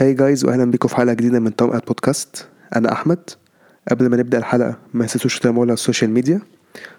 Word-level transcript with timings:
hi 0.00 0.14
guys 0.14 0.44
واهلا 0.44 0.64
بيكم 0.70 0.88
في 0.88 0.96
حلقة 0.96 1.12
جديدة 1.14 1.40
من 1.40 1.56
Time 1.56 1.70
Out 1.70 1.93
Podcast 1.93 2.46
أنا 2.76 2.92
أحمد. 2.92 3.30
قبل 3.90 4.06
ما 4.10 4.16
نبدأ 4.16 4.38
الحلقة 4.38 4.76
ما 4.94 5.06
تنسوش 5.06 5.38
تتابعونا 5.38 5.70
على 5.70 5.74
ال 5.74 5.79
social 5.79 6.10
media 6.10 6.40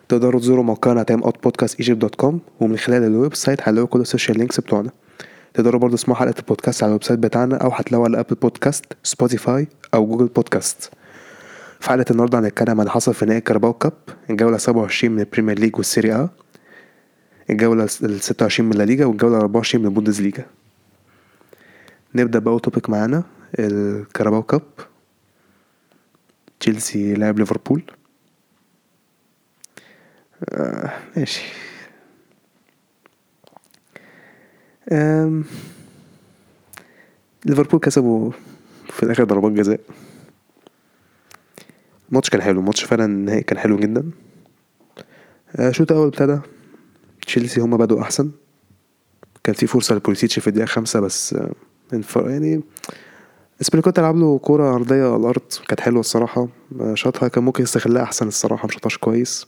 تقدروا 0.10 0.42
تزوروا 0.42 0.64
موقعنا 0.64 1.04
Time 1.04 1.24
Out 1.24 1.44
Podcast 1.44 1.80
Egypt 1.80 2.02
dot 2.02 2.16
com 2.16 2.40
ومن 2.60 2.78
خلال 2.78 3.04
ال 3.04 3.36
website 3.36 3.62
هتلاقوا 3.62 3.88
كل 3.88 4.02
ال 4.02 4.07
social 4.07 4.38
links 4.38 4.60
بتوعنا. 4.60 4.92
تقدروا 5.54 5.80
برضه 5.80 5.96
تسمعوا 5.98 6.20
حلقة 6.20 6.40
البودكاست 6.40 6.84
على 6.84 6.90
ال 6.90 7.04
website 7.04 7.20
بتاعنا 7.20 7.56
أو 7.58 7.70
هتلاقوها 7.70 8.10
على 8.10 8.20
Apple 8.20 8.36
Podcasts 8.36 8.86
Spotify 9.04 9.68
أو 9.94 10.06
Google 10.08 10.26
Podcasts 10.26 10.92
في 11.80 11.90
حلقة 11.90 12.12
النهارده 12.12 12.40
هنتكلم 12.40 12.70
عن 12.72 12.80
اللي 12.80 12.92
حصل 12.92 13.14
في 13.14 13.26
نهائي 13.26 13.42
Carabao 13.42 13.74
Cup 13.74 13.94
الجوله 14.30 14.58
27 14.58 15.14
من 15.14 15.20
ال 15.20 15.25
Premier 15.25 15.60
League 15.60 15.78
وال 15.78 15.88
Serie 15.88 16.14
A 16.14 16.30
الجولة 17.50 17.84
ال 17.84 18.22
26 18.22 18.70
من 18.70 18.82
الليجا 18.82 19.06
والجولة 19.06 19.38
24 19.38 19.82
من 19.84 19.90
البوندسليجا 19.90 20.46
نبدأ 22.16 22.40
بأول 22.40 22.60
توبيك 22.60 22.90
معانا 22.90 23.24
الكاراباو 23.60 24.44
كاب. 24.44 24.62
تشيلسي 26.60 27.14
لعب 27.14 27.40
ليفربول. 27.40 27.84
آه 30.50 30.94
ماشي. 31.18 31.44
آم، 34.92 35.44
ليفربول 37.46 37.80
كسبوا 37.80 38.32
في 38.90 39.04
الآخر 39.04 39.24
ضربات 39.24 39.52
جزاء. 39.52 39.80
الماتش 42.10 42.30
كان 42.30 42.42
حلو 42.42 42.60
الماتش 42.60 42.84
فعلا 42.84 43.06
النهائي 43.06 43.44
كان 43.44 43.60
حلو 43.60 43.78
جدا. 43.78 44.12
آه، 45.56 45.70
الشوط 45.70 45.92
الأول 45.92 46.08
ابتدى 46.08 46.40
تشيلسي 47.28 47.62
هما 47.62 47.78
بدوا 47.78 48.02
أحسن. 48.02 48.32
كان 49.44 49.56
في 49.56 49.68
فرصة 49.68 49.96
لبوليسيتش 49.96 50.40
في 50.40 50.48
الدقيقة 50.48 50.66
خمسة 50.68 51.00
بس 51.00 51.34
آه، 51.34 51.52
انف- 51.94 52.16
يعني 52.16 52.62
أزبيليكويتا 53.62 54.02
لعب 54.02 54.16
له 54.18 54.38
كورة 54.38 54.76
ارضيه 54.76 55.04
على 55.06 55.16
الأرض 55.16 55.42
كانت 55.68 55.80
حلوة 55.80 56.00
الصراحة. 56.00 56.48
شاطها 56.94 57.28
كان 57.28 57.44
ممكن 57.44 57.64
يستغلها 57.64 58.04
أحسن 58.04 58.28
الصراحة 58.28 58.68
مشطهاش 58.68 58.98
كويس. 58.98 59.48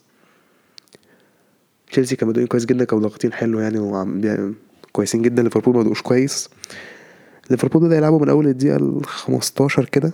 تشيلسي 1.92 2.16
كانوا 2.16 2.34
بادئين 2.34 2.48
كويس 2.48 2.66
جدا 2.66 2.86
كانوا 2.86 3.04
ضاغطين 3.04 3.34
حلو 3.34 3.60
يعني 3.60 3.80
وعم 3.80 4.22
كويسين 4.92 5.22
جدا. 5.22 5.44
ليفربول 5.44 5.88
ما 5.88 5.94
كويس. 5.94 6.50
ليفربول 7.50 7.82
بدأ 7.82 7.98
يلعبوا 7.98 8.20
من 8.20 8.30
أول 8.30 8.48
الدقيقة 8.48 8.76
ال 8.76 9.06
15 9.06 9.86
كده. 9.86 10.14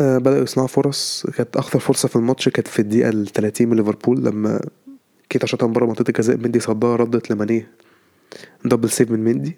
آه 0.00 0.18
بدأوا 0.18 0.42
يصنعوا 0.42 0.68
فرص. 0.68 1.26
كانت 1.36 1.56
أخطر 1.56 1.78
فرصة 1.78 2.08
في 2.08 2.16
الماتش 2.16 2.48
كانت 2.48 2.68
في 2.68 2.78
الدقيقة 2.78 3.08
ال 3.08 3.26
30 3.26 3.68
من 3.68 3.76
ليفربول 3.76 4.24
لما 4.24 4.60
كيتا 5.28 5.46
شاطها 5.46 5.66
من 5.66 5.72
بره 5.72 5.86
منطقة 5.86 6.08
الجزاء 6.08 6.36
مندي 6.36 6.60
صدها 6.60 6.96
ردت 6.96 7.30
لمانيه. 7.30 7.70
double 8.64 8.90
save 8.90 9.10
من 9.10 9.24
مندي. 9.24 9.56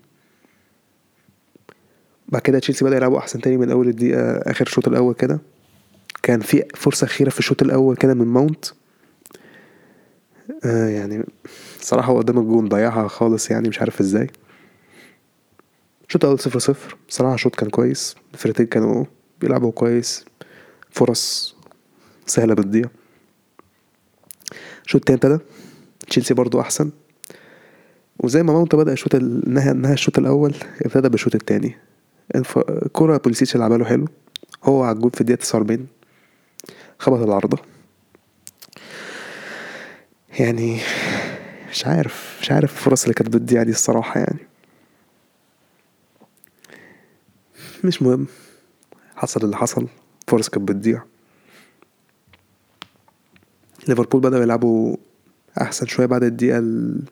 بعد 2.28 2.42
كده 2.42 2.58
تشيلسي 2.58 2.84
بدأ 2.84 2.96
يلعبوا 2.96 3.18
أحسن 3.18 3.40
تاني 3.40 3.56
من 3.56 3.70
أول 3.70 3.88
الدقيقة 3.88 4.20
آخر 4.20 4.66
الشوط 4.66 4.88
الأول 4.88 5.14
كده. 5.14 5.40
كان 6.22 6.40
في 6.40 6.64
فرصة 6.74 7.04
أخيرة 7.04 7.30
في 7.30 7.38
الشوط 7.38 7.62
الأول 7.62 7.96
كده 7.96 8.14
من 8.14 8.26
ماونت. 8.26 8.64
آه 10.64 10.88
يعني 10.88 11.24
صراحة 11.80 12.12
هو 12.12 12.18
قدام 12.18 12.38
الجون 12.38 12.68
ضيعها 12.68 13.08
خالص 13.08 13.50
يعني 13.50 13.68
مش 13.68 13.80
عارف 13.80 14.00
إزاي. 14.00 14.30
الشوط 16.08 16.24
الأول 16.24 16.38
صفر 16.38 16.58
صفر. 16.58 16.96
صراحة 17.08 17.34
الشوط 17.34 17.54
كان 17.56 17.70
كويس. 17.70 18.16
الفرقتين 18.34 18.66
كانوا 18.66 19.04
بيلعبوا 19.40 19.72
كويس. 19.72 20.24
فرص 20.90 21.56
سهلة 22.26 22.54
بتضيع 22.54 22.84
الشوط 24.84 25.10
التاني 25.10 25.16
ابتدى. 25.16 25.44
تشيلسي 26.08 26.34
برضو 26.34 26.60
أحسن. 26.60 26.90
وزي 28.18 28.42
ما 28.42 28.52
ماونت 28.52 28.74
بدأ 28.74 28.92
الشوط 28.92 29.14
ال- 29.14 29.42
نهى 29.54 29.72
نهى 29.72 29.92
الشوط 29.92 30.18
الأول 30.18 30.54
ابتدى 30.82 31.08
بالشوط 31.08 31.34
التاني. 31.34 31.76
الف... 32.34 32.58
كرة 32.92 33.16
بوليسيتش 33.16 33.56
لعبها 33.56 33.78
له 33.78 33.84
حلو. 33.84 34.08
هو 34.64 34.82
على 34.82 34.96
الجول 34.96 35.10
في 35.10 35.20
الدقيقة 35.20 35.40
49 35.40 35.86
خبط 36.98 37.18
العارضة 37.22 37.58
يعني 40.38 40.80
مش 41.72 41.86
عارف 41.86 42.38
مش 42.42 42.50
عارف 42.50 42.72
الفرص 42.72 43.02
اللي 43.02 43.14
كانت 43.14 43.34
بتضيع 43.36 43.62
دي 43.62 43.70
الصراحة 43.70 44.20
يعني. 44.20 44.38
مش 47.84 48.02
مهم. 48.02 48.26
حصل 49.16 49.44
اللي 49.44 49.56
حصل. 49.56 49.86
فرص 50.28 50.48
كانت 50.48 50.68
بتضيع. 50.68 51.02
ليفربول 53.88 54.20
بدأوا 54.20 54.42
يلعبوا 54.42 54.96
أحسن 55.60 55.86
شوية 55.86 56.06
بعد 56.06 56.22
الدقيقة 56.22 56.58
ال... 56.58 57.02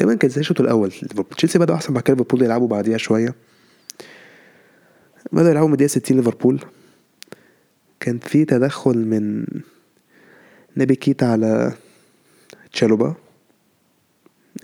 تقريبا 0.00 0.18
كان 0.18 0.30
زي 0.30 0.40
الشوط 0.40 0.60
ليفربول 0.60 0.90
تشيلسي 1.36 1.58
بدأوا 1.58 1.76
أحسن 1.76 1.94
بعد 1.94 2.02
كده 2.02 2.16
ليفربول 2.16 2.42
يلعبوا 2.42 2.68
بعديها 2.68 2.98
شوية. 2.98 3.34
بدأوا 5.32 5.50
يلعبوا 5.50 5.68
من 5.68 5.72
الدقيقة 5.72 5.90
60 5.90 6.16
ليفربول. 6.16 6.60
كان 8.00 8.18
في 8.18 8.44
تدخل 8.44 8.98
من 8.98 9.46
نبي 10.76 10.94
كيتا 10.94 11.24
على 11.24 11.72
تشالوبا 12.72 13.14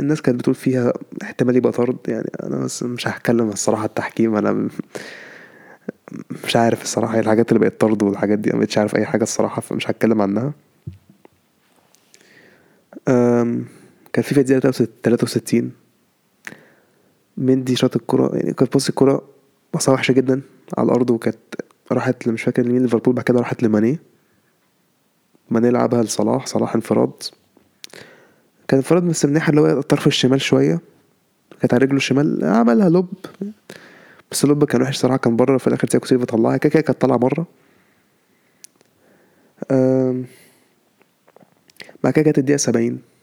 الناس 0.00 0.22
كانت 0.22 0.38
بتقول 0.38 0.54
فيها 0.54 0.92
احتمال 1.22 1.56
يبقى 1.56 1.72
طرد. 1.72 1.96
يعني 2.08 2.30
أنا 2.42 2.56
بس 2.56 2.82
مش 2.82 3.08
هتكلم 3.08 3.48
الصراحة 3.48 3.84
التحكيم. 3.84 4.36
أنا 4.36 4.68
مش 6.44 6.56
عارف 6.56 6.82
الصراحة 6.82 7.14
إيه 7.14 7.20
الحاجات 7.20 7.52
اللي 7.52 7.60
بقت 7.60 7.80
طرد 7.80 8.02
والحاجات 8.02 8.38
دي. 8.38 8.50
أنا 8.50 8.56
مبقتش 8.58 8.78
عارف 8.78 8.96
أي 8.96 9.06
حاجة 9.06 9.22
الصراحة 9.22 9.60
فمش 9.60 9.90
هتكلم 9.90 10.22
عنها. 10.22 10.52
كان 14.16 14.22
في 14.22 14.34
في 14.34 14.40
الدقيقه 14.40 14.70
63 14.70 15.72
مندي 17.36 17.76
شاط 17.76 17.96
الكرة 17.96 18.36
يعني 18.36 18.52
كانت 18.52 18.74
بص 18.74 18.88
الكرة 18.88 19.22
بصها 19.74 19.94
وحشة 19.94 20.12
جدا 20.12 20.40
على 20.78 20.86
الأرض 20.86 21.10
وكانت 21.10 21.36
راحت 21.92 22.28
مش 22.28 22.42
فاكر 22.42 22.62
لمين 22.62 22.82
ليفربول 22.82 23.14
بعد 23.14 23.24
كده 23.24 23.38
راحت 23.38 23.62
لماني. 23.62 23.98
ماني 25.50 25.70
لعبها 25.70 26.02
لصلاح 26.02 26.46
صلاح 26.46 26.74
انفراد. 26.74 27.12
كان 28.68 28.78
انفراد 28.78 29.02
من 29.02 29.14
الناحية 29.24 29.50
اللي 29.50 29.60
هو 29.60 29.66
الطرف 29.66 30.06
الشمال 30.06 30.40
شوية. 30.40 30.80
كانت 31.60 31.74
على 31.74 31.84
رجله 31.84 31.96
الشمال 31.96 32.44
عملها 32.44 32.88
lob. 32.88 33.08
بس 34.30 34.44
ال 34.44 34.49
lob 34.49 34.64
كان 34.64 34.82
وحش 34.82 34.96
صراحة 34.96 35.16
كان 35.16 35.36
بره 35.36 35.58
في 35.58 35.66
الآخر 35.66 35.88
تياجو 35.88 36.06
سيلفا 36.06 36.24
طلعها. 36.24 36.56
كده 36.56 36.70
كده 36.70 36.82
كانت 36.82 37.00
طالعة 37.00 37.18
بره. 37.18 37.46
بعد 42.04 42.12
كده 42.12 42.30
جت 42.30 42.38
الدقيقة 42.38 42.56
سبعين. 42.58 43.15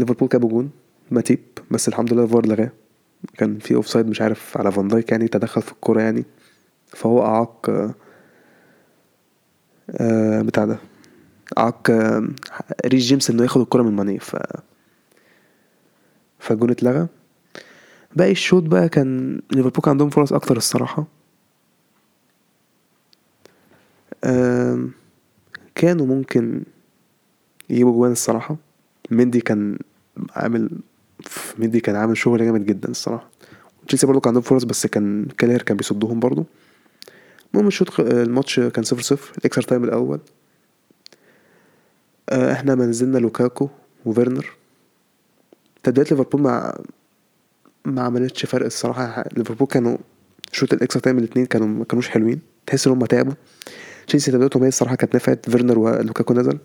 ليفربول 0.00 0.28
جابوا 0.28 0.48
جون 0.48 0.70
ماتيب 1.10 1.40
بس 1.70 1.88
الحمد 1.88 2.12
لله 2.12 2.24
الفار 2.24 2.46
لغاه. 2.46 2.70
كان 3.38 3.58
في 3.58 3.74
offside 3.74 4.06
مش 4.06 4.22
عارف 4.22 4.58
على 4.58 4.72
فان 4.72 4.88
دايك 4.88 5.12
يعني 5.12 5.28
تدخل 5.28 5.62
في 5.62 5.72
الكورة 5.72 6.00
يعني. 6.00 6.24
فهو 6.88 7.22
أعاق 7.26 7.70
آه، 7.70 7.94
آه، 9.90 10.42
بتاع 10.42 10.64
ده 10.64 10.78
أعاق 11.58 11.90
آه، 11.90 12.28
جيمس 12.86 13.30
إنه 13.30 13.42
ياخد 13.42 13.60
الكورة 13.60 13.82
من 13.82 13.92
ماني. 13.96 14.18
ف 14.18 14.36
فالجون 16.38 16.70
اتلغى. 16.70 17.06
باقي 18.16 18.30
الشوط 18.30 18.62
بقى 18.62 18.88
كان 18.88 19.40
ليفربول 19.52 19.82
كان 19.82 19.90
عندهم 19.90 20.10
فرص 20.10 20.32
أكتر 20.32 20.56
الصراحة. 20.56 21.06
آم، 24.24 24.92
كانوا 25.74 26.06
ممكن 26.06 26.62
يجيبوا 27.70 27.92
جوان 27.92 28.12
الصراحة. 28.12 28.56
مندي 29.10 29.40
كان 29.40 29.78
عامل 30.36 30.70
مندي 31.58 31.80
كان 31.80 31.96
عامل 31.96 32.16
شغل 32.16 32.38
جامد 32.38 32.66
جدا 32.66 32.88
الصراحة. 32.88 33.30
تشيلسي 33.86 34.06
برضو 34.06 34.20
كان 34.20 34.28
عندهم 34.28 34.42
فرص 34.42 34.64
بس 34.64 34.86
كان 34.86 35.28
كيلهر 35.38 35.62
كان 35.62 35.76
بيصدهم 35.76 36.20
برضو. 36.20 36.44
المهم 37.54 37.68
الشوط 37.68 38.00
الماتش 38.00 38.60
كان 38.60 38.84
صفر 38.84 39.02
صفر 39.02 39.32
ال 39.38 39.42
extra 39.42 39.64
time 39.64 39.84
الأول. 39.84 40.20
آه، 42.28 42.52
إحنا 42.52 42.74
ما 42.74 42.86
نزلنا 42.86 43.18
لوكاكو 43.18 43.68
وفيرنر. 44.04 44.46
تبديلات 45.82 46.10
ليفربول 46.10 46.40
مع 46.42 46.78
ما 47.84 48.02
عملتش 48.02 48.46
فرق 48.46 48.64
الصراحة. 48.64 49.24
ليفربول 49.36 49.66
كانوا 49.66 49.96
شوط 50.52 50.72
ال 50.72 50.77
extra 50.77 51.02
time 51.02 51.18
الاتنين 51.18 51.46
كانوا 51.46 51.66
ما 51.66 51.84
كانوش 51.84 52.08
حلوين. 52.08 52.40
تحس 52.66 52.86
إن 52.86 52.92
هم 52.92 53.04
تعبوا. 53.06 53.32
تشيلسي 54.06 54.30
تبديلاتهم 54.30 54.62
هي 54.62 54.68
الصراحة 54.68 54.94
كانت 54.94 55.14
نفعت. 55.16 55.50
فيرنر 55.50 55.78
ولوكاكو 55.78 56.34
نزل. 56.34 56.58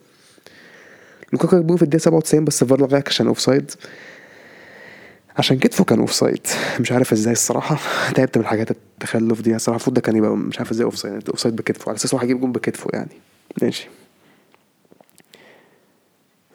لوكاكو 1.34 1.56
جابوه 1.58 1.78
في 1.78 1.84
الدقيقة 1.84 2.02
97 2.02 2.46
بس 2.46 2.64
الفار 2.64 2.80
لغاها 2.80 3.04
عشان 3.08 3.28
offside 3.28 3.72
عشان 5.38 5.60
كتفه 5.60 5.84
كان 5.84 6.00
offside 6.00 6.48
مش 6.80 6.92
عارف 6.92 7.14
إزاي 7.14 7.34
الصراحة. 7.34 7.78
تعبت 8.16 8.38
من 8.38 8.46
حاجات 8.46 8.72
التخلف 8.72 9.42
دي. 9.42 9.56
الصراحة 9.56 9.76
المفروض 9.78 9.96
ده 9.96 10.02
كان 10.02 10.16
يبقى 10.16 10.38
مش 10.38 10.58
عارف 10.58 10.72
إزاي 10.72 10.86
offside 10.86 11.30
offside 11.30 11.56
بكتفه. 11.56 11.90
على 11.90 11.96
أساس 11.96 12.14
هو 12.14 12.20
هيجيب 12.20 12.40
جون 12.40 12.52
بكتفه 12.52 12.90
يعني. 12.94 13.12
ماشي. 13.62 13.88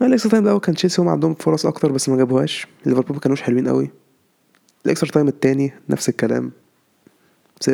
ال 0.03 0.07
extra 0.07 0.31
time 0.31 0.45
الأول 0.45 0.61
كان 0.61 0.75
تشيلسي 0.75 1.03
هم 1.03 1.09
عندهم 1.09 1.35
فرص 1.35 1.67
أكتر 1.67 1.93
بس 1.93 2.09
ما 2.09 2.17
جابوهاش. 2.17 2.67
ليفربول 2.87 3.15
ما 3.15 3.21
كانوش 3.21 3.43
حلوين 3.43 3.69
قوي. 3.69 3.91
ال 4.87 4.91
extra 4.91 5.11
time 5.11 5.29
التاني 5.29 5.73
نفس 5.89 6.09
الكلام. 6.09 6.53
بس 7.61 7.71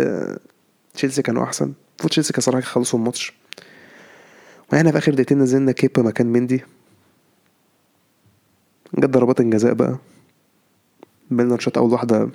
تشيلسي 0.95 1.23
كانوا 1.23 1.45
أحسن. 1.45 1.65
المفروض 1.65 2.11
تشيلسي 2.11 2.33
كان 2.33 2.43
صراحة 2.43 2.61
خلصوا 2.61 2.99
الماتش. 2.99 3.33
وإحنا 4.73 4.93
في 4.93 4.99
آخر 4.99 5.15
دقيقتين 5.15 5.39
نزلنا 5.39 5.73
كيبا 5.73 6.03
مكان 6.03 6.27
مندي. 6.27 6.65
جت 8.95 9.11
ضربات 9.11 9.41
الجزاء 9.41 9.75
بقى. 9.75 9.99
ميلنر 11.31 11.59
شاط 11.59 11.79
أول 11.79 11.93
واحدة 11.93 12.29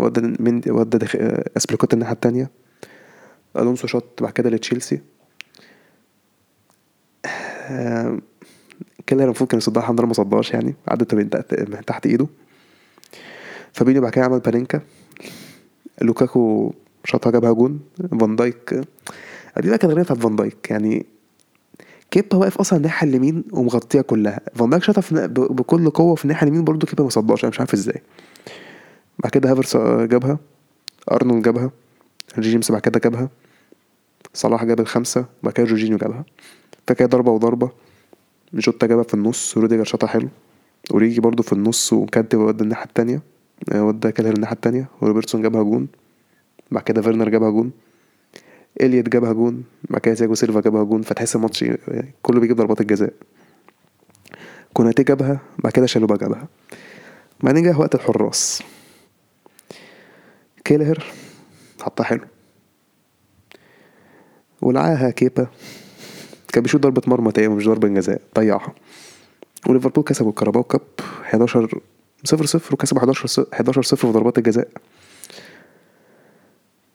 ودى 0.00 0.20
من 0.20 0.60
ودى 0.68 0.98
دخ... 0.98 1.16
ازبليكويتا 1.56 1.94
الناحية 1.94 2.12
التانية. 2.12 2.50
ألونسو 3.56 3.86
شاط 3.86 4.22
بعد 4.22 4.32
كده 4.32 4.50
لتشيلسي. 4.50 5.00
آه، 7.26 8.18
كيلهر 9.06 9.24
المفروض 9.24 9.50
كان 9.50 9.58
يصدها 9.58 9.92
لله 9.92 10.06
ما 10.06 10.12
صدهاش 10.12 10.50
يعني. 10.52 10.74
عدت 10.88 11.14
من 11.14 11.30
تحت 11.86 12.06
إيده. 12.06 12.26
فابينيو 13.72 14.02
بعد 14.02 14.12
كده 14.12 14.24
عمل 14.24 14.40
بانينكا. 14.40 14.80
لوكاكو 16.02 16.72
شاطها 17.04 17.30
جابها 17.30 17.52
جون. 17.52 17.80
فان 18.20 18.36
دايك. 18.36 18.74
دي 19.60 19.68
بقى 19.68 19.78
كانت 19.78 19.84
غريبه 19.84 20.02
بتاعت 20.02 20.18
فان 20.18 20.36
دايك. 20.36 20.70
يعني 20.70 21.06
كيبا 22.14 22.36
واقف 22.36 22.58
أصلا 22.58 22.76
الناحية 22.76 23.08
اليمين 23.08 23.44
ومغطيها 23.52 24.02
كلها. 24.02 24.40
فان 24.54 24.70
دايك 24.70 24.82
شاطها 24.82 25.26
بكل 25.26 25.90
قوة 25.90 26.14
في 26.14 26.24
الناحية 26.24 26.46
اليمين 26.46 26.64
برضه 26.64 26.86
كيبا 26.86 27.04
ما 27.04 27.10
صدهاش 27.10 27.44
أنا 27.44 27.50
مش 27.50 27.60
عارف 27.60 27.74
إزاي. 27.74 28.02
بعد 29.18 29.30
كده 29.32 29.50
هافرس 29.50 29.76
جابها. 29.76 30.38
أرنولد 31.12 31.44
جابها. 31.44 31.70
جيمس 32.38 32.72
بعد 32.72 32.80
كده 32.80 33.00
جابها. 33.00 33.28
صلاح 34.34 34.64
جاب 34.64 34.80
الخمسة. 34.80 35.24
بعد 35.42 35.52
كده 35.52 35.66
جورجينيو 35.66 35.98
جابها. 35.98 36.24
فكده 36.86 37.08
ضربة 37.08 37.32
وضربة. 37.32 37.70
جوتا 38.54 38.86
جابها 38.86 39.04
في 39.04 39.14
النص. 39.14 39.58
روديجر 39.58 39.84
شاطها 39.84 40.06
حلو. 40.06 40.28
أوريجي 40.90 41.20
برضو 41.20 41.42
في 41.42 41.52
النص 41.52 41.92
وكانتي 41.92 42.36
ودى 42.36 42.64
الناحية 42.64 42.84
التانية. 42.84 43.22
آه، 43.72 43.84
ودى 43.84 44.12
كيلهر 44.12 44.34
الناحية 44.34 44.54
التانية. 44.54 44.88
وروبرتسون 45.00 45.42
جابها 45.42 45.62
جون. 45.62 45.88
بعد 46.70 46.82
كده 46.82 47.02
فيرنر 47.02 47.28
جابها 47.28 47.50
جون. 47.50 47.70
اليت 48.80 49.08
جابها 49.08 49.32
جون 49.32 49.64
بعد 49.90 50.00
كده 50.00 50.14
تياجو 50.14 50.34
سيلفا 50.34 50.60
جابها 50.60 50.84
جون 50.84 51.02
فتحس 51.02 51.36
الماتش 51.36 51.64
كله 52.22 52.40
بيجيب 52.40 52.56
ضربات 52.56 52.80
الجزاء. 52.80 53.12
كوناتي 54.72 55.02
جابها 55.02 55.40
بعد 55.58 55.72
كده 55.72 55.86
شالوبا 55.86 56.16
جابها. 56.16 56.48
بعدين 57.40 57.62
جه 57.62 57.78
وقت 57.78 57.94
الحراس. 57.94 58.62
كيلهر 60.64 61.04
حطها 61.82 62.04
حلو. 62.04 62.24
ولعاها 64.62 65.10
كيبا. 65.10 65.46
كان 66.52 66.62
بيشوط 66.62 66.80
ضربة 66.80 67.02
مرمى 67.06 67.32
تقريبا 67.32 67.54
مش 67.54 67.66
ضربة 67.66 67.88
جزاء 67.88 68.20
ضيعها. 68.34 68.74
وليفربول 69.66 70.04
كسبوا 70.04 70.30
الكاراباو 70.30 70.62
كاب 70.62 70.80
11 71.00 71.80
0 72.24 72.46
0 72.46 72.74
وكسبوا 72.74 72.98
11 73.00 73.26
0 73.26 73.46
11 73.52 73.82
0 73.82 73.96
في 73.96 74.12
ضربات 74.12 74.38
الجزاء. 74.38 74.68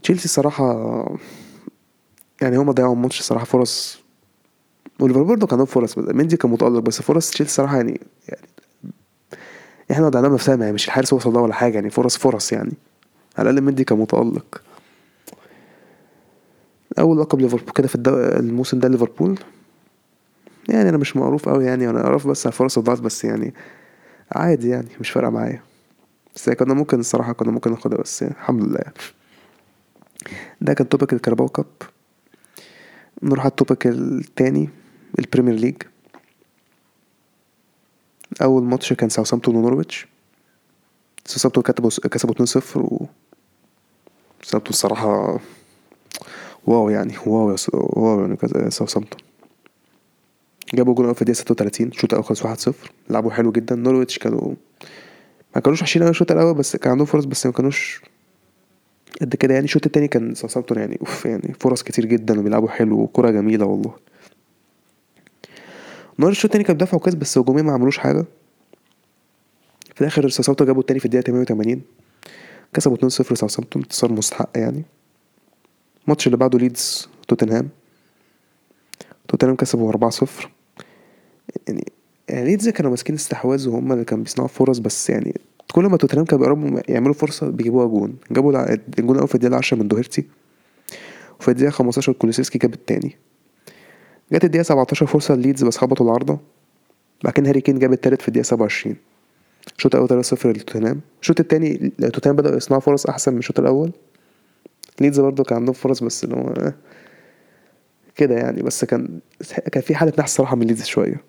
تشيلسي 0.04 0.26
الصراحة 0.26 1.18
يعني 2.41 2.57
هما 2.57 2.71
ضيعوا 2.71 2.94
الماتش 2.94 3.19
الصراحة 3.19 3.45
فرص. 3.45 4.00
وليفربول 5.00 5.27
برضه 5.27 5.47
كان 5.47 5.65
فرص 5.65 5.97
مندي 5.97 6.38
كان 6.38 6.51
متألق 6.51 6.80
بس 6.80 7.01
فرص 7.01 7.30
تشيلسي 7.31 7.51
الصراحة 7.51 7.75
يعني 7.77 8.01
يعني 8.30 8.47
إحنا 9.91 10.09
ضيعناها 10.09 10.30
بنفسنا 10.30 10.63
يعني 10.63 10.74
مش 10.74 10.88
الحارس 10.88 11.13
وصل 11.13 11.38
ولا 11.38 11.53
حاجة 11.53 11.75
يعني 11.75 11.89
فرص 11.89 12.18
فرص 12.18 12.53
يعني. 12.53 12.74
على 13.38 13.50
الأقل 13.50 13.65
مندي 13.65 13.83
كان 13.83 13.97
متألق. 13.97 14.62
أول 17.00 17.19
لقب 17.19 17.39
ليفربول 17.41 17.74
كده 17.74 17.88
في 17.88 17.95
الدو... 17.95 18.15
الموسم 18.18 18.80
ده 18.80 18.88
ليفربول. 18.88 19.39
يعني 20.69 20.89
أنا 20.89 20.97
مش 20.97 21.18
معروف 21.18 21.50
أوي 21.50 21.65
يعني 21.65 21.89
أنا 21.89 22.06
أعرف 22.06 22.27
بس 22.27 22.45
على 22.47 22.53
فرص 22.53 22.77
الضعف 22.77 23.00
بس 23.01 23.24
يعني 23.25 23.53
عادي 24.31 24.69
يعني 24.69 24.88
مش 25.00 25.09
فارقة 25.09 25.30
معايا. 25.30 25.62
بس 26.35 26.50
كنا 26.50 26.74
ممكن 26.74 27.00
الصراحة 27.00 27.33
كنا 27.33 27.51
ممكن 27.51 27.71
ناخدها 27.71 27.97
بس 28.01 28.21
يعني 28.21 28.33
الحمد 28.33 28.63
لله 28.63 28.77
يعني. 28.77 28.94
ده 30.62 30.74
كان 30.74 30.89
topic 30.89 31.13
ال 31.13 31.18
Carabao 31.18 31.48
Cup. 31.48 31.66
نروح 33.24 33.39
على 33.39 33.50
ال 33.50 33.56
topic 33.56 33.88
التاني 33.88 34.69
ال 35.19 35.24
Premier 35.24 35.56
League. 35.56 35.75
أول 38.42 38.63
ماتش 38.63 38.94
كان 38.94 39.10
ساوثامبتون 39.10 39.56
ونورويتش. 39.56 40.07
ساوثامبتون 41.25 41.63
كسبوا 41.63 41.89
كسبوا 42.10 42.36
2-0 42.36 42.77
و 42.77 43.06
ساوثامبتون 44.42 44.69
الصراحة 44.69 45.39
wow 46.66 46.89
يعني 46.89 47.13
wow 47.25 47.56
wow 47.74 48.38
يعني 48.56 48.71
ساوثامبتون. 48.71 49.19
جابوا 50.74 50.94
جول 50.94 51.16
في 51.16 51.21
الدقيقة 51.21 51.38
36 51.38 51.88
الشوط 51.88 52.13
الأول 52.13 52.25
خلص 52.25 52.69
1-0 52.69 52.74
لعبوا 53.10 53.31
حلو 53.31 53.51
جدا. 53.51 53.75
نورويتش 53.75 54.19
كانوا 54.19 54.56
ما 55.56 55.62
كانوش 55.62 55.81
وحشين 55.81 56.01
أوي 56.01 56.12
الشوط 56.12 56.31
الأول 56.31 56.54
بس 56.54 56.75
كان 56.75 56.92
عندهم 56.92 57.06
فرص 57.06 57.25
بس 57.25 57.45
ما 57.45 57.51
كانوش 57.51 58.01
قد 59.21 59.35
كده 59.35 59.53
يعني. 59.53 59.65
الشوط 59.65 59.85
التاني 59.85 60.07
كان 60.07 60.35
ساوثامبتون 60.35 60.77
يعني 60.77 60.97
أوف 61.01 61.25
يعني 61.25 61.53
فرص 61.59 61.83
كتير 61.83 62.06
جدا 62.06 62.39
وبيلعبوا 62.39 62.69
حلو 62.69 63.00
وكرة 63.00 63.29
جميلة 63.31 63.65
والله. 63.65 63.94
نور 66.19 66.31
الشوط 66.31 66.45
التاني 66.45 66.63
كان 66.63 66.73
بيدافعوا 66.75 67.01
كويس 67.01 67.15
بس 67.15 67.38
هجوميا 67.38 67.63
ما 67.63 67.73
عملوش 67.73 67.97
حاجة. 67.97 68.25
في 69.95 70.01
الآخر 70.01 70.29
ساوثامبتون 70.29 70.67
جابوا 70.67 70.81
التاني 70.81 71.00
في 71.00 71.06
الدقيقة 71.06 71.25
88 71.25 71.81
كسبوا 72.73 72.97
2-0 72.97 73.07
ساوثامبتون 73.09 73.81
انتصار 73.81 74.11
مستحق 74.11 74.50
يعني. 74.56 74.83
الماتش 76.03 76.27
اللي 76.27 76.38
بعده 76.38 76.59
ليدز 76.59 77.09
توتنهام. 77.27 77.69
توتنهام 79.27 79.56
كسبوا 79.56 79.91
4-0 79.91 80.25
يعني 81.67 81.91
يعني 82.29 82.45
ليدز 82.45 82.69
كانوا 82.69 82.91
ماسكين 82.91 83.15
استحواذ 83.15 83.69
وهم 83.69 83.91
اللي 83.91 84.06
كانوا 84.06 84.23
بيصنعوا 84.23 84.47
فرص 84.50 84.77
بس 84.77 85.09
يعني 85.09 85.35
كل 85.71 85.86
ما 85.86 85.98
توتنهام 85.98 86.25
كانوا 86.25 86.45
بيقربوا 86.45 86.80
يعملوا 86.88 87.13
فرصة 87.13 87.50
بيجيبوها 87.50 87.86
جون. 87.86 88.16
جابوا 88.31 88.74
الجون 88.74 89.16
الأول 89.16 89.27
في 89.27 89.36
الدقيقة 89.36 89.57
10 89.57 89.77
من 89.77 89.88
دوهيرتي 89.88 90.25
وفي 91.39 91.51
الدقيقة 91.51 91.71
15 91.71 92.13
كولوسيسكي 92.13 92.57
جاب 92.57 92.74
التاني. 92.74 93.18
جت 94.31 94.44
الدقيقة 94.44 94.63
17 94.63 95.06
فرصة 95.06 95.36
لليدز 95.36 95.63
بس 95.63 95.77
خبطوا 95.77 96.06
العارضة. 96.06 96.39
بعد 97.24 97.33
كده 97.33 97.50
هاري 97.50 97.62
كين 97.62 97.80
جاب 97.80 97.94
التالت 97.94 98.21
في 98.21 98.27
الدقيقة 98.27 98.45
27 98.45 98.95
الشوط 99.77 99.95
الأول 99.95 100.24
3-0 100.24 100.45
لتوتنهام. 100.45 101.01
الشوط 101.21 101.39
التاني 101.39 101.92
توتنهام 102.00 102.36
بدأوا 102.36 102.57
يصنعوا 102.57 102.81
فرص 102.81 103.06
أحسن 103.06 103.33
من 103.33 103.39
الشوط 103.39 103.60
الأول. 103.60 103.92
ليدز 105.01 105.19
برضه 105.19 105.44
كان 105.44 105.57
عندهم 105.57 105.74
فرص 105.74 106.04
بس 106.04 106.24
اللي 106.24 106.36
هو 106.36 106.48
آه، 106.48 106.74
كده 108.16 108.36
يعني. 108.36 108.62
بس 108.62 108.86
كان 108.86 109.19
كان 109.71 109.83
في 109.83 109.95
حالة 109.95 110.13
نحس 110.19 110.36
صراحة 110.36 110.56
من 110.56 110.68
ليدز 110.68 110.83
شوية. 110.83 111.24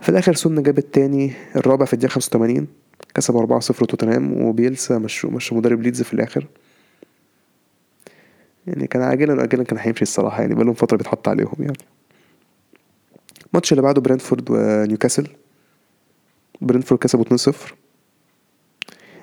في 0.00 0.08
الآخر 0.08 0.34
سون 0.34 0.62
جاب 0.62 0.78
التاني 0.78 1.32
الرابع 1.56 1.84
في 1.84 1.92
الدقيقة 1.92 2.12
85 2.12 2.66
كسب 3.14 3.60
4-0 3.60 3.60
توتنهام 3.60 4.42
وبيلسا 4.42 4.98
مشوا 4.98 5.30
مشوا 5.30 5.56
مدرب 5.56 5.82
ليدز 5.82 6.02
في 6.02 6.14
الآخر. 6.14 6.46
يعني 8.66 8.86
كان 8.86 9.02
عاجلا 9.02 9.34
وآجلا 9.34 9.64
كان 9.64 9.78
هيمشي 9.78 10.02
الصراحة 10.02 10.40
يعني 10.40 10.54
بقالهم 10.54 10.74
فترة 10.74 10.96
بيتحط 10.96 11.28
عليهم 11.28 11.56
يعني. 11.58 11.78
الماتش 13.52 13.72
اللي 13.72 13.82
بعده 13.82 14.00
برينفورد 14.00 14.50
ونيوكاسل. 14.50 15.28
برينفورد 16.60 17.00
كسبوا 17.00 17.24
2-0 17.24 17.54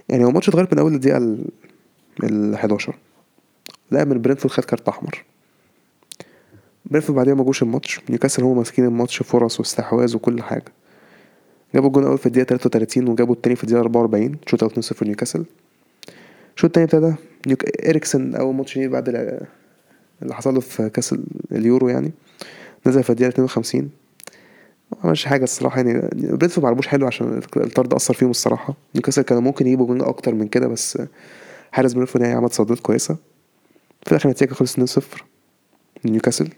يعني 0.09 0.23
هو 0.23 0.29
الماتش 0.29 0.49
اتغير 0.49 0.67
من 0.71 0.79
أول 0.79 0.93
الدقيقة 0.93 1.17
ال 1.17 1.45
ال 2.23 2.53
11 2.53 2.95
لا 3.91 4.05
من 4.05 4.21
برينفورد 4.21 4.53
خد 4.53 4.65
كارت 4.65 4.87
أحمر. 4.87 5.23
برينفورد 6.85 7.15
بعديها 7.15 7.33
ما 7.33 7.43
جوش 7.43 7.63
الماتش. 7.63 7.99
نيوكاسل 8.09 8.43
هم 8.43 8.57
ماسكين 8.57 8.85
الماتش 8.85 9.23
فرص 9.23 9.59
واستحواذ 9.59 10.15
وكل 10.15 10.43
حاجة. 10.43 10.73
جابوا 11.73 11.87
الجون 11.87 12.03
الأول 12.03 12.17
في 12.17 12.25
الدقيقة 12.25 12.47
33 12.47 13.07
وجابوا 13.07 13.35
التاني 13.35 13.55
في 13.55 13.63
الدقيقة 13.63 13.81
44 13.81 14.37
شوط 14.47 14.63
أول 14.63 14.71
2-0 14.83 15.03
نيوكاسل. 15.03 15.45
الشوط 16.55 16.77
التاني 16.77 16.85
ابتدى 16.85 17.15
نيوك... 17.47 17.63
إريكسن 17.87 18.35
أول 18.35 18.55
ماتش 18.55 18.77
ليه 18.77 18.87
بعد 18.87 19.09
ال- 19.09 19.41
اللي 20.21 20.35
حصل 20.35 20.53
له 20.53 20.59
في 20.59 21.11
ال- 21.11 21.23
اليورو 21.51 21.89
يعني. 21.89 22.11
نزل 22.87 23.03
في 23.03 23.09
الدقيقة 23.09 23.29
52 23.29 23.89
ما 24.91 24.97
عملش 25.03 25.25
حاجة 25.25 25.43
الصراحة 25.43 25.77
يعني. 25.77 26.09
برينفورد 26.13 26.59
ما 26.65 26.67
لعبوش 26.69 26.87
حلو 26.87 27.07
عشان 27.07 27.41
الطرد 27.57 27.93
أثر 27.93 28.13
فيهم 28.13 28.29
الصراحة. 28.29 28.73
نيوكاسل 28.95 29.21
كانوا 29.21 29.41
ممكن 29.41 29.67
يجيبوا 29.67 29.85
جون 29.87 30.01
أكتر 30.01 30.35
من 30.35 30.47
كده 30.47 30.67
بس 30.67 30.97
حارس 31.71 31.93
برينفورد 31.93 32.23
يعني 32.25 32.35
عمل 32.37 32.49
تصديات 32.49 32.79
كويسة. 32.79 33.15
في 34.05 34.11
الآخر 34.11 34.25
النتيجة 34.29 34.53
خلص 34.53 34.99
2-0 34.99 35.01
نيوكاسل 36.05 36.49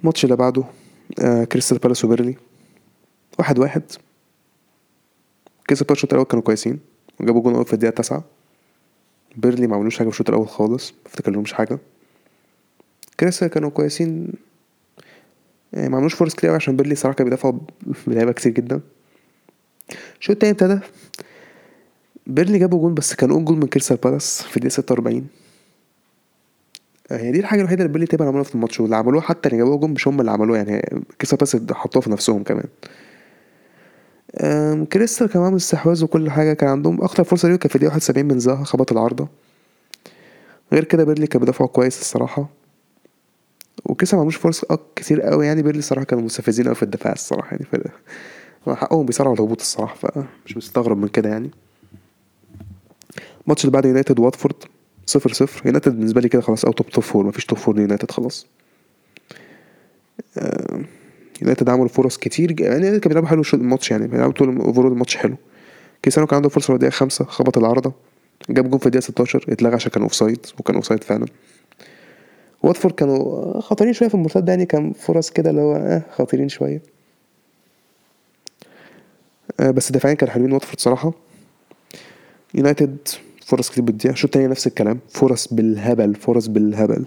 الماتش 0.00 0.24
اللي 0.24 0.36
بعده 0.36 0.64
آه 1.20 1.44
كريستال 1.44 1.78
بالاس 1.78 2.04
وبيرنلي. 2.04 2.36
واحد 3.38 3.58
واحد. 3.58 3.82
كريستال 5.66 5.86
بالاس 5.86 5.98
الشوط 5.98 6.12
الأول 6.12 6.26
كانوا 6.26 6.42
كويسين 6.44 6.78
وجابوا 7.20 7.42
جون 7.42 7.54
أول 7.54 7.64
في 7.64 7.72
الدقيقة 7.72 7.94
تسعة 7.94 8.24
بيرنلي 9.36 9.66
ما 9.66 9.76
عملوش 9.76 9.98
حاجة 9.98 10.08
في 10.08 10.12
الشوط 10.14 10.28
الأول 10.28 10.48
خالص 10.48 10.90
ما 10.90 10.96
افتكرلهمش 11.06 11.52
حاجة. 11.52 11.78
كريستال 13.20 13.48
كانوا 13.48 13.70
كويسين. 13.70 14.32
يعني 15.72 15.88
ما 15.88 15.96
عملوش 15.96 16.14
فرص 16.14 16.34
كتير 16.34 16.54
عشان 16.54 16.76
بيرنلي 16.76 16.94
صراحة 16.94 17.16
كانوا 17.16 17.30
بيدافعوا 17.30 17.58
بلعيبة 18.06 18.32
كتير 18.32 18.52
جدا. 18.52 18.80
الشوط 20.20 20.30
التاني 20.30 20.52
ابتدى. 20.52 20.80
بيرنلي 22.26 22.58
جابوا 22.58 22.80
جون 22.80 22.94
بس 22.94 23.14
كان 23.14 23.30
own 23.30 23.44
goal 23.44 23.56
من 23.56 23.66
كريستال 23.66 23.96
بالاس 23.96 24.42
في 24.42 24.56
الدقيقة 24.56 24.72
46 24.72 25.26
هي 27.10 27.32
دي 27.32 27.40
الحاجة 27.40 27.60
الوحيدة 27.60 27.82
اللي 27.82 27.92
بيرنلي 27.92 28.06
تقريبا 28.06 28.24
عملوها 28.24 28.44
في 28.44 28.54
الماتش 28.54 28.80
واللي 28.80 28.96
عملوها 28.96 29.22
حتى 29.22 29.48
اللي 29.48 29.58
جابوها 29.58 29.76
جون 29.76 29.90
مش 29.90 30.08
هم 30.08 30.20
اللي 30.20 30.30
عملوها 30.30 30.58
يعني 30.58 31.04
كريستال 31.20 31.38
بالاس 31.38 31.56
حطوها 31.72 32.02
في 32.02 32.10
نفسهم 32.10 32.42
كمان. 32.42 32.64
كريستال 34.92 35.30
عامل 35.34 35.56
استحواذ 35.56 36.04
وكل 36.04 36.30
حاجة 36.30 36.52
كان 36.52 36.68
عندهم. 36.68 37.02
أكتر 37.02 37.24
فرصة 37.24 37.48
ليهم 37.48 37.58
كان 37.58 37.68
في 37.68 37.76
الدقيقة 37.76 37.92
71 37.92 38.26
من 38.26 38.38
زاها 38.38 38.64
خبط 38.64 38.92
العارضة. 38.92 39.28
غير 40.72 40.84
كده 40.84 41.04
بيرنلي 41.04 41.26
كان 41.26 41.40
بيدافعوا 41.40 41.68
كويس 41.68 42.00
الصراحة. 42.00 42.48
وكريستال 43.84 44.16
معملوش 44.18 44.36
فرص 44.36 44.64
كتير 44.96 45.22
قوي 45.22 45.46
يعني. 45.46 45.62
بيرنلي 45.62 45.78
الصراحة 45.78 46.04
كانوا 46.04 46.24
مستفزين 46.24 46.66
قوي 46.66 46.74
في 46.74 46.82
الدفاع 46.82 47.12
الصراحة 47.12 47.56
يعني. 47.56 47.90
حقهم 48.76 49.06
بيصارعوا 49.06 49.34
الهبوط 49.34 49.60
الصراحة 49.60 49.94
فمش 49.94 50.56
مستغرب 50.56 50.96
من 50.98 51.08
كده 51.08 51.28
يعني. 51.28 51.50
الماتش 53.44 53.64
اللي 53.64 53.72
بعد 53.72 53.84
يونايتد 53.84 54.18
واتفورد 54.18 54.54
صفر 55.06 55.32
صفر. 55.32 55.66
يونايتد 55.66 55.92
بالنسبة 55.96 56.20
لي 56.20 56.28
كده 56.28 56.42
خلاص 56.42 56.64
out 56.64 56.80
of 56.80 56.88
top 56.90 57.04
four 57.04 57.26
مفيش 57.26 57.44
top 57.46 57.58
four 57.58 57.76
ليونايتد 57.76 58.10
خلاص. 58.10 58.46
آه، 60.38 60.80
يونايتد 61.42 61.68
عملوا 61.68 61.88
فرص 61.88 62.16
كتير 62.16 62.60
يعني 62.60 62.82
كانوا 62.82 63.00
بيلعبوا 63.08 63.28
حلو 63.28 63.42
الماتش 63.54 63.90
يعني 63.90 64.06
بيلعبوا 64.06 64.32
طول 64.32 64.56
overall 64.56 64.92
الماتش 64.92 65.16
حلو. 65.16 65.36
كريستيانو 66.02 66.26
كان 66.26 66.36
عنده 66.36 66.48
فرصة 66.48 66.66
في 66.66 66.72
الدقيقة 66.72 66.92
خمسة 66.92 67.24
خبط 67.24 67.58
العارضة 67.58 67.92
جاب 68.50 68.70
جون 68.70 68.78
في 68.78 68.86
الدقيقة 68.86 69.04
16 69.04 69.44
اتلغى 69.48 69.74
عشان 69.74 69.90
كان 69.90 70.02
offside 70.02 70.46
وكان 70.58 70.76
offside 70.76 71.04
فعلا. 71.04 71.26
واتفورد 72.62 72.94
كانوا 72.94 73.60
خطيرين 73.60 73.92
شوية 73.92 74.08
في 74.08 74.14
المرتدة 74.14 74.52
يعني 74.52 74.66
كان 74.66 74.92
فرص 74.92 75.30
كده 75.30 75.50
اللي 75.50 75.60
هو 75.60 75.76
آه 75.76 76.02
خطيرين 76.16 76.48
شوية. 76.48 76.82
آه 79.60 79.70
بس 79.70 79.92
دفاعيا 79.92 80.16
كانوا 80.16 80.34
حلوين 80.34 80.52
واتفورد 80.52 80.80
صراحة. 80.80 81.12
يونايتد 82.54 82.96
فرص 83.46 83.70
كتير 83.70 83.84
بتضيع. 83.84 84.12
الشوط 84.12 84.24
التاني 84.24 84.46
نفس 84.46 84.66
الكلام. 84.66 84.98
فرص 85.10 85.54
بالهبل 85.54 86.14
فرص 86.14 86.46
بالهبل. 86.46 87.06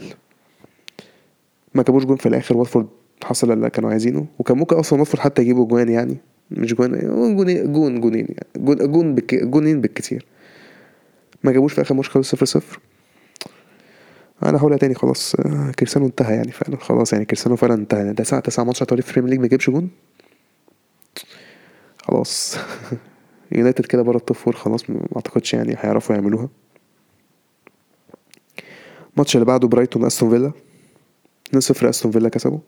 ما 1.73 1.83
جابوش 1.83 2.05
جون 2.05 2.17
في 2.17 2.25
الآخر. 2.25 2.57
واتفورد 2.57 2.87
حصل 3.23 3.51
اللي 3.51 3.69
كانوا 3.69 3.89
عايزينه. 3.89 4.25
وكان 4.39 4.57
ممكن 4.57 4.75
أصلا 4.75 4.99
واتفورد 4.99 5.23
حتى 5.23 5.41
يجيبوا 5.41 5.67
جوان 5.67 5.89
يعني 5.89 6.17
مش 6.51 6.73
جوان 6.73 6.91
جون 7.35 7.73
جون 7.73 8.01
جونين 8.01 8.27
يعني 8.29 8.47
جون 8.57 8.91
جون 8.91 9.15
بك 9.15 9.35
جونين 9.35 9.81
بالكتير. 9.81 10.25
ما 11.43 11.51
جابوش 11.51 11.73
في 11.73 11.81
آخر 11.81 11.95
ماتش 11.95 12.09
خلص 12.09 12.31
صفر 12.31 12.45
صفر. 12.45 12.79
أنا 14.43 14.57
هقولها 14.57 14.77
تاني 14.77 14.93
خلاص 14.95 15.35
كريستيانو 15.79 16.07
انتهى 16.07 16.35
يعني 16.35 16.51
فعلا 16.51 16.77
خلاص 16.77 17.13
يعني 17.13 17.25
كريستيانو 17.25 17.55
فعلا 17.55 17.73
انتهى. 17.73 18.13
ده 18.13 18.23
ساعة 18.23 18.41
تسعة 18.41 18.63
ماتش 18.63 18.83
في 18.83 18.91
البريمير 18.91 19.29
ليج 19.29 19.39
ما 19.39 19.45
يجيبش 19.45 19.69
جون. 19.69 19.89
خلاص. 21.97 22.57
يونايتد 23.51 23.85
كده 23.85 24.01
بره 24.01 24.17
ال 24.17 24.22
top 24.22 24.37
four 24.37 24.55
خلاص 24.55 24.89
ما 24.89 25.07
أعتقدش 25.15 25.53
يعني 25.53 25.75
هيعرفوا 25.79 26.15
يعملوها. 26.15 26.49
الماتش 29.13 29.35
اللي 29.35 29.45
بعده 29.45 29.67
برايتون 29.67 30.05
استون 30.05 30.29
فيلا 30.29 30.51
2-0 31.55 31.83
أستون 31.83 32.11
فيلا 32.11 32.29
كسبوا. 32.29 32.59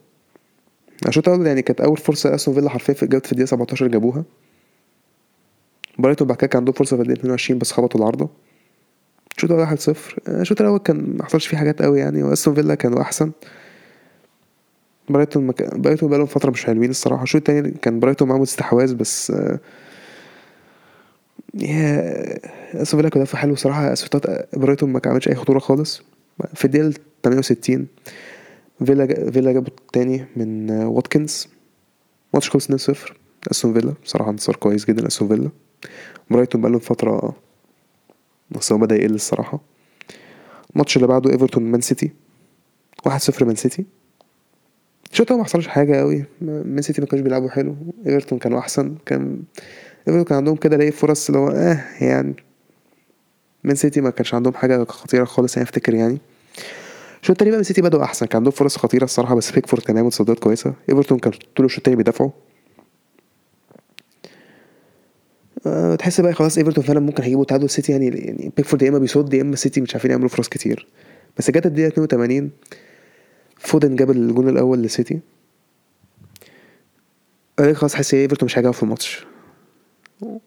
الشوط 1.08 1.28
الأول 1.30 1.48
يعني 1.48 1.62
كانت 1.62 1.82
أول 1.82 1.98
فرصة 1.98 2.36
أستون 2.36 2.54
فيلا 2.54 2.70
حرفيا 2.70 2.94
في 2.94 3.08
جابت 3.08 3.26
في 3.26 3.32
الدقيقة 3.32 3.50
17 3.50 3.88
جابوها. 3.88 4.24
برايتون 6.00 6.28
بعد 6.28 6.38
كده 6.38 6.48
كان 6.48 6.60
عندهم 6.60 6.74
فرصة 6.74 6.96
في 6.96 7.02
الدقيقة 7.02 7.20
22 7.20 7.60
بس 7.60 7.72
خبطوا 7.72 8.00
العارضة. 8.00 8.30
الشوط 9.36 9.52
الأول 9.52 9.64
1 9.64 9.80
0 9.80 10.16
الشوط 10.28 10.62
الأول 10.62 10.80
كان 10.80 11.16
ما 11.18 11.26
حصلش 11.26 11.48
فيه 11.48 11.58
حاجات 11.58 11.82
قوي 11.82 12.00
يعني 12.00 12.24
وأستون 12.24 12.54
فيلا 12.54 12.76
كانوا 12.76 13.02
أحسن. 13.02 13.32
برايتون 15.10 15.48
مك... 15.48 15.76
برايتون 15.76 16.10
بقالهم 16.10 16.28
فترة 16.28 16.52
مش 16.52 16.66
حلوين 16.66 16.90
الصراحة. 16.90 17.24
الشوط 17.24 17.50
التاني 17.50 17.72
كان 17.72 18.00
برايتون 18.00 18.28
معاهم 18.28 18.42
استحواذ 18.42 18.96
بس 18.96 19.32
آه، 19.32 19.60
يا 21.54 22.82
أستون 22.82 23.00
فيلا 23.00 23.10
كان 23.10 23.28
حلو 23.28 23.56
صراحة 23.56 23.94
شوتات 23.94 24.56
برايتون 24.58 24.90
ما 24.92 25.02
عملتش 25.06 25.28
أي 25.28 25.36
خطورة 25.36 25.60
خالص. 25.60 26.02
في 26.54 26.66
الدقيقة 26.66 26.94
68 27.24 27.88
فيلا 28.86 29.32
فيلا 29.32 29.52
جابوا 29.52 29.68
التاني 29.68 30.26
من 30.36 30.72
واتكنز. 30.72 31.48
ماتش 32.34 32.50
خلص 32.50 32.92
2-0 32.92 33.14
أستون 33.52 33.74
فيلا. 33.74 33.94
بصراحة 34.04 34.30
انتصار 34.32 34.56
كويس 34.56 34.86
جدا 34.86 35.08
استون 35.08 35.28
فيلا. 35.28 35.50
برايتون 36.30 36.62
بقالهم 36.62 36.80
فترة 36.80 37.36
هو 38.72 38.78
بدأ 38.78 38.96
يقل 38.96 39.16
الصراحة. 39.16 39.60
الماتش 40.74 40.96
اللي 40.96 41.08
بعده 41.08 41.32
إيفرتون 41.32 41.64
مان 41.64 41.82
سيتي. 41.82 42.12
واحد 43.06 43.22
صفر 43.22 43.46
مان 43.46 43.56
سيتي. 43.56 43.86
الشوط 45.12 45.32
ما 45.32 45.44
حصلش 45.44 45.68
حاجة 45.68 45.96
قوي 45.96 46.26
مان 46.42 46.82
سيتي 46.82 47.02
ما 47.02 47.08
كانوش 47.08 47.24
بيلعبوا 47.24 47.50
حلو. 47.50 47.76
إيفرتون 48.08 48.40
كانوا 48.40 48.60
أحسن. 48.60 48.96
كان 49.06 49.44
إيفرتون 50.08 50.24
كان 50.24 50.38
عندهم 50.38 50.56
كده 50.56 50.76
الاقي 50.76 50.92
فرص 50.92 51.30
اللي 51.30 51.40
هو 51.40 51.50
آه 51.50 51.84
يعني 52.02 52.36
مان 53.64 53.76
سيتي 53.76 54.02
ما 54.02 54.10
كانش 54.10 54.34
عندهم 54.34 54.54
حاجة 54.54 54.84
خطيرة 54.84 55.26
خالص 55.26 55.58
يعني 55.58 55.70
أفتكر 55.70 55.94
يعني. 55.94 56.18
الشوط 57.24 57.32
التاني 57.36 57.52
بقى 57.52 57.58
مان 57.58 57.64
سيتي 57.64 57.82
بدأوا 57.82 58.04
أحسن. 58.04 58.26
كان 58.26 58.38
عندهم 58.38 58.52
فرص 58.52 58.78
خطيرة 58.78 59.04
الصراحة 59.04 59.36
بس 59.36 59.52
بيكفورد 59.52 59.84
كان 59.84 59.98
عامل 59.98 60.10
تصديات 60.12 60.40
كويسة. 60.40 60.74
إيفرتون 60.90 61.20
كان 61.20 61.34
طول 61.56 61.66
الشوط 61.66 61.78
التاني 61.78 61.96
بيدافعوا. 61.98 62.30
أه 65.66 65.96
تحس 65.96 66.22
بقى 66.22 66.34
خلاص 66.34 66.58
إيفرتون 66.58 66.84
فعلا 66.84 67.00
ممكن 67.00 67.24
هيجيبوا 67.24 67.46
تعادل 67.46 67.70
سيتي 67.70 67.92
يعني 67.92 68.08
يعني 68.08 68.52
بيكفورد 68.58 68.82
يا 68.82 68.90
إما 68.90 69.00
بيصد 69.00 69.34
يا 69.34 69.42
إما 69.42 69.56
سيتي 69.56 69.82
مش 69.82 69.94
عارفين 69.94 70.12
يعملوا 70.12 70.30
فرص 70.30 70.48
كتير. 70.50 70.88
بس 71.38 71.52
جت 71.52 71.66
الدقيقة 71.66 71.88
82 71.88 72.52
فودن 73.58 73.96
جاب 73.96 74.12
الجون 74.12 74.50
الأول 74.50 74.82
لسيتي. 74.82 75.20
قال 77.60 77.76
خلاص 77.76 77.96
حاسس 77.96 78.14
إيفرتون 78.14 78.46
مش 78.46 78.58
هيجاوب 78.58 78.74
في 78.76 78.84
الماتش. 78.84 79.26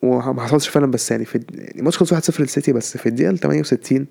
وما 0.02 0.42
حصلش 0.42 0.68
فعلا 0.68 0.90
بس 0.90 1.10
يعني 1.10 1.24
في 1.24 1.40
يعني 1.54 1.78
الماتش 1.78 1.98
خلص 1.98 2.14
1-0 2.14 2.40
للسيتي 2.40 2.72
بس 2.72 2.96
في 2.96 3.08
الدقيقة 3.08 3.34
68 3.34 4.06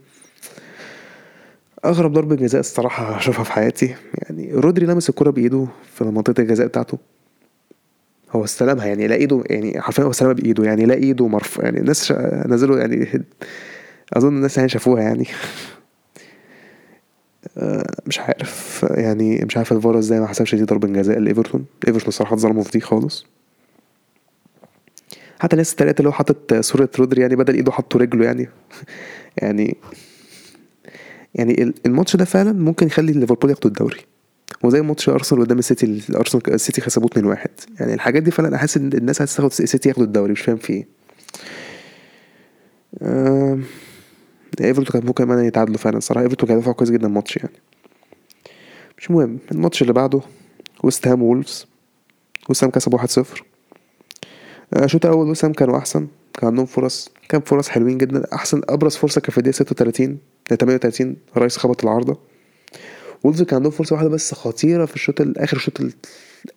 أغرب 1.85 2.13
ضربة 2.13 2.35
جزاء 2.35 2.59
الصراحة 2.59 3.17
اشوفها 3.17 3.43
في 3.43 3.51
حياتي 3.51 3.95
يعني 4.13 4.51
رودري 4.53 4.85
لمس 4.85 5.09
الكرة 5.09 5.29
بإيده 5.29 5.67
في 5.95 6.03
منطقة 6.03 6.41
الجزاء 6.41 6.67
بتاعته. 6.67 6.97
هو 8.31 8.43
استلمها 8.43 8.85
يعني 8.85 9.07
لا 9.07 9.15
إيده 9.15 9.43
يعني 9.49 9.81
حرفيا 9.81 10.03
هو 10.03 10.09
استلمها 10.09 10.33
بإيده 10.33 10.63
يعني 10.63 10.85
لا 10.85 10.93
إيده 10.93 11.27
مرفوع 11.27 11.65
يعني 11.65 11.79
الناس 11.79 12.11
نزلوا 12.45 12.79
يعني 12.79 13.23
أظن 14.13 14.27
الناس 14.27 14.57
يعني 14.57 14.69
شافوها 14.69 15.01
يعني. 15.01 15.27
آه، 17.57 17.85
مش 18.07 18.19
عارف 18.19 18.85
يعني 18.89 19.45
مش 19.45 19.57
عارف 19.57 19.71
الفار 19.71 19.99
إزاي 19.99 20.19
ما 20.19 20.27
حسبش 20.27 20.55
دي 20.55 20.63
ضربة 20.63 20.87
جزاء 20.87 21.19
لإيفرتون. 21.19 21.65
إيفرتون 21.87 22.11
صراحة 22.11 22.33
اتظلموا 22.33 22.63
في 22.63 22.71
دي 22.71 22.79
خالص. 22.79 23.25
حتى 25.39 25.53
الناس 25.53 25.71
التلاتة 25.71 25.99
اللي 25.99 26.09
هو 26.09 26.13
حاطط 26.13 26.53
صورة 26.53 26.89
رودري 26.99 27.21
يعني 27.21 27.35
بدل 27.35 27.53
إيده 27.53 27.71
حطوا 27.71 28.01
رجله 28.01 28.25
يعني. 28.25 28.49
يعني 29.41 29.77
يعني 31.35 31.73
الماتش 31.85 32.15
ده 32.15 32.25
فعلا 32.25 32.53
ممكن 32.53 32.87
يخلي 32.87 33.13
ليفربول 33.13 33.49
ياخدوا 33.49 33.71
الدوري. 33.71 33.99
وزي 34.63 34.81
ماتش 34.81 35.09
أرسنال 35.09 35.41
قدام 35.41 35.59
السيتي 35.59 35.85
الأرسنال 36.09 36.53
السيتي 36.53 36.81
كسبوه 36.81 37.09
2-1 37.35 37.47
يعني 37.79 37.93
الحاجات 37.93 38.23
دي 38.23 38.31
فعلا 38.31 38.55
أحس 38.55 38.77
إن 38.77 38.93
الناس 38.93 39.21
عايزة 39.21 39.35
تاخد 39.35 39.51
السيتي 39.59 39.89
ياخدوا 39.89 40.05
الدوري 40.05 40.31
مش 40.31 40.41
فاهم 40.41 40.57
في 40.57 40.73
إيه. 40.73 40.87
آه... 43.01 43.59
إيفرتون 44.61 44.93
كان 44.93 45.05
ممكن 45.07 45.23
كمان 45.25 45.45
يتعادلوا 45.45 45.77
فعلا 45.77 45.97
الصراحه 45.97 46.23
إيفرتون 46.23 46.49
كان 46.49 46.59
دافعوا 46.59 46.75
كويس 46.75 46.91
جدا 46.91 47.07
الماتش 47.07 47.37
يعني. 47.37 47.51
مش 48.97 49.11
مهم. 49.11 49.37
الماتش 49.51 49.81
اللي 49.81 49.93
بعده 49.93 50.21
ويست 50.83 51.07
هام 51.07 51.21
وولفز. 51.21 51.67
ويست 52.49 52.63
هام 52.63 52.71
كسب 52.71 52.95
1-0 52.95 53.43
الشوط 54.83 55.05
الأول 55.05 55.27
ويست 55.29 55.45
هام 55.45 55.53
كانوا 55.53 55.77
أحسن. 55.77 56.07
كان 56.37 56.47
عندهم 56.47 56.65
فرص 56.65 57.09
كان 57.29 57.41
فرص 57.41 57.69
حلوين 57.69 57.97
جدا. 57.97 58.33
أحسن 58.33 58.61
أبرز 58.69 58.95
فرصة 58.95 59.21
كانت 59.21 59.31
في 59.31 59.37
الدقيقة 59.37 59.55
36 59.55 60.17
38 60.49 61.15
رايس 61.37 61.57
خبط 61.57 61.83
العارضة. 61.83 62.19
وولفز 63.23 63.41
كان 63.41 63.55
عندهم 63.55 63.71
فرصة 63.71 63.93
واحدة 63.93 64.09
بس 64.09 64.33
خطيرة 64.33 64.85
في 64.85 64.95
الشوط 64.95 65.21
آخر 65.21 65.57
الشوط 65.57 65.81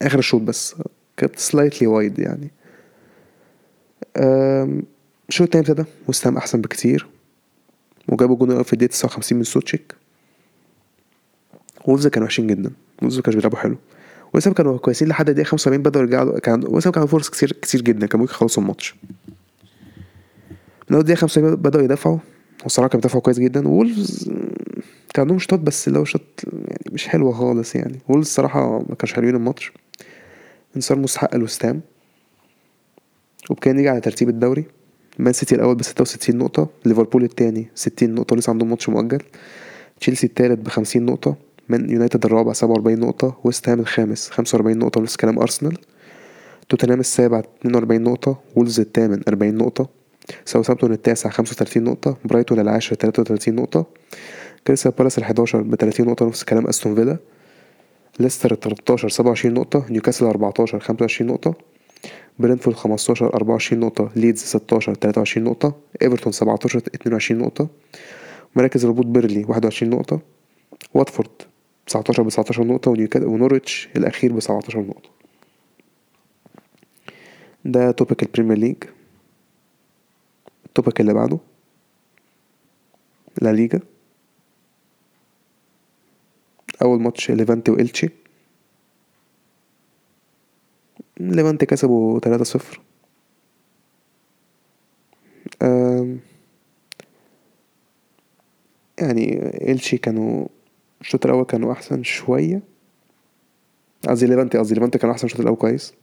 آخر 0.02 0.18
الشوط 0.18 0.40
بس. 0.40 0.74
كانت 1.16 1.38
slightly 1.38 1.86
wide 1.86 2.18
يعني. 2.18 2.50
الشوط 5.28 5.46
التاني 5.46 5.64
ابتدى. 5.68 5.84
ويست 6.08 6.27
هام 6.27 6.36
أحسن 6.36 6.60
بكتير. 6.60 7.06
وجابوا 8.08 8.36
جون 8.36 8.62
في 8.62 8.72
الدقيقة 8.72 8.90
59 8.90 9.38
من 9.38 9.44
سوتشيك. 9.44 9.94
وولفز 11.84 12.06
كانوا 12.06 12.26
وحشين 12.26 12.46
جدا. 12.46 12.70
وولفز 13.02 13.16
ما 13.16 13.22
كانوش 13.22 13.36
بيلعبوا 13.36 13.58
حلو. 13.58 13.76
ويست 14.34 14.46
هام 14.46 14.52
كانوا 14.52 14.78
كويسين 14.78 15.08
لحد 15.08 15.28
الدقيقة 15.28 15.48
75 15.48 15.82
بدأوا 15.82 16.04
يرجعوا. 16.04 16.38
كان 16.38 16.64
ويست 16.66 16.84
هام 16.84 16.92
كان 16.92 17.06
فرص 17.06 17.30
كتير 17.30 17.52
كتير 17.52 17.82
جدا. 17.82 18.06
كان 18.06 18.20
ممكن 18.20 18.32
يخلصوا 18.32 18.62
الماتش. 18.62 18.94
أول 20.94 21.00
الدقيقه 21.00 21.18
75 21.18 21.56
بدأوا 21.56 21.84
يدافعوا 21.84 22.18
والصراحه 22.62 22.88
كانوا 22.88 23.00
بيدافعوا 23.00 23.22
كويس 23.22 23.38
جدا. 23.38 23.68
وولفز 23.68 24.30
كان 25.14 25.22
عندهم 25.22 25.38
شوط 25.38 25.54
بس 25.54 25.88
اللي 25.88 25.98
هو 25.98 26.04
شوط 26.04 26.22
يعني 26.44 26.84
مش 26.92 27.08
حلوة 27.08 27.32
خالص 27.32 27.74
يعني. 27.74 27.98
وولفز 28.08 28.26
الصراحة 28.26 28.78
ما 28.78 28.94
كانش 28.94 29.12
حلوين 29.12 29.36
الماتش. 29.36 29.72
انتصار 30.76 30.98
مستحق 30.98 31.36
لويست 31.36 31.68
هام 31.68 31.80
وبكده 33.50 33.74
نيجي 33.74 33.88
على 33.88 34.00
ترتيب 34.00 34.28
الدوري. 34.28 34.64
مان 35.18 35.32
سيتي 35.32 35.54
الأول 35.54 35.74
بستة 35.74 36.02
وستين 36.02 36.38
نقطة. 36.38 36.68
ليفربول 36.84 37.24
التاني 37.24 37.68
ستين 37.74 38.14
نقطة. 38.14 38.36
لسه 38.36 38.50
عندهم 38.50 38.70
ماتش 38.70 38.88
مؤجل. 38.88 39.22
تشيلسي 40.00 40.26
التالت 40.26 40.58
بخمسين 40.58 41.06
نقطة. 41.06 41.36
مان 41.68 41.90
يونايتد 41.90 42.24
الرابع 42.24 42.52
سبعة 42.52 42.72
وأربعين 42.72 43.00
نقطة. 43.00 43.40
ويست 43.44 43.68
هام 43.68 43.80
الخامس 43.80 44.30
خمسة 44.30 44.56
وأربعين 44.56 44.78
نقطة. 44.78 45.00
ونفس 45.00 45.16
كلام 45.16 45.38
أرسنال. 45.38 45.78
توتنهام 46.68 47.00
السابع 47.00 47.38
اتنين 47.38 47.74
وأربعين 47.74 48.02
نقطة. 48.02 48.38
وولفز 48.56 48.80
التامن 48.80 49.22
أربعين 49.28 49.56
نقطة. 49.56 49.88
ساوثهامبتون 50.44 50.92
التاسع 50.92 51.30
خمسة 51.30 51.52
وتلاتين 51.52 51.84
نقطة 51.84 52.16
برايتون 52.24 52.60
العاشر 52.60 52.94
تلاتة 52.94 53.20
وتلاتين 53.20 53.54
نقطة 53.54 53.86
كريستال 54.66 54.92
بالاس 54.92 55.18
ال 55.18 55.24
11 55.24 55.62
ب 55.62 55.74
30 55.74 56.06
نقطة 56.06 56.26
نفس 56.26 56.44
كلام 56.44 56.66
أستون 56.66 56.94
فيلا 56.94 57.16
ليستر 58.20 58.52
ال 58.52 58.60
13 58.60 59.08
27 59.08 59.54
نقطة 59.54 59.84
نيوكاسل 59.90 60.26
14 60.26 60.80
25 60.80 61.30
نقطة 61.30 61.54
برينتفورد 62.38 62.76
15 62.76 63.34
24 63.34 63.80
نقطة 63.80 64.10
ليدز 64.16 64.40
16 64.40 64.94
23 64.94 65.46
نقطة 65.46 65.74
ايفرتون 66.02 66.32
17 66.32 66.78
22 66.94 67.40
نقطة 67.40 67.68
مراكز 68.56 68.84
الهبوط 68.84 69.06
بيرلي 69.06 69.44
21 69.48 69.90
نقطة 69.90 70.20
واتفورد 70.94 71.28
19 71.86 72.22
ب 72.22 72.28
19 72.28 72.64
نقطة 72.64 72.90
ونوريتش 73.16 73.88
الأخير 73.96 74.32
ب 74.32 74.40
17 74.40 74.80
نقطة. 74.80 75.10
ده 77.64 77.90
topic 77.90 78.22
البريمير 78.22 78.58
ليج 78.58 78.76
ال 80.68 80.74
topic 80.74 81.00
اللي 81.00 81.14
بعده. 81.14 81.38
لا 83.42 83.52
ليجا. 83.52 83.80
أول 86.82 87.00
ماتش 87.00 87.30
ليفانتي 87.30 87.70
وإلتشي. 87.70 88.08
ليفانتي 91.20 91.66
كسبوا 91.66 92.20
3-0 92.20 92.80
يعني 98.98 99.38
إلشي 99.72 99.98
كانوا 99.98 100.46
الشوط 101.00 101.26
الأول 101.26 101.44
كانوا 101.44 101.72
أحسن 101.72 102.02
شوية. 102.02 102.62
قصدي 104.08 104.26
ليفانتي 104.26 104.58
قصدي 104.58 104.74
ليفانتي 104.74 104.98
كانوا 104.98 105.14
أحسن 105.14 105.26
الشوط 105.26 105.40
الأول 105.40 105.56
كويس. 105.56 105.94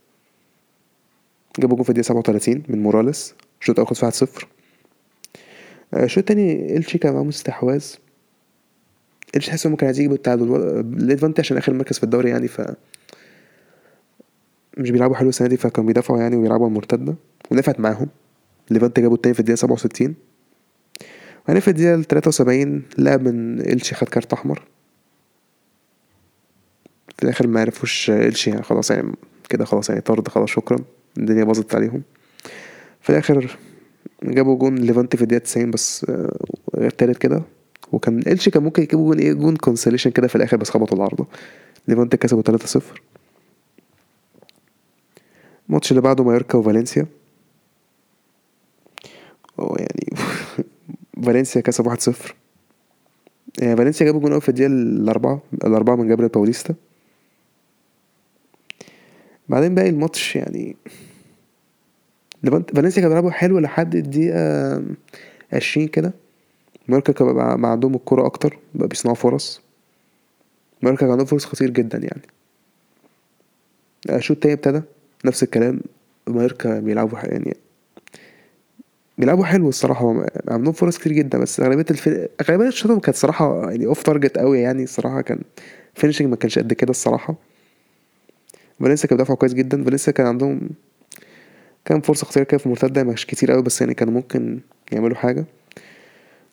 جابوا 1.60 1.76
جون 1.76 1.84
في 1.84 1.90
الدقيقة 1.90 2.08
سبعة 2.08 2.20
وتلاتين 2.20 2.64
من 2.68 2.84
موراليس. 2.84 3.36
الشوط 3.62 3.80
الأول 3.80 3.96
صفر. 3.96 4.48
آه، 4.48 4.55
الشوط 5.96 6.18
التاني 6.18 6.78
إلشي 6.78 6.98
كان 6.98 7.14
معاهم 7.14 7.28
استحواذ 7.28 7.86
إلشي 9.36 9.48
تحس 9.48 9.66
إنه 9.66 9.76
كان 9.76 9.86
عايز 9.86 10.00
يجيب 10.00 10.14
التعادل 10.14 10.86
ليفانتي 11.08 11.42
عشان 11.42 11.58
آخر 11.58 11.74
مركز 11.74 11.98
في 11.98 12.04
الدوري 12.04 12.30
يعني 12.30 12.48
ف 12.48 12.62
مش 14.78 14.92
بيلعبوا 14.92 15.16
حلو 15.16 15.30
السنة 15.30 15.48
دي 15.48 15.58
فكانوا 15.58 15.88
بيدافعوا 15.88 16.20
يعني 16.20 16.36
ويلعبوا 16.36 16.68
المرتدة 16.68 17.16
ونفعت 17.52 17.80
معاهم. 17.80 18.08
ليفانتي 18.70 19.02
جابوا 19.02 19.16
التاني 19.16 19.34
في 19.34 19.40
الدقيقة 19.40 19.58
سبعة 19.58 19.74
وستين. 19.74 20.16
وبعدين 21.44 21.62
في 21.62 21.68
الدقيقة 21.68 22.02
تلاتة 22.02 22.28
وسبعين 22.28 22.84
لاعب 22.98 23.28
من 23.28 23.60
إلشي 23.60 23.96
خد 23.96 24.10
كارت 24.10 24.34
أحمر. 24.34 24.64
في 27.18 27.24
الآخر 27.24 27.48
ما 27.48 27.62
عرفوش 27.62 28.10
إلشي 28.10 28.50
يعني 28.50 28.64
خلاص 28.64 28.92
يعني 28.92 29.12
كده 29.50 29.66
خلاص 29.66 29.90
يعني 29.90 30.02
طرد 30.02 30.28
خلاص 30.28 30.50
شكرا 30.50 30.78
الدنيا 31.18 31.44
باظت 31.44 31.76
عليهم. 31.76 32.02
في 33.02 33.10
الآخر 33.10 33.58
جابوا 34.24 34.58
جون 34.58 34.76
ليفانتي 34.76 35.18
في 35.18 35.24
الدقيقة 35.24 35.44
تسعين 35.44 35.72
بس 35.72 36.06
آه، 36.10 36.38
غير 36.76 36.90
تالت 36.90 37.18
كده. 37.18 37.42
وكان 37.92 38.20
إلشي 38.20 38.52
كان 38.52 38.64
ممكن 38.64 38.84
يجيبوا 38.84 39.06
جون 39.06 39.20
إيه؟ 39.20 39.34
جون 39.34 39.56
consolation 39.56 40.10
كده 40.10 40.28
في 40.28 40.36
الآخر 40.36 40.58
بس 40.58 40.70
خبطوا 40.70 40.98
العارضة 40.98 41.28
ليفانتي 41.88 42.18
كسبوا 42.18 42.42
تلاتة 42.42 42.66
صفر. 42.66 43.02
الماتش 45.70 45.92
اللي 45.92 46.02
بعده 46.02 46.24
مايوركا 46.24 46.58
وفالنسيا. 46.58 47.06
يعني 49.60 50.14
فالنسيا 51.26 51.62
كسب 51.62 51.88
واحد 51.88 52.02
صفر. 52.02 52.36
يعني 53.60 53.78
فالنسيا 53.78 54.06
جابوا 54.06 54.20
جون 54.20 54.40
في 54.40 54.50
الدقيقة 54.50 54.68
الأربعة 54.68 55.42
الأربعة 55.54 55.96
من 55.96 56.08
جابريل 56.08 56.30
باوليستا. 56.30 56.76
بعدين 59.50 59.76
باقي 59.76 59.90
الماتش 59.90 60.36
يعني 60.36 60.76
فالنسيا 62.52 63.02
كانوا 63.02 63.10
بيلعبوا 63.10 63.32
حلو 63.32 63.60
لحد 63.60 63.96
الدقيقة 63.96 64.84
عشرين 65.54 65.88
كده. 65.88 66.14
ماركا 66.88 67.14
كان 67.14 67.34
بقى 67.34 67.72
عندهم 67.72 67.96
الكرة 67.96 68.26
أكتر 68.26 68.60
بقى 68.76 68.88
بيصنعوا 68.88 69.16
فرص. 69.16 69.62
مايوركا 70.82 71.00
كان 71.00 71.12
عندهم 71.12 71.26
فرص 71.26 71.46
خطير 71.46 71.70
جدا 71.70 71.98
يعني. 71.98 72.22
الشوط 74.10 74.38
التاني 74.38 74.54
ابتدى 74.54 74.82
نفس 75.26 75.44
الكلام. 75.44 75.80
مايوركا 76.28 76.80
بيلعبوا 76.80 77.20
يعني 77.20 77.58
بيلعبوا 79.18 79.46
حلو 79.46 79.70
الصراحة. 79.70 80.26
عندهم 80.48 80.74
فرص 80.74 80.98
كتير 80.98 81.14
جدا 81.14 81.38
بس 81.38 81.60
أغلبية 81.60 81.86
الفرق 81.92 82.30
أغلبية 82.42 82.68
الشوط 82.68 83.06
كانت 83.06 83.18
صراحة 83.18 83.70
يعني 83.72 83.86
off 83.86 84.04
target 84.04 84.38
أوي 84.38 84.60
يعني. 84.60 84.84
الصراحة 84.84 85.22
كان 85.22 85.40
finishing 85.94 86.28
ما 86.30 86.36
كانش 86.36 86.60
قد 86.60 86.74
كده 86.74 86.90
الصراحة. 86.92 87.36
فالنسيا 88.80 89.08
كانوا 89.10 89.18
بيدافعوا 89.18 89.38
كويس 89.38 89.54
جدا. 89.54 89.84
فالنسيا 89.84 90.14
كان 90.14 90.26
عندهم 90.28 90.70
كان 91.86 92.02
فرصة 92.02 92.26
خطيرة 92.26 92.44
كده 92.44 92.58
في 92.58 92.66
المرتدة 92.66 93.04
مش 93.04 93.26
كتير 93.26 93.54
أوي 93.54 93.62
بس 93.62 93.82
يعني 93.82 93.94
كانوا 93.94 94.14
ممكن 94.14 94.60
يعملوا 94.92 95.16
حاجة. 95.16 95.46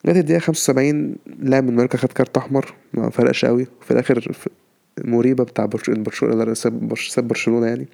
جت 0.06 0.16
الدقيقة 0.16 0.38
خمسة 0.40 0.60
وسبعين 0.60 1.16
لاعب 1.38 1.64
من 1.64 1.76
ماركا 1.76 1.98
خد 1.98 2.12
كارت 2.12 2.36
أحمر 2.36 2.74
ما 2.92 3.10
فرقش 3.10 3.44
أوي 3.44 3.66
وفي 3.80 3.90
الآخر 3.90 4.36
مريبة 5.04 5.44
بتاع 5.44 5.66
برشلونة 5.66 6.54
ساب 6.54 7.28
برشلونة 7.28 7.66
يعني. 7.66 7.86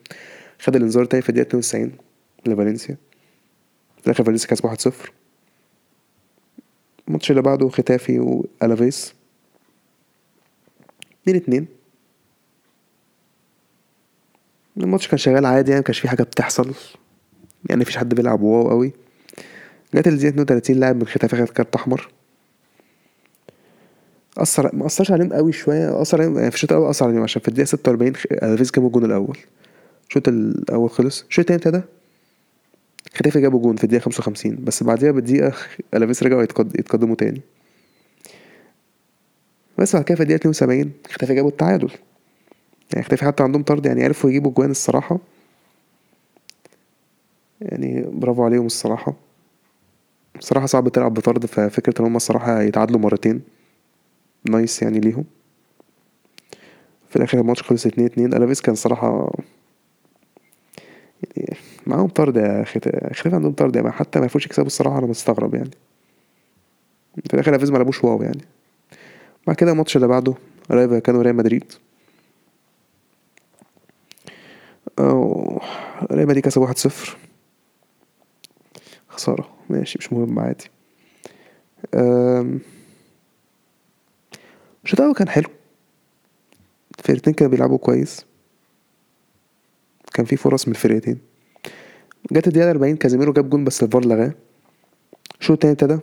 خد 0.59 0.77
الإنذار 0.77 1.05
تاني 1.05 1.23
في 1.23 1.29
الدقيقة 1.29 1.49
اتنين 1.49 1.59
وتسعين 1.59 1.93
لفالنسيا. 2.47 2.97
في 4.01 4.07
الآخر 4.07 4.25
فالنسيا 4.25 4.49
كسب 4.49 4.65
واحد 4.65 4.81
صفر. 4.81 5.13
الماتش 7.09 7.31
اللي 7.31 7.43
بعده 7.43 7.69
ختافي 7.69 8.19
وألافيس. 8.19 9.15
اتنين 11.23 11.37
اتنين. 11.37 11.67
الماتش 14.77 15.09
كان 15.09 15.19
شغال 15.19 15.47
عادي 15.47 15.71
يعني 15.71 15.81
مكانش 15.81 15.99
فيه 15.99 16.09
حاجة 16.09 16.23
بتحصل. 16.23 16.75
يعني 17.71 17.81
مفيش 17.81 17.97
حد 17.97 18.15
بيلعب 18.15 18.43
wow 18.43 18.69
قوي. 18.69 18.93
الدقيقة 19.95 20.29
اتنين 20.29 20.41
وتلاتين 20.41 20.81
لاعب 20.81 20.97
من 20.97 21.07
ختافي 21.07 21.37
خد 21.37 21.49
كارت 21.49 21.75
أحمر. 21.75 22.09
أثر 24.39 24.77
ما 24.77 24.87
أثرش 24.87 25.11
عليهم 25.11 25.33
قوي 25.33 25.53
أثر 25.69 26.21
عليهم 26.21 26.39
يعني 26.39 26.51
في 26.51 26.57
الشوط 26.57 26.73
الأول 26.73 26.91
أثر 26.91 27.07
عليهم 27.07 27.23
عشان 27.23 27.43
في 27.43 27.49
الدقيقة 27.49 27.67
ستة 27.67 27.91
وأربعين 27.91 28.13
ألافيس 28.33 28.73
جاب 28.73 28.87
الجون 28.87 29.05
الأول. 29.05 29.39
الشوط 30.09 30.29
الأول 30.29 30.91
خلص. 30.91 31.25
الشوط 31.29 31.51
التاني 31.51 31.77
ابتدى. 31.77 31.83
ختافي 33.15 33.41
جابوا 33.41 33.61
جون 33.61 33.77
في 33.77 34.01
خمسة 34.01 34.19
وخمسين 34.19 34.65
بس 34.65 34.83
بعديها 34.83 35.11
بدقيقة 35.11 35.53
ألافيس 35.95 36.23
رجعوا 36.23 36.43
يتقدموا 36.43 37.17
تاني. 37.17 37.41
بس 39.79 39.97
بعد 39.97 40.05
كده 40.05 40.17
في 40.17 40.23
اتنين 40.23 40.51
وسبعين 40.51 40.93
ختافي 41.11 41.35
جابوا 41.35 41.51
التعادل. 41.51 41.91
يعني 42.93 43.05
ختافي 43.05 43.25
حتى 43.25 43.43
عندهم 43.43 43.63
طرد 43.63 43.87
يعني 43.87 44.05
عرفوا 44.05 44.31
يجيبوا 44.31 44.51
جوان 44.51 44.71
الصراحة. 44.71 45.19
يعني 47.61 48.03
برافو 48.03 48.45
عليهم 48.45 48.67
الصراحة. 48.67 49.15
بصراحة 50.39 50.67
صعب 50.67 50.89
تلعب 50.89 51.15
بطرد 51.15 51.47
ففكرة 51.47 52.01
إن 52.01 52.07
هما 52.07 52.17
الصراحة 52.17 52.63
يتعادلوا 52.63 53.01
مرتين 53.01 53.43
nice 54.51 54.83
يعني 54.83 55.01
ليهم. 55.01 55.25
في 57.09 57.17
الآخر 57.17 57.39
الماتش 57.41 57.63
خلص 57.63 57.87
اتنين 57.87 58.07
اتنين. 58.07 58.35
الافيس 58.35 58.61
كان 58.61 58.75
صراحة 58.75 59.33
يعني 61.37 61.57
معاهم 61.87 62.09
طرد 62.09 62.37
يا 62.37 62.65
ختافي 62.65 63.35
عندهم 63.35 63.53
طرد 63.53 63.77
يعني 63.77 63.91
حتى 63.93 64.19
ما 64.19 64.23
يعرفوش 64.25 64.47
يكسبوا 64.47 64.67
الصراحة 64.67 64.99
أنا 64.99 65.07
مستغرب 65.07 65.55
يعني. 65.55 65.71
في 67.27 67.35
الآخر 67.35 67.51
الافيس 67.51 67.71
ما 67.71 67.77
لعبوش 67.77 68.05
wow 68.05 68.23
يعني. 68.23 68.43
بعد 69.47 69.57
كده 69.57 69.73
الماتش 69.73 69.97
اللي 69.97 70.09
بعده 70.09 70.35
رايو 70.71 70.99
فايكانو 70.99 71.23
ريال 71.23 71.37
مدريد. 71.37 71.73
ريال 76.13 76.27
مدريد 76.27 76.45
كسب 76.45 76.61
واحد 76.61 76.79
صفر. 76.79 77.17
خسارة 79.19 79.49
ماشي 79.71 79.99
مش 79.99 80.13
مهم 80.13 80.39
عادي. 80.39 80.71
الشوط 84.85 85.01
الأول 85.01 85.15
كان 85.15 85.29
حلو. 85.29 85.49
الفرقتين 86.99 87.33
كانوا 87.33 87.51
بيلعبوا 87.51 87.79
كويس. 87.79 88.27
كان 90.15 90.27
في 90.27 90.37
فرص 90.37 90.69
من 90.69 90.75
الفرقتين 90.75 91.19
جت 92.33 92.47
الدقيقة 92.47 92.71
أربعين 92.71 92.97
كازيميرو 92.97 93.33
جاب 93.33 93.51
جون 93.51 93.65
بس 93.65 93.83
الفار 93.83 94.05
لغاه. 94.05 94.35
الشوط 95.41 95.65
التاني 95.65 95.73
ابتدى. 95.73 95.99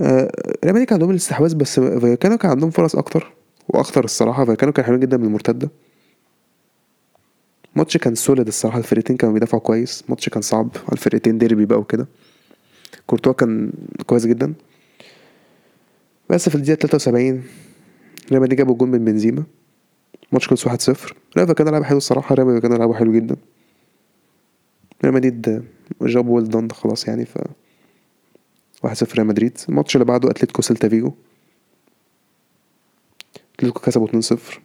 آه 0.00 0.32
ريال 0.64 0.74
مدريد 0.74 0.88
كان 0.88 0.94
عندهم 0.94 1.10
الاستحواذ 1.10 1.54
بس 1.54 1.80
فايكانو 2.20 2.36
كان 2.36 2.50
عندهم 2.50 2.70
فرص 2.70 2.96
أكتر 2.96 3.32
وأخطر 3.68 4.04
الصراحة. 4.04 4.44
فايكانو 4.44 4.72
كانوا 4.72 4.86
حلوين 4.86 5.00
جدا 5.00 5.16
من 5.16 5.24
المرتدة. 5.24 5.70
ماتش 7.78 7.96
كان 7.96 8.14
solid 8.14 8.46
الصراحة 8.46 8.78
الفرقتين 8.78 9.16
كانوا 9.16 9.34
بيدافعوا 9.34 9.62
كويس. 9.62 10.04
ماتش 10.08 10.28
كان 10.28 10.42
صعب 10.42 10.70
على 10.76 10.92
الفرقتين 10.92 11.38
ديربي 11.38 11.66
بقى 11.66 11.78
وكده. 11.78 12.08
كورتوا 13.06 13.32
كان 13.32 13.72
كويس 14.06 14.26
جدا. 14.26 14.54
بس 16.30 16.48
في 16.48 16.54
الدقيقة 16.54 16.78
73 16.78 17.44
ريال 18.30 18.42
مدريد 18.42 18.58
جابوا 18.58 18.74
جون 18.74 18.90
من 18.90 19.04
بنزيما. 19.04 19.44
ماتش 20.32 20.48
كان 20.48 20.56
1-0 20.56 21.12
ريال 21.36 21.52
كان 21.52 21.68
لعب 21.68 21.82
حلو 21.82 21.96
الصراحة. 21.96 22.34
ريال 22.34 22.58
كان 22.58 22.72
لعبه 22.72 22.94
حلو 22.94 23.12
جدا. 23.12 23.36
ريال 25.04 25.14
مدريد 25.14 25.64
جاب 26.02 26.28
well 26.28 26.48
done 26.48 26.70
خلاص 26.70 27.08
يعني 27.08 27.24
ف 27.24 27.38
1-0 28.86 29.14
ريال 29.14 29.26
مدريد. 29.26 29.58
الماتش 29.68 29.96
اللي 29.96 30.04
بعده 30.04 30.30
أتلتيكو 30.30 30.62
سيلتا 30.62 30.88
فيجو. 30.88 31.12
أتلتيكو 33.54 33.80
كسبوا 33.80 34.08
2-0 34.08 34.58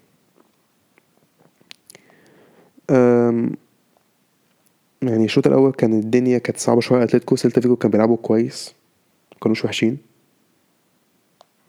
يعني 5.02 5.26
الشوط 5.26 5.48
الأول 5.48 5.72
كان 5.72 5.94
الدنيا 5.94 6.38
كانت 6.38 6.58
صعبة 6.58 6.82
شوية. 6.82 7.04
أتلتيكو 7.04 7.36
سيلتا 7.36 7.62
فيجو 7.62 7.76
كان 7.76 7.92
بيلعبوا 7.92 8.18
كويس 8.18 8.74
مكانوش 9.38 9.66
وحشين. 9.66 9.98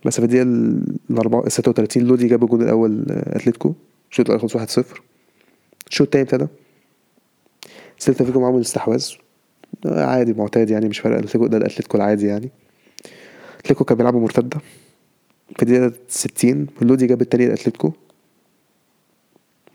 بس 0.04 0.20
في 0.20 0.26
الدقيقة 0.26 1.48
ستة 1.48 1.68
وتلاتين 1.68 2.06
لودي 2.06 2.26
جاب 2.26 2.44
الجون 2.44 2.62
الأول 2.62 3.04
اتلتيكو 3.08 3.74
الشوط 4.10 4.26
الأول 4.26 4.40
خلص 4.40 4.56
واحد 4.56 4.70
صفر. 4.70 5.02
الشوط 5.88 6.06
التاني 6.06 6.24
ابتدى. 6.24 6.46
سيلتا 7.98 8.24
فيجو 8.24 8.40
معاهم 8.40 8.56
الاستحواذ. 8.56 9.10
عادي 9.86 10.32
معتاد 10.32 10.70
يعني 10.70 10.88
مش 10.88 10.98
فارق. 10.98 11.18
أتلتيكو 11.18 11.46
ده 11.46 11.56
الأتلتيكو 11.56 11.96
العادي 11.96 12.26
يعني. 12.26 12.50
أتلتيكو 13.58 13.84
كان 13.84 13.98
بيلعبوا 13.98 14.20
مرتدة. 14.20 14.60
في 15.56 15.62
الدقيقة 15.62 15.92
ستين 16.08 16.66
لودي 16.82 17.06
جاب 17.06 17.22
التاني 17.22 17.46
لأتلتيكو. 17.46 17.92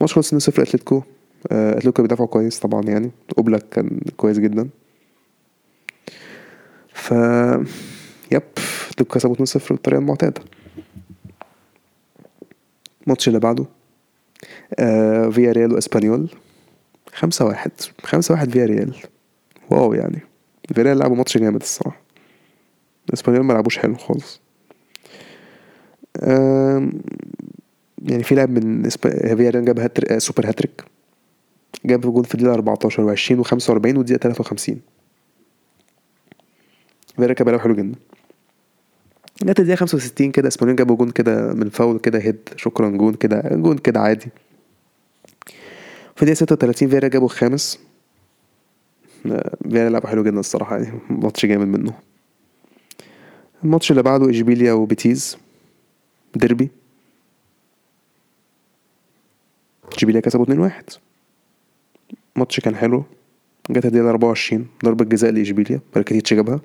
ماتش 0.00 0.14
خلص 0.14 0.26
2 0.26 0.40
0 0.40 0.62
اتلتيكو 0.62 1.02
أتلتيكو 1.46 1.92
كان 1.92 2.02
بيدافعوا 2.02 2.28
كويس 2.28 2.58
طبعا 2.58 2.82
يعني. 2.82 3.10
أوبلاك 3.38 3.68
كان 3.70 4.00
كويس 4.16 4.38
جدا. 4.38 4.68
ف 6.92 7.10
yep 8.32 8.42
أتلتيكو 8.86 9.14
كسبوا 9.14 9.34
2-0 9.36 9.68
بالطريقة 9.72 9.98
المعتاده 10.00 10.42
الماتش 13.04 13.28
اللي 13.28 13.38
بعده 13.40 13.64
آه 14.78 15.28
فيا 15.28 15.52
ريال 15.52 15.72
وإسبانيول. 15.72 16.30
خمسة 17.14 17.44
واحد 17.44 17.70
خمسة 18.02 18.34
واحد 18.34 18.50
فيا 18.50 18.64
ريال 18.66 18.94
wow 19.70 19.94
يعني. 19.94 20.20
فيا 20.74 20.82
ريال 20.82 20.98
لعبوا 20.98 21.16
ماتش 21.16 21.38
جامد 21.38 21.60
الصراحة. 21.62 22.00
إسبانيول 23.14 23.44
ما 23.44 23.52
لعبوش 23.52 23.78
حلو 23.78 23.94
خالص. 23.94 24.40
آم، 26.22 26.92
يعني 28.08 28.22
في 28.22 28.34
لاعب 28.34 28.50
من 28.50 28.90
إسبا- 28.90 29.34
فيا 29.36 29.50
ريال 29.50 29.64
جاب 29.64 29.78
hat-tr... 29.80 30.14
آه، 30.14 30.18
super 30.18 30.48
hat-trick. 30.48 30.84
جاب 31.84 32.00
جول 32.00 32.24
في 32.24 32.34
الدقيقة 32.34 32.54
14 32.54 33.16
و20 33.16 33.44
و45 33.44 33.70
والدقيقة 33.70 34.18
53 34.18 34.80
فيا 37.16 37.24
ريال 37.24 37.32
كان 37.32 37.44
بيلعب 37.44 37.60
حلو 37.60 37.74
جدا. 37.74 37.94
جت 39.42 39.60
الدقيقة 39.60 39.76
65 39.76 40.30
كده 40.30 40.48
إسبانيول 40.48 40.76
جابوا 40.76 40.96
جون 40.96 41.10
كده 41.10 41.54
من 41.54 41.70
فاول 41.70 41.98
كده 41.98 42.18
head. 42.18 42.48
شكرا 42.56 42.88
جون 42.88 43.14
كده 43.14 43.42
جون 43.52 43.78
كده 43.78 44.00
عادي. 44.00 44.28
في 46.16 46.22
الدقيقة 46.22 46.34
36 46.38 46.88
فيا 46.88 46.96
ريال 46.96 47.08
جابوا 47.08 47.26
الخامس. 47.26 47.78
فيا 49.70 49.78
ريال 49.78 49.90
لعبوا 49.90 50.08
حلو 50.08 50.24
جدا 50.24 50.40
الصراحة 50.40 50.78
يعني 50.78 50.98
ماتش 51.10 51.46
جامد 51.46 51.66
منه. 51.66 51.92
الماتش 53.64 53.90
اللي 53.90 54.02
بعده 54.02 54.30
إشبيليا 54.30 54.72
وبيتيس. 54.72 55.38
ديربي. 56.34 56.70
إشبيليا 59.96 60.20
كسبوا 60.20 60.70
2-1 60.70 61.09
ماتش 62.36 62.60
كان 62.60 62.76
حلو. 62.76 63.04
جت 63.70 63.86
الدقيقة 63.86 64.10
24 64.10 64.66
ضربة 64.84 65.04
جزاء 65.04 65.30
لإشبيليا 65.30 65.80
راكيتيتش 65.94 66.34
جابها. 66.34 66.60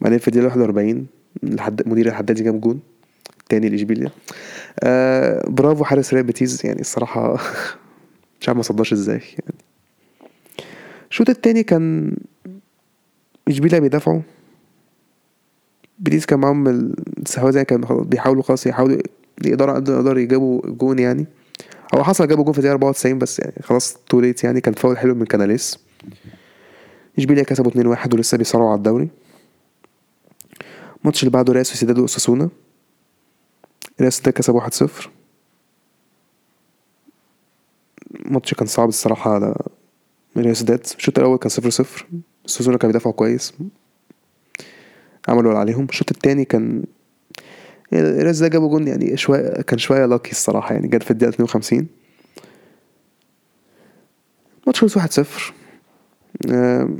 بعدين 0.00 0.18
في 0.18 0.28
الدقيقة 0.28 0.46
41 0.46 1.06
منير 1.42 2.06
الحدادي 2.06 2.42
جاب 2.42 2.60
جون 2.60 2.80
تاني 3.48 3.68
لإشبيليا. 3.68 4.10
آه 4.80 5.48
برافو 5.48 5.84
حارس 5.84 6.14
ريال 6.14 6.24
بيتيس 6.24 6.66
يعني 6.66 6.80
الصراحة 6.80 7.34
مش 8.40 8.48
عارف 8.48 8.56
ما 8.56 8.62
صداش 8.62 8.92
إزاي 8.92 9.18
يعني. 9.18 9.54
الشوط 11.10 11.30
التاني 11.30 11.62
كان 11.62 12.16
إشبيليا 13.48 13.78
بيدافعوا. 13.78 14.20
بيتيس 15.98 16.26
كان 16.26 16.38
معاهم 16.38 16.68
الاستحواذ 16.68 17.54
يعني 17.54 17.64
كان 17.64 17.80
بيحاولوا 17.80 18.42
خلاص 18.42 18.66
يحاولوا 18.66 18.98
يقدروا 19.44 19.74
قد 19.74 19.90
ما 19.90 19.96
يقدروا 19.96 20.20
يجيبوا 20.20 20.60
جون 20.66 20.98
يعني. 20.98 21.26
هو 21.94 22.04
حصل 22.04 22.28
جابوا 22.28 22.44
جون 22.44 22.52
في 22.52 22.58
الدقيقة 22.58 22.72
94 22.72 23.18
بس 23.18 23.38
يعني 23.38 23.54
خلاص 23.62 23.96
too 24.08 24.20
late 24.20 24.44
يعني 24.44 24.60
كان 24.60 24.74
فاول 24.74 24.98
حلو 24.98 25.14
من 25.14 25.24
كاناليس. 25.24 25.78
إشبيليا 27.18 27.42
كسبوا 27.42 27.96
2-1 27.96 28.14
ولسه 28.14 28.38
بيصارعوا 28.38 28.70
على 28.70 28.78
الدوري. 28.78 29.08
الماتش 31.00 31.22
اللي 31.22 31.30
بعده 31.30 31.52
ريال 31.52 31.66
سوسيداد 31.66 31.98
وأوساسونا 31.98 32.48
ريال 34.00 34.12
سوسيداد 34.12 34.34
كسب 34.34 34.60
1-0 34.60 35.08
الماتش 38.26 38.54
كان 38.54 38.66
صعب 38.66 38.88
الصراحة 38.88 39.34
على 39.34 39.56
ريال 40.36 40.56
سوسيداد. 40.56 40.86
الشوط 40.96 41.18
الأول 41.18 41.38
كان 41.38 41.50
0-0 41.50 42.04
أوساسونا 42.46 42.78
كان 42.78 42.88
بيدافعوا 42.88 43.14
كويس. 43.14 43.52
عملوا 45.28 45.50
اللي 45.50 45.60
عليهم. 45.60 45.84
الشوط 45.84 46.10
التاني 46.10 46.44
كان 46.44 46.84
ريال 47.92 48.26
سوسيداد 48.34 48.50
جابوا 48.52 48.68
جون 48.68 48.88
يعني 48.88 49.16
شوية 49.16 49.48
كان 49.62 49.78
شوية 49.78 50.06
lucky 50.06 50.30
الصراحة 50.30 50.74
يعني 50.74 50.88
جت 50.88 51.02
في 51.02 51.10
الدقيقة 51.10 51.34
52 51.34 51.86
الماتش 54.62 54.80
خلص 54.80 54.98
1-0 54.98 55.52
آم، 56.50 56.98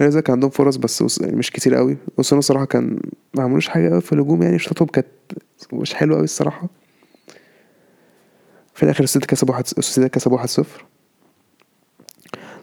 ريال 0.00 0.12
سوسيداد 0.12 0.22
كان 0.22 0.32
عندهم 0.34 0.50
فرص 0.50 0.76
بس 0.76 1.20
يعني 1.20 1.36
مش 1.36 1.50
كتير 1.50 1.74
قوي. 1.74 1.96
أوساسونا 2.20 2.38
الصراحة 2.38 2.64
كان 2.64 3.00
ما 3.34 3.42
عملوش 3.42 3.68
حاجة 3.68 3.90
قوي 3.90 4.00
في 4.00 4.12
الهجوم 4.12 4.42
يعني 4.42 4.58
شوطهم 4.58 4.88
كانت 4.88 5.06
مش 5.72 5.94
حلوة 5.94 6.16
قوي 6.16 6.24
الصراحة. 6.24 6.68
في 8.74 8.82
الآخر 8.82 9.04
السيتي 9.04 9.26
كسبوا 9.26 9.54
واحد 9.54 9.64
السيتي 9.78 10.08
كسبوا 10.08 10.36
واحد 10.36 10.48
صفر. 10.48 10.84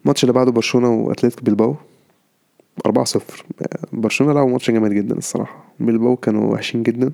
الماتش 0.03 0.23
اللي 0.23 0.33
بعده 0.33 0.51
برشلونة 0.51 0.89
واتلتيك 0.89 1.43
بلباو. 1.43 1.75
أربعة 2.85 3.05
صفر. 3.05 3.45
برشلونة 3.93 4.33
لعبوا 4.33 4.49
ماتش 4.51 4.71
جامد 4.71 4.91
جدا 4.91 5.17
الصراحة. 5.17 5.73
بلباو 5.79 6.15
كانوا 6.15 6.53
وحشين 6.53 6.83
جدا. 6.83 7.07
آه، 7.07 7.11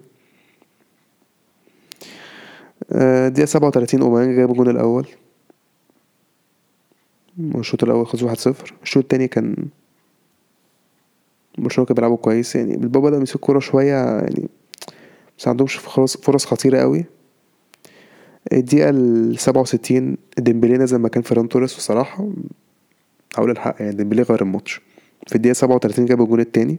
دقيقة 3.27 3.45
سبعة 3.45 3.67
وتلاتين 3.67 4.01
أوباميانج 4.01 4.37
جاب 4.37 4.51
الجون 4.51 4.69
الأول. 4.69 5.07
الشوط 7.39 7.83
الأول 7.83 8.07
خلص 8.07 8.23
واحد 8.23 8.37
صفر. 8.37 8.73
الشوط 8.83 9.03
التاني 9.03 9.27
كان 9.27 9.55
برشلونة 11.57 11.87
كانوا 11.87 11.95
بيلعبوا 11.95 12.17
كويس 12.17 12.55
يعني 12.55 12.77
بلباو 12.77 13.01
بدأ 13.01 13.17
يمسك 13.17 13.39
كورة 13.39 13.59
شوية 13.59 13.93
يعني 13.93 14.49
بس 15.37 15.47
عندهمش 15.47 15.75
فرص 15.75 16.45
خطيرة 16.45 16.79
قوي. 16.79 17.05
الدقيقة 18.53 18.89
السبعة 18.89 19.61
وستين 19.61 20.17
ديمبلي 20.37 20.77
نزل 20.77 20.99
مكان 20.99 21.23
فيران 21.23 21.49
توريس 21.49 21.77
وصراحة 21.77 22.29
هقول 23.35 23.51
الحق 23.51 23.75
يعني 23.79 23.95
ديمبلي 23.95 24.21
غير 24.21 24.41
الماتش. 24.41 24.81
في 25.27 25.35
الدقيقة 25.35 25.53
سبعة 25.53 25.75
وتلاتين 25.75 26.05
جاب 26.05 26.21
الجون 26.21 26.39
التاني. 26.39 26.77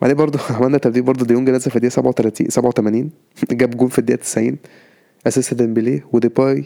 بعدين 0.00 0.16
برضه 0.16 0.38
عملنا 0.56 0.78
تبديل 0.78 1.02
برضه 1.02 1.26
ديونج 1.26 1.50
نزل 1.50 1.70
في 1.70 2.00
وتلاتين 2.04 2.48
سبعة 2.50 2.68
وتمانين. 2.68 3.10
جاب 3.50 3.70
جون 3.70 3.88
في 3.88 3.98
الدقيقة 3.98 4.20
تسعين. 4.20 4.58
assist 5.26 5.54
ديمبلي 5.54 6.02
وديباي. 6.12 6.64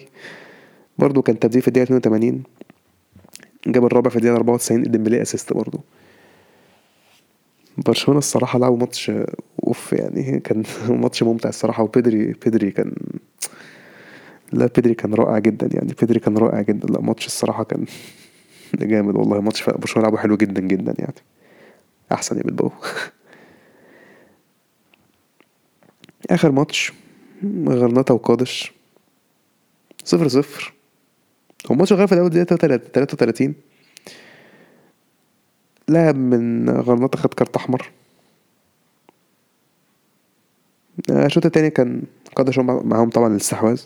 برضه 0.99 1.23
كان 1.23 1.39
تبديل 1.39 1.63
في 1.63 1.69
اتنين 1.69 1.97
وتمانين. 1.97 2.43
جاب 3.67 3.85
الرابع 3.85 4.11
في 4.11 4.29
أربعة 4.29 4.55
وتسعين. 4.55 4.83
ديمبلي 4.83 5.23
assist 5.23 5.53
برضه 5.53 5.81
برشلونة 7.79 8.19
الصراحة 8.19 8.59
لعبوا 8.59 8.77
ماتش 8.77 9.13
أوف 9.67 9.93
يعني 9.93 10.41
كان 10.41 10.63
ماتش 11.03 11.23
ممتع 11.23 11.49
الصراحة. 11.49 11.83
وبيدري 11.83 12.33
بيدري 12.45 12.71
كان 12.71 12.93
لا 14.53 14.67
بيدري 14.77 14.95
كان 14.95 15.15
رائع 15.15 15.39
جدا 15.39 15.69
يعني. 15.75 15.95
بيدري 16.01 16.21
كان 16.21 16.39
رائع 16.39 16.61
جدا. 16.61 16.89
لا 16.89 17.01
ماتش 17.01 17.27
الصراحة 17.27 17.65
كان 17.65 17.85
جامد 18.75 19.17
والله. 19.17 19.41
ماتش 19.41 19.71
برشلونة 19.71 20.07
لعبوا 20.09 20.19
حلو 20.19 20.37
جدا 20.37 20.61
جدا 20.61 20.95
يعني. 20.99 21.15
أحسن 22.13 22.37
يا 22.39 22.43
بلباو 22.43 22.71
آخر 26.31 26.51
ماتش. 26.51 26.93
غرناطة 27.69 28.15
وقادش. 28.15 28.73
صفر 30.05 30.29
صفر. 30.29 30.73
هو 31.67 31.75
الماتش 31.75 31.93
غير 31.93 32.07
في 32.07 32.15
دقيقة 32.29 32.57
تلاتة 32.57 33.15
وتلاتين. 33.15 33.55
لاعب 35.89 36.17
من 36.17 36.71
غرناطة 36.71 37.19
خد 37.19 37.35
كارت 37.35 37.57
أحمر. 37.57 37.91
آه، 41.11 41.27
الشوط 41.27 41.47
التاني 41.47 41.71
كان 41.71 42.03
قادش 42.37 42.59
هم- 42.59 42.89
معاهم 42.89 43.11
طبعا 43.11 43.29
الاستحواذ. 43.33 43.83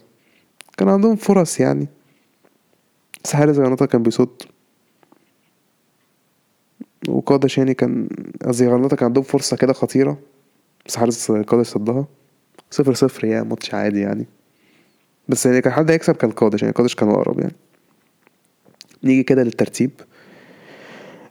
كان 0.76 0.88
عندهم 0.88 1.16
فرص 1.16 1.60
يعني. 1.60 1.86
بس 3.24 3.34
حارس 3.36 3.56
غرناطة 3.58 3.86
كان 3.86 4.02
بيصد. 4.02 4.42
وقادش 7.08 7.58
يعني 7.58 7.74
كان 7.74 8.08
قصدي 8.44 8.68
غرناطة 8.68 8.96
كان 8.96 9.06
عندهم 9.06 9.24
فرصة 9.24 9.56
كده 9.56 9.72
خطيرة. 9.72 10.18
بس 10.86 10.96
حارس 10.96 11.30
قادش 11.30 11.66
صدها. 11.66 12.06
صفر 12.74 12.94
صفر 12.94 13.24
يعني 13.24 13.48
ماتش 13.48 13.74
عادي 13.74 14.00
يعني. 14.00 14.26
بس 15.28 15.46
يعني 15.46 15.60
كان 15.60 15.72
حد 15.72 15.90
هيكسب 15.90 16.16
كان 16.16 16.30
قادش 16.30 16.62
يعني 16.62 16.74
قادش 16.74 16.94
كان 16.94 17.08
أقرب 17.08 17.40
يعني. 17.40 17.54
نيجي 19.04 19.22
كده 19.22 19.42
للترتيب. 19.42 19.90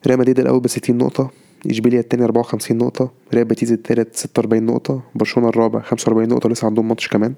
ريال 0.08 0.20
مدريد 0.20 0.40
الأول 0.40 0.60
بستين 0.60 0.98
نقطة 0.98 1.32
إشبيليا 1.70 2.00
التاني 2.00 2.24
أربعة 2.24 2.42
وخمسين 2.42 2.78
نقطة 2.78 3.12
ريال 3.34 3.46
بيتيز 3.46 3.72
التالت 3.72 4.16
ستة 4.16 4.40
وأربعين 4.40 4.66
نقطة 4.66 5.04
برشلونة 5.16 5.50
الرابع 5.50 5.82
خمسة 5.82 6.10
وأربعين 6.10 6.30
نقطة 6.30 6.50
لسه 6.50 6.66
عندهم 6.66 6.88
ماتش 6.88 7.08
كمان. 7.08 7.34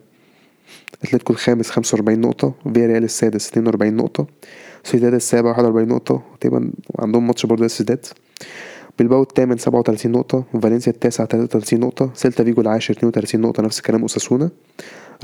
أتلتيكو 1.03 1.33
الخامس 1.33 1.69
خمسة 1.71 1.95
وأربعين 1.95 2.21
نقطة 2.21 2.53
فيا 2.73 2.87
ريال 2.87 3.03
السادس 3.03 3.49
اتنين 3.49 3.65
وأربعين 3.67 3.95
نقطة 3.95 4.27
سوسيداد 4.83 5.13
السابع 5.13 5.49
واحد 5.49 5.63
وأربعين 5.63 5.87
نقطة 5.87 6.21
تقريبا 6.39 6.71
عندهم 6.99 7.27
ماتش 7.27 7.45
برضه 7.45 7.67
سوسيداد. 7.67 8.05
بلباو 8.99 9.21
الثامن 9.21 9.57
سبعة 9.57 9.79
وتلاتين 9.79 10.11
نقطة 10.11 10.43
فالنسيا 10.61 10.91
التاسع 10.93 11.25
تلاتة 11.25 11.43
وتلاتين 11.43 11.79
نقطة 11.79 12.11
سيلتا 12.13 12.43
فيجو 12.43 12.61
العاشر 12.61 12.93
اتنين 12.93 13.07
وتلاتين 13.07 13.41
نقطة 13.41 13.63
نفس 13.63 13.77
الكلام 13.79 14.01
أوساسونا. 14.01 14.49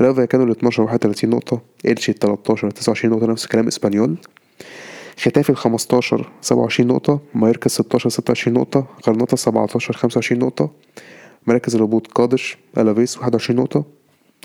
ريال 0.00 0.14
فايكانو 0.14 0.44
الاتناشر 0.44 0.82
واحد 0.82 0.94
وتلاتين 0.94 1.30
نقطة 1.30 1.60
إلشي 1.86 2.12
التلاتاشر 2.12 2.70
تسعة 2.70 2.92
وعشرين 2.92 3.14
نقطة 3.14 3.26
نفس 3.26 3.44
الكلام 3.44 3.66
إسبانيول. 3.66 4.16
ختافي 5.18 5.50
الخمستاشر 5.50 6.30
سبعة 6.40 6.62
وعشرين 6.62 6.88
نقطة 6.88 7.20
مايوركا 7.34 7.66
الستاشر 7.66 8.08
ستة 8.10 8.24
وعشرين 8.30 8.58
نقطة 8.58 8.86
غرناطة 9.06 9.34
السبعتاشر 9.34 9.96
خمسة 9.96 10.18
وعشرين 10.18 10.42
نقطة 10.42 10.70
مراكز 11.46 11.74
الهبوط 11.76 12.06
قادش 12.06 12.56
ألافيس 12.78 13.18
واحد 13.18 13.34
وعشرين 13.34 13.60
نقطة 13.60 13.84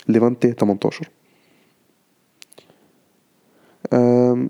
ليفانتي 0.07 0.51
تمنتاشر. 0.51 1.09
أم، 3.93 4.49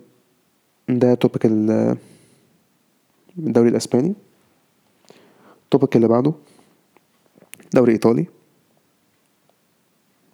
ده 0.89 1.13
topic 1.13 1.45
ال- 1.45 1.97
الدوري 3.37 3.69
الأسباني. 3.69 4.13
ال 5.67 5.72
topic 5.72 5.95
اللي 5.95 6.07
بعده 6.07 6.33
دوري 7.73 7.91
إيطالي 7.91 8.25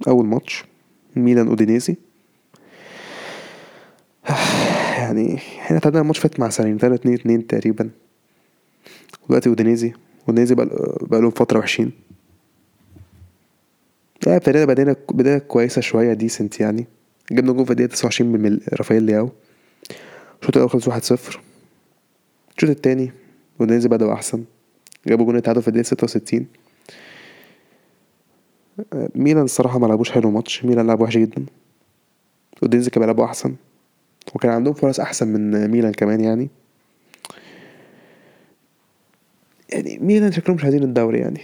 أول 0.07 0.25
ماتش 0.25 0.63
ميلان 1.15 1.47
أودينيزي. 1.47 1.95
يعني 4.99 5.35
إحنا 5.35 5.79
تعادلنا 5.79 6.01
الماتش 6.01 6.19
فات 6.19 6.39
مع 6.39 6.49
سالينيتانا 6.49 6.95
اتنين 6.95 7.15
اتنين 7.15 7.47
تقريبا. 7.47 7.89
دلوقتي 9.27 9.49
أودينيزي 9.49 9.93
أودينيزي 10.27 10.55
بقى 10.55 10.67
بقالهم 11.01 11.31
فترة 11.31 11.59
وحشين 11.59 11.91
يعني 14.25 14.37
ابتدينا 14.37 14.65
بداية 14.65 14.97
بداية 15.11 15.37
كويسة 15.37 15.81
شوية 15.81 16.13
decent 16.13 16.59
يعني. 16.59 16.85
جبنا 17.31 17.51
جول 17.51 17.65
في 17.65 17.71
الدقيقة 17.71 17.91
تسعة 17.91 18.05
وعشرين 18.05 18.31
من 18.31 18.59
رافائيل 18.73 19.03
لياو. 19.03 19.29
الشوط 20.41 20.55
الأول 20.57 20.69
خلص 20.69 20.87
واحد 20.87 21.03
صفر. 21.03 21.41
الشوط 22.57 22.69
التاني 22.69 23.11
أودينيزي 23.61 23.89
بدأوا 23.89 24.13
أحسن. 24.13 24.43
جابوا 25.07 25.25
جون 25.25 25.35
التعادل 25.35 25.61
في 25.61 25.83
ستة 25.83 26.05
وستين. 26.05 26.47
ميلان 29.15 29.43
الصراحة 29.43 29.79
ما 29.79 29.87
لعبوش 29.87 30.11
حلو 30.11 30.31
ماتش. 30.31 30.65
ميلان 30.65 30.87
لعب 30.87 31.01
وحش 31.01 31.17
جدا. 31.17 31.45
اودينيزي 32.63 32.89
كان 32.89 33.01
بيلعبوا 33.01 33.25
أحسن. 33.25 33.55
وكان 34.35 34.51
عندهم 34.51 34.73
فرص 34.73 34.99
أحسن 34.99 35.27
من 35.27 35.67
ميلان 35.67 35.91
كمان 35.91 36.21
يعني. 36.21 36.49
يعني 39.69 39.99
ميلان 40.01 40.31
شكلهم 40.31 40.57
مش 40.57 40.63
عايزين 40.63 40.83
الدوري 40.83 41.19
يعني. 41.19 41.41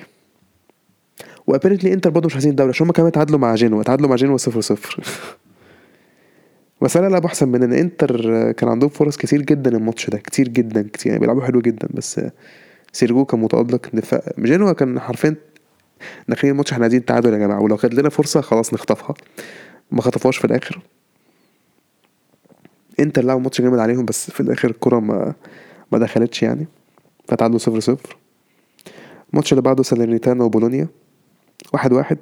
و 1.48 1.52
apparently 1.52 1.94
إنتر 1.94 2.10
برضه 2.10 2.26
مش 2.26 2.34
عايزين 2.34 2.52
الدوري 2.52 2.70
عشان 2.70 2.86
هما 2.86 2.94
كمان 2.94 3.12
تعادلوا 3.12 3.40
مع 3.40 3.56
جينوا. 3.56 3.84
تعادلوا 3.84 4.10
مع 4.10 4.16
جينوا 4.16 4.38
صفر 4.38 4.62
صفر. 4.62 5.04
بس 6.82 6.98
أنا 6.98 7.08
لعبوا 7.08 7.28
أحسن 7.28 7.48
مننا 7.50 7.80
إنتر 7.80 8.52
كان 8.52 8.70
عندهم 8.70 8.90
فرص 8.90 9.18
كتير 9.18 9.42
جدا 9.42 9.72
الماتش 9.72 10.10
ده. 10.10 10.18
كتير 10.18 10.48
جدا 10.48 10.88
كتير 10.94 11.12
يعني 11.12 11.20
بيلعبوا 11.20 11.44
حلو 11.44 11.62
جدا. 11.62 11.88
بس 11.94 12.22
سيريجو 12.92 13.26
كان 13.26 13.40
متألق 13.40 13.90
دفاع. 13.94 14.22
جينوا 14.40 14.74
كان 14.74 15.00
حرفيا 15.00 15.36
داخلين 16.28 16.52
الماتش 16.52 16.72
إحنا 16.72 16.84
عايزين 16.84 17.06
تعادل 17.06 17.34
يا 17.34 17.38
جماعة. 17.38 17.62
ولو 17.62 17.78
كانت 17.78 17.94
لنا 17.94 18.10
فرصة 18.10 18.42
خلاص 18.42 18.74
نخطفها. 18.74 19.14
ما 19.92 20.02
خطفوهاش 20.02 20.38
في 20.38 20.46
الآخر. 20.46 20.82
إنتر 23.00 23.24
لعبوا 23.24 23.42
ماتش 23.42 23.62
جامد 23.62 23.80
عليهم 23.80 24.06
بس 24.06 24.32
في 24.32 24.40
الآخر 24.40 24.70
الكرة 24.70 25.00
ما 25.00 25.34
ما 25.92 25.98
دخلتش 26.00 26.44
يعني. 26.44 26.68
فتعادلوا 27.28 27.60
صفر 27.60 27.80
صفر. 27.80 28.18
الماتش 29.32 29.54
اللي 29.54 29.62
بعده 29.62 29.84
ساليرنيتانا 29.84 30.44
وبولونيا. 30.44 30.88
واحد 31.74 31.94
واحد. 31.94 32.18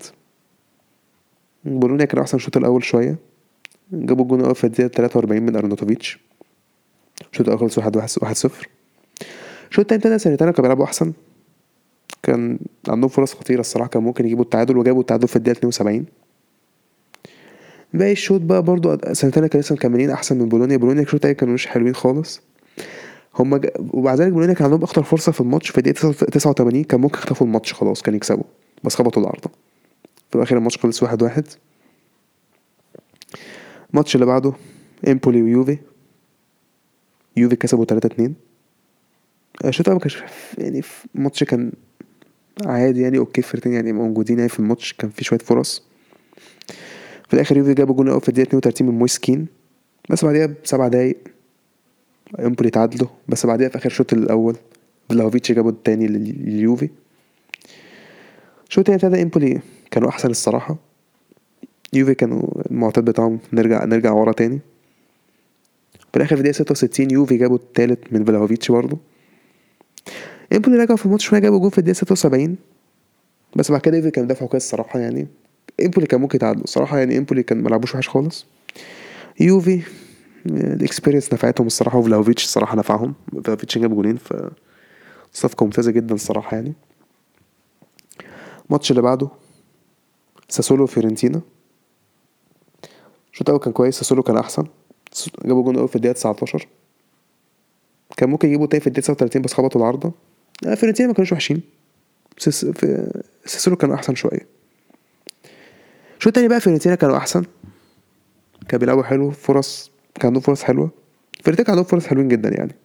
بولونيا 1.66 2.06
كان 2.06 2.22
أحسن 2.22 2.38
الشوط 2.38 2.58
الأول 2.58 2.84
شوية. 2.84 3.16
جابوا 3.92 4.24
الجون 4.24 4.40
الأول 4.40 4.56
في 4.56 4.64
الدقيقه 4.64 4.88
43 4.88 5.44
من 5.44 5.56
أرنوتوفيتش. 5.56 6.20
الشوط 7.32 7.48
الأول 7.48 7.60
خلص 7.60 7.78
واحد 7.78 7.98
واحد 7.98 8.36
صفر. 8.36 8.70
الشوط 9.70 9.80
التاني؟ 9.80 10.00
ابتدى 10.04 10.20
ساليرنيتانا 10.20 10.52
كانوا 10.52 10.62
بيلعبوا 10.64 10.86
أحسن. 10.86 11.14
كان 12.24 12.60
عندهم 12.88 13.10
فرص 13.10 13.34
خطيرة 13.34 13.60
الصراحة 13.60 13.90
كان 13.90 14.04
ممكن 14.04 14.26
يجيبوا 14.26 14.44
التعادل 14.44 14.78
وجابوا 14.78 15.02
التعادل 15.02 15.28
في 15.28 15.36
الدقيقة 15.36 15.58
72 15.58 16.06
باقي 17.94 18.12
الشوط 18.12 18.42
بقى 18.42 18.64
برضو 18.64 18.98
سنتين 19.14 19.48
كانوا 19.48 19.64
لسه 19.64 19.76
مكملين 19.76 20.10
أحسن 20.10 20.38
من 20.38 20.50
بولونيا. 20.50 20.78
بولونيا 20.78 21.02
الشوط 21.02 21.14
التاني 21.16 21.34
كانوا 21.34 21.54
مش 21.54 21.68
حلوين 21.68 21.96
خالص. 21.96 22.42
هما 23.40 23.58
ج... 23.58 23.68
ومع 23.94 24.14
ذلك 24.14 24.32
بولونيا 24.32 24.54
كان 24.54 24.66
عندهم 24.66 24.84
أخطر 24.84 25.04
فرصة 25.04 25.32
في 25.32 25.42
الماتش. 25.42 25.70
في 25.70 25.78
الدقيقة 25.78 26.12
89 26.12 26.84
كان 26.84 27.02
ممكن 27.02 27.18
يخطفوا 27.18 27.48
الماتش 27.48 27.74
خلاص 27.74 28.02
كان 28.02 28.16
يكسبوا. 28.16 28.44
بس 28.84 28.96
خبطوا 28.96 29.22
العارضة. 29.22 29.50
في 30.30 30.36
الآخر 30.36 30.58
الماتش 30.58 30.78
خلص 30.78 31.04
واحد 31.04 31.24
واحد. 31.24 31.48
الماتش 33.90 34.16
اللي 34.16 34.26
بعده 34.26 34.54
إمبولي 35.08 35.42
ويوفي. 35.42 35.78
يوفي 37.38 37.56
كسبوا 37.56 37.86
3 37.86 38.08
2 38.08 38.34
الشوط 39.66 39.90
ما 39.90 40.00
كانش 40.00 40.24
يعني 40.58 40.82
الماتش 41.16 41.44
كان 41.44 41.72
عادي 42.66 43.02
يعني 43.02 43.18
okay 43.18 43.42
فرقتين 43.42 43.74
يعني 43.74 43.94
موجودين 43.94 44.38
يعني 44.38 44.50
في 44.50 44.60
الماتش 44.60 44.94
كان 44.94 45.10
في 45.10 45.24
شوية 45.24 45.40
فرص. 45.40 45.84
في 47.28 47.34
الآخر 47.34 47.58
يوفي 47.58 47.74
جابوا 47.74 47.96
جون 47.96 48.08
الأول 48.08 48.22
في 48.22 48.30
الدقيقة 48.30 48.48
32 48.48 48.88
من 48.88 48.94
مويس 49.00 49.27
كين 49.27 49.48
بس 50.10 50.26
بعديها 50.26 50.50
بسبع 50.64 50.88
دقايق 50.88 51.18
امبولي 52.40 52.70
تعادلوا. 52.70 53.08
بس 53.28 53.46
بعديها 53.46 53.70
في 53.70 53.78
آخر 53.78 53.86
الشوط 53.86 54.14
الأول 54.14 54.58
فلاوفيتش 55.10 55.52
جابوا 55.52 55.72
التاني 55.72 56.08
لليوفي. 56.08 56.90
الشوط 58.70 58.90
التاني 58.90 58.96
ابتدى 58.96 59.22
امبولي 59.22 59.62
كانوا 59.92 60.10
أحسن 60.10 60.30
الصراحة. 60.30 60.76
يوفي 61.94 62.16
كانوا 62.16 62.42
المعتاد 62.72 63.06
بتاعهم 63.06 63.40
نرجع 63.54 63.86
نرجع 63.86 64.12
ورا 64.12 64.32
تاني. 64.32 64.60
في 66.12 66.18
الآخر 66.18 66.36
في 66.36 66.42
الدقيقة 66.42 66.56
66 66.56 67.12
يوفي 67.12 67.38
جابوا 67.38 67.58
التالت 67.58 68.14
من 68.14 68.26
فلاوفيتش 68.26 68.72
برضه. 68.72 68.98
امبولي 70.54 70.78
رجعوا 70.78 70.98
في 70.98 71.06
الماتش 71.06 71.26
شوية 71.26 71.40
جابوا 71.40 71.60
جول 71.60 71.72
في 71.72 71.78
الدقيقة 71.78 71.96
76 71.96 72.56
بس 73.56 73.72
بعد 73.72 73.82
كده 73.82 73.98
يوفي 73.98 74.12
كان 74.12 74.28
دافعوا 74.28 74.50
كويس 74.50 74.64
الصراحة 74.64 75.00
يعني. 75.00 75.28
إمبولي 75.86 76.08
كان 76.08 76.22
ممكن 76.22 76.36
يتعادلوا 76.36 76.64
الصراحة 76.64 76.98
يعني. 76.98 77.18
إمبولي 77.18 77.44
كان 77.44 77.64
ملعبوش 77.64 77.96
وحش 77.96 78.10
خالص. 78.10 78.46
يوفي 79.40 79.82
ال 80.46 80.54
experience 80.54 81.34
نفعتهم 81.34 81.68
الصراحة 81.68 81.98
وفلاوفيتش 81.98 82.44
الصراحة 82.44 82.76
نفعهم. 82.78 83.14
فلاوفيتش 83.44 83.78
جاب 83.78 83.96
جولين 83.96 84.18
ف 84.18 84.34
صفقه 85.34 85.64
ممتازة 85.64 85.92
جدا 85.92 86.16
الصراحة 86.16 86.56
يعني. 86.58 86.74
الماتش 88.66 88.92
اللي 88.92 89.02
بعده 89.02 89.30
ساسولو 90.50 90.86
فيورنتينا 90.86 91.42
الشوط 93.34 93.50
الأول 93.50 93.64
كان 93.64 93.74
كويس 93.74 93.96
ساسولو 93.96 94.24
كان 94.24 94.38
أحسن. 94.38 94.66
جابوا 95.46 95.64
جون 95.64 95.78
أول 95.78 95.88
في 95.88 95.96
الدقيقة 95.96 96.14
19 96.14 96.68
كان 98.18 98.30
ممكن 98.30 98.48
يجيبوا 98.48 98.68
تاني 98.68 98.82
في 98.82 98.88
الدقيقة 98.88 99.06
39 99.06 99.42
بس 99.42 99.54
خبطوا 99.54 99.82
العارضة. 99.82 100.12
فيورنتينا 100.76 101.08
ما 101.08 101.14
كانوش 101.14 101.32
وحشين. 101.32 101.62
ساسولو 103.46 103.78
كانوا 103.78 103.96
أحسن 103.96 104.16
شوية. 104.16 104.48
الشوط 106.18 106.28
التاني 106.28 106.48
بقى 106.48 106.62
فيورنتينا 106.62 106.96
كانوا 106.96 107.18
أحسن. 107.18 107.44
كانوا 108.68 108.80
بيلعبوا 108.80 109.04
حلو 109.04 109.32
فرص 109.32 109.92
كان 110.16 110.28
عندهم 110.28 110.42
فرص 110.42 110.64
حلوة. 110.64 110.90
فيورنتينا 111.44 111.66
كان 111.66 111.72
عندهم 111.78 111.86
فرص 111.86 112.08
حلوين 112.08 112.28
جدا 112.28 112.50
يعني. 112.50 112.76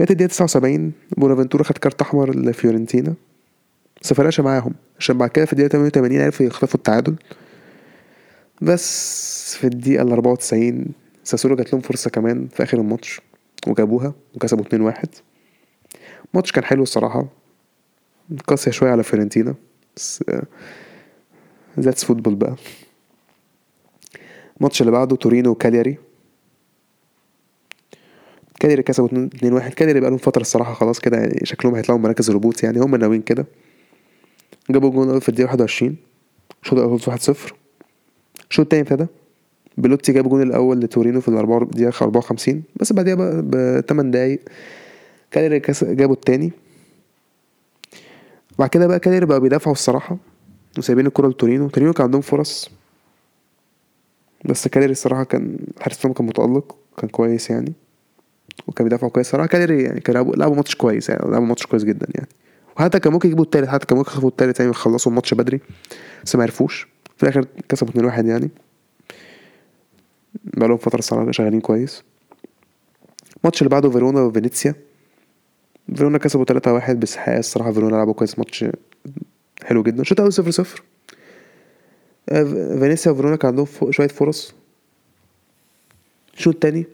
جت 0.00 0.10
الدقيقة 0.10 0.28
79 0.30 0.92
بونافنتورا 1.16 1.62
خد 1.62 1.78
كارت 1.78 2.02
أحمر 2.02 2.36
لفيورنتينا. 2.36 3.14
بس 4.02 4.12
مفرقش 4.12 4.40
معاهم. 4.40 4.74
عشان 4.98 5.18
بعد 5.18 5.30
كده 5.30 5.44
في 5.44 5.52
الدقيقة 5.52 5.72
88 5.72 6.20
عرفوا 6.20 6.46
يخطفوا 6.46 6.74
التعادل. 6.78 7.14
بس 8.62 9.54
في 9.56 9.64
الدقيقة 9.64 10.02
ال 10.02 10.12
94 10.12 10.86
ساسولو 11.24 11.56
جات 11.56 11.72
لهم 11.72 11.82
فرصة 11.82 12.10
كمان 12.10 12.48
في 12.48 12.62
آخر 12.62 12.78
الماتش. 12.78 13.20
وجابوها 13.66 14.14
وكسبوا 14.34 14.64
2 14.64 14.82
1 14.82 15.08
الماتش 16.32 16.52
كان 16.52 16.64
حلو 16.64 16.82
الصراحة. 16.82 17.26
قاسية 18.46 18.70
شوية 18.70 18.90
على 18.90 19.02
فيورنتينا. 19.02 19.54
بس 19.96 20.24
that's 21.80 22.04
football 22.04 22.34
بقى. 22.34 22.56
الماتش 24.56 24.80
اللي 24.80 24.92
بعده 24.92 25.16
تورينو 25.16 25.50
وكالياري. 25.50 25.98
كالياري 28.60 28.82
كسبوا 28.82 29.08
2 29.08 29.52
1 29.52 29.74
كالياري 29.74 30.00
بقالهم 30.00 30.18
فترة 30.18 30.40
الصراحة 30.40 30.74
خلاص 30.74 31.00
كده 31.00 31.16
يعني 31.18 31.40
شكلهم 31.46 31.74
هيطلعوا 31.74 32.00
مراكز 32.00 32.30
الهبوط 32.30 32.62
يعني. 32.64 32.80
هم 32.80 32.96
ناويين 32.96 33.22
كده. 33.22 33.46
جابوا 34.70 34.90
جون 34.90 35.18
في 35.20 35.28
الدقيقة 35.28 35.46
21 35.50 35.96
الشوط 36.62 36.78
الأول 36.78 37.00
1 37.08 37.20
0 37.20 37.54
الشوط 38.50 38.64
التاني 38.64 38.82
ابتدى. 38.82 39.06
بيلوتي 39.80 40.12
جاب 40.12 40.24
الجون 40.24 40.42
الأول 40.42 40.80
لتورينو 40.80 41.20
في 41.20 41.28
الدقيقة 41.28 42.04
54 42.04 42.62
بس 42.76 42.92
بعديها 42.92 43.14
بقى 43.14 43.42
بتمن 43.44 44.10
دقايق 44.10 44.40
كالياري 45.30 45.62
جابوا 45.82 46.14
التاني. 46.14 46.52
بعد 48.58 48.68
كده 48.68 48.86
بقى 48.86 49.00
كالياري 49.00 49.26
بقى 49.26 49.40
بيدافعوا 49.40 49.74
الصراحة 49.74 50.16
وسايبين 50.78 51.06
الكرة 51.06 51.28
لتورينو. 51.28 51.68
تورينو 51.68 51.92
كان 51.92 52.04
عندهم 52.04 52.20
فرص 52.20 52.70
بس 54.44 54.68
كاليري 54.68 54.92
الصراحة 54.92 55.24
كان 55.24 55.56
بتاعهم 55.86 56.12
كان 56.12 56.26
متألق 56.26 56.76
كان 56.98 57.10
كويس 57.10 57.50
يعني 57.50 57.72
وكان 58.66 58.84
بيدافعوا 58.84 59.10
كويس. 59.12 59.30
صراحة 59.30 59.46
كاليري 59.46 59.82
يعني 59.82 60.00
كان 60.00 60.16
لعبوا 60.36 60.56
ماتش 60.56 60.74
كويس 60.74 61.08
يعني 61.08 61.30
لعبوا 61.30 61.46
ماتش 61.46 61.66
كويس 61.66 61.84
جدا 61.84 62.06
يعني. 62.14 62.28
وحتى 62.76 63.00
كان 63.00 63.12
ممكن 63.12 63.28
يجيبوا 63.28 63.44
التالت 63.44 63.68
حتى 63.68 63.86
كان 63.86 63.98
ممكن 63.98 64.10
يخطفوا 64.10 64.28
التالت 64.28 64.60
يعني 64.60 64.70
يخلصوا 64.70 65.12
الماتش 65.12 65.34
بدري 65.34 65.60
بس 66.24 66.36
ما 66.36 66.42
عرفوش. 66.42 66.88
في 67.16 67.22
الآخر 67.22 67.46
كسبوا 67.68 67.90
2 67.90 68.04
1 68.04 68.26
يعني. 68.26 68.50
بقالهم 70.44 70.76
فترة 70.76 70.98
الصراحة 70.98 71.30
شغالين 71.30 71.60
كويس. 71.60 72.02
الماتش 73.36 73.62
اللي 73.62 73.70
بعده 73.70 73.90
فيرونا 73.90 74.20
وفينيسيا. 74.20 74.74
فيرونا 75.94 76.18
كسبوا 76.18 76.44
3 76.44 76.72
1 76.72 77.00
بس 77.00 77.16
حقيقة 77.16 77.38
الصراحة 77.38 77.72
فيرونا 77.72 77.96
لعبوا 77.96 78.14
كويس 78.14 78.38
ماتش 78.38 78.64
حلو 79.64 79.82
جدا. 79.82 80.02
الشوط 80.02 80.20
الأول 80.20 80.32
صفر 80.32 80.50
صفر. 80.50 80.82
فينيسيا 82.80 83.12
وفيرونا 83.12 83.36
كان 83.36 83.48
عندهم 83.48 83.66
شوية 83.90 84.08
فرص. 84.08 84.54
الشوط 86.34 86.54
التاني 86.54 86.86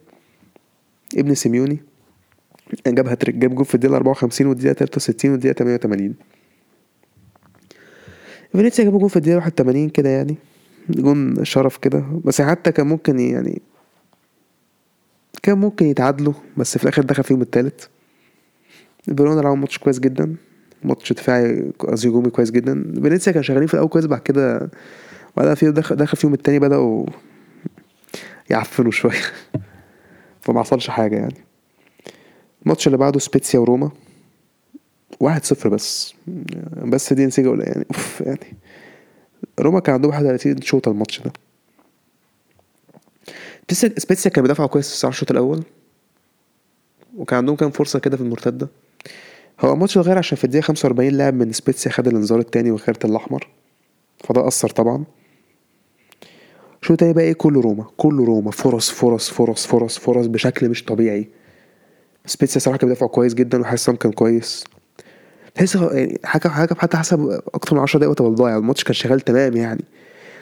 ابن 1.17 1.35
سيميوني 1.35 1.79
جاب 2.87 3.09
هاتريك 3.09 3.35
جاب 3.35 3.55
جول 3.55 3.65
في 3.65 3.75
الدقيقة 3.75 3.97
54 3.97 4.47
والدقيقة 4.47 4.73
63 4.73 5.31
والدقيقة 5.31 5.55
88 5.55 6.15
فينيسيا 8.53 8.85
جاب 8.85 8.99
جول 8.99 9.11
في 9.11 9.17
الدقيقة 9.17 9.37
81 9.37 9.89
كده 9.89 10.09
يعني. 10.09 10.37
جون 10.89 11.45
شرف 11.45 11.77
كده. 11.77 12.05
بس 12.25 12.43
حتى 12.43 12.73
كان 12.73 12.87
ممكن 12.87 13.19
يعني 13.19 13.63
كان 15.43 15.59
ممكن 15.59 15.87
يتعادلوا 15.87 16.33
بس 16.57 16.79
في 16.79 16.85
الآخر 16.85 17.03
دخل 17.03 17.23
فيهم 17.23 17.43
التالت. 17.43 17.89
فيرونا 19.17 19.41
لعبوا 19.41 19.57
ماتش 19.57 19.79
كويس 19.79 20.01
جدا. 20.01 20.37
ماتش 20.85 21.13
دفاعي 21.13 21.73
قصدي 21.79 22.09
هجومي 22.09 22.31
كويس 22.31 22.51
جدا. 22.51 22.93
فينيسيا 23.03 23.33
كان 23.33 23.43
شغالين 23.43 23.67
في 23.67 23.75
الأول 23.75 23.89
كويس 23.89 24.07
بعد 24.07 24.21
كده 24.21 24.71
بعدها 25.37 25.55
في 25.55 25.71
دخل, 25.71 25.97
دخل 25.97 26.17
فيهم 26.17 26.35
التاني 26.35 26.59
بدأوا 26.59 27.07
يعفنوا 28.51 28.91
شوية. 28.91 29.23
فما 30.43 30.61
حصلش 30.63 30.91
حاجة 30.91 31.17
يعني. 31.17 31.45
الماتش 32.63 32.87
اللي 32.87 32.99
بعده 32.99 33.19
سبيتسيا 33.19 33.61
وروما. 33.61 33.91
واحد 35.21 35.45
صفر 35.45 35.69
بس. 35.69 36.15
بس 36.85 37.13
دي 37.13 37.27
نسيجة 37.27 37.49
ولا 37.49 37.65
يعني 37.65 37.87
أوف 37.91 38.21
يعني 38.21 38.57
روما 39.61 39.81
كان 39.81 39.95
عندهم 39.95 40.11
31 40.11 40.63
شوطة 40.63 40.91
الماتش 40.91 41.21
ده. 41.21 41.33
سبيتسيا 43.73 44.31
كان 44.31 44.43
بيدافعوا 44.43 44.69
كويس 44.69 44.87
الصراحة 44.93 45.15
الشوط 45.15 45.31
الأول. 45.31 45.63
وكان 47.17 47.37
عندهم 47.37 47.57
كام 47.57 47.71
فرصة 47.71 47.99
كده 47.99 48.17
في 48.17 48.23
المرتدة. 48.23 48.69
هو 49.61 49.73
الماتش 49.73 49.99
اتغير 49.99 50.19
عشان 50.19 50.39
في 50.39 50.45
الدقيقة 50.45 50.65
45 50.65 51.11
لاعب 51.11 51.35
من 51.35 51.53
سبيتسيا 51.53 51.91
خد 51.93 52.07
الانذار 52.09 52.39
التاني 52.39 52.71
والكارت 52.71 53.05
الأحمر. 53.05 53.49
فده 54.25 54.49
أثر 54.49 54.69
طبعا. 54.71 55.05
شو 56.83 56.95
تاني 56.95 57.13
بقى؟ 57.13 57.25
إيه؟ 57.25 57.33
كله 57.33 57.61
روما. 57.61 57.87
كله 57.97 58.25
روما. 58.25 58.51
فرص 58.51 58.91
فرص 58.91 59.31
فرص 59.31 59.67
فرص 59.67 59.99
فرص 59.99 60.27
بشكل 60.27 60.69
مش 60.69 60.85
طبيعي. 60.85 61.29
سبيتسيا 62.27 62.61
صراحة 62.61 62.79
كان 62.79 62.89
بيدافع 62.89 63.07
كويس 63.07 63.35
جدا 63.35 63.61
وحاسس 63.61 63.91
كان 63.91 64.13
كويس. 64.13 64.65
تحس 65.57 65.75
يعني 65.75 66.21
حاجة 66.25 66.49
حاجة 66.49 66.75
حتى 66.75 66.97
حسب 66.97 67.41
أكتر 67.55 67.77
من 67.77 67.83
10 67.83 67.99
دقايق 67.99 68.11
وتبقى 68.11 68.31
ضايع 68.31 68.57
الماتش 68.57 68.85
كان 68.85 68.95
شغال 68.95 69.21
تمام 69.21 69.57
يعني. 69.57 69.85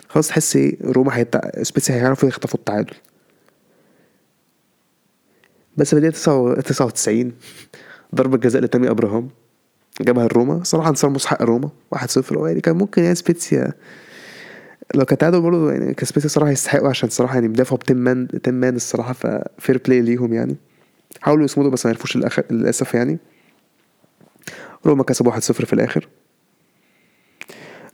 خلاص 0.09 0.29
تحس 0.29 0.57
إيه 0.57 0.77
روما 0.85 1.17
هيتع... 1.17 1.41
سبيتسيا 1.63 1.95
هيعرفوا 1.95 2.29
يخطفوا 2.29 2.59
التعادل. 2.59 2.95
بس 5.77 5.91
في 5.91 5.97
الدقيقة 5.97 6.61
99 6.61 7.33
ضربة 8.15 8.37
جزاء 8.39 8.63
لتامي 8.63 8.91
أبراهام 8.91 9.29
جابها 10.01 10.25
الروما 10.27 10.63
صراحة 10.65 10.89
انتصار 10.89 11.11
مستحق 11.11 11.43
روما 11.43 11.71
1-0 11.95 12.33
يعني 12.33 12.61
كان 12.61 12.77
ممكن 12.77 13.03
يعني 13.03 13.15
سبيتسيا 13.15 13.73
لو 14.95 15.05
كان 15.05 15.19
تعادل 15.19 15.41
برضه 15.41 15.73
يعني 15.73 15.95
كان 15.95 16.07
سبيتسيا 16.07 16.29
صراحة 16.29 16.51
يستحقوا 16.51 16.89
عشان 16.89 17.09
صراحة 17.09 17.35
يعني 17.35 17.49
بيدافعوا 17.49 17.79
ب 17.79 17.83
ten 17.83 17.97
men 17.97 18.29
ten 18.43 18.55
men 18.55 18.77
الصراحة 18.77 19.13
ف 19.13 19.26
fair 19.26 19.81
play 19.87 20.01
ليهم 20.01 20.35
يعني. 20.35 20.57
حاولوا 21.21 21.45
يصمدوا 21.45 21.71
بس 21.71 21.87
ما 21.87 21.93
عرفوش 21.93 22.19
للأسف 22.51 22.95
يعني. 22.95 23.19
روما 24.87 25.03
كسبوا 25.05 25.33
1-0 25.33 25.39
في 25.39 25.73
الآخر. 25.73 26.09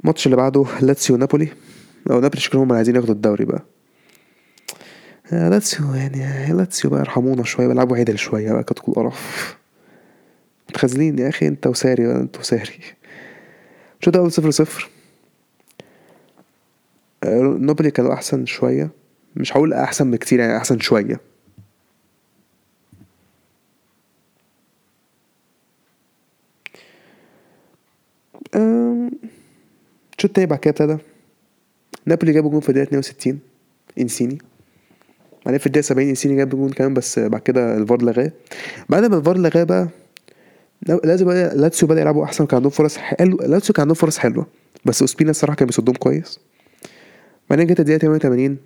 الماتش 0.01 0.27
اللي 0.27 0.37
بعده 0.37 0.65
لاتسيو 0.81 1.17
نابولي. 1.17 1.49
أو 2.11 2.21
نابولي 2.21 2.41
شكلهم 2.41 2.63
هم 2.63 2.73
عايزين 2.77 2.97
ياخدوا 2.97 3.15
الدوري 3.15 3.45
بقى. 3.45 3.63
آه، 5.33 5.49
لاتسيو 5.49 5.95
يعني 5.95 6.53
لاتسيو 6.53 6.91
بقى 6.91 7.01
ارحمونا 7.01 7.45
شوية 7.45 7.67
بيلعبوا 7.67 7.97
عدل 7.97 8.19
شوية 8.19 8.53
بقى 8.53 8.65
كده 8.65 8.78
تكون 8.78 8.95
قرف 8.95 9.57
متخاذلين 10.69 11.19
يا 11.19 11.29
أخي 11.29 11.47
أنت 11.49 11.67
وساري 11.67 12.13
أنت 12.13 12.39
وساري. 12.39 12.81
شو 14.01 14.11
ده 14.11 14.19
أول 14.21 14.33
صفر 14.33 14.51
صفر. 14.51 14.89
آه، 17.25 17.57
نابولي 17.61 17.91
كانوا 17.91 18.13
أحسن 18.15 18.47
شوية. 18.47 18.91
مش 19.37 19.53
هقول 19.57 19.73
أحسن 19.73 20.11
بكتير 20.11 20.41
يعني 20.41 20.57
أحسن 20.57 20.79
شوية. 20.81 21.21
الشوط 28.55 30.25
التاني 30.25 30.47
بعد 30.47 30.59
كده 30.59 30.71
ابتدى 30.85 30.99
نابولي 32.07 32.33
جابوا 32.33 32.51
جون 32.51 32.61
في 32.61 32.69
الدقيقة 32.69 32.89
62 32.89 33.39
إنسيني. 34.01 34.39
بعدين 35.47 35.59
في 35.59 35.67
الدقيقة 35.67 35.85
70 35.85 36.09
إنسيني 36.09 36.37
جاب 36.37 36.49
جون 36.51 36.71
كمان 36.71 36.95
بس 36.95 37.19
بعد 37.19 37.41
كده 37.41 37.77
الفار 37.77 38.03
لغاه. 38.03 38.33
بعد 38.89 39.05
ما 39.05 39.17
الفار 39.19 39.39
لغاه 39.39 39.65
بقى 39.65 39.89
لا- 40.87 41.01
لازم 41.05 41.27
بقى 41.27 41.57
لاتسيو 41.57 41.89
بدأ 41.89 42.01
يلعبوا 42.01 42.25
أحسن 42.25 42.47
كان 42.47 42.57
عندهم 42.57 42.71
فرص 42.71 42.97
حلوة 42.97 43.47
لاتسيو 43.47 43.73
كان 43.75 43.81
عندهم 43.83 43.95
فرص 43.95 44.19
حلوة 44.19 44.47
بس 44.85 45.01
أوسبينا 45.03 45.31
الصراحة 45.31 45.57
كان 45.57 45.67
بيصدهم 45.67 45.95
كويس. 45.95 46.39
بعدين 47.51 47.67
جت 47.67 47.81
الدقيقة 47.81 47.99
88 47.99 48.57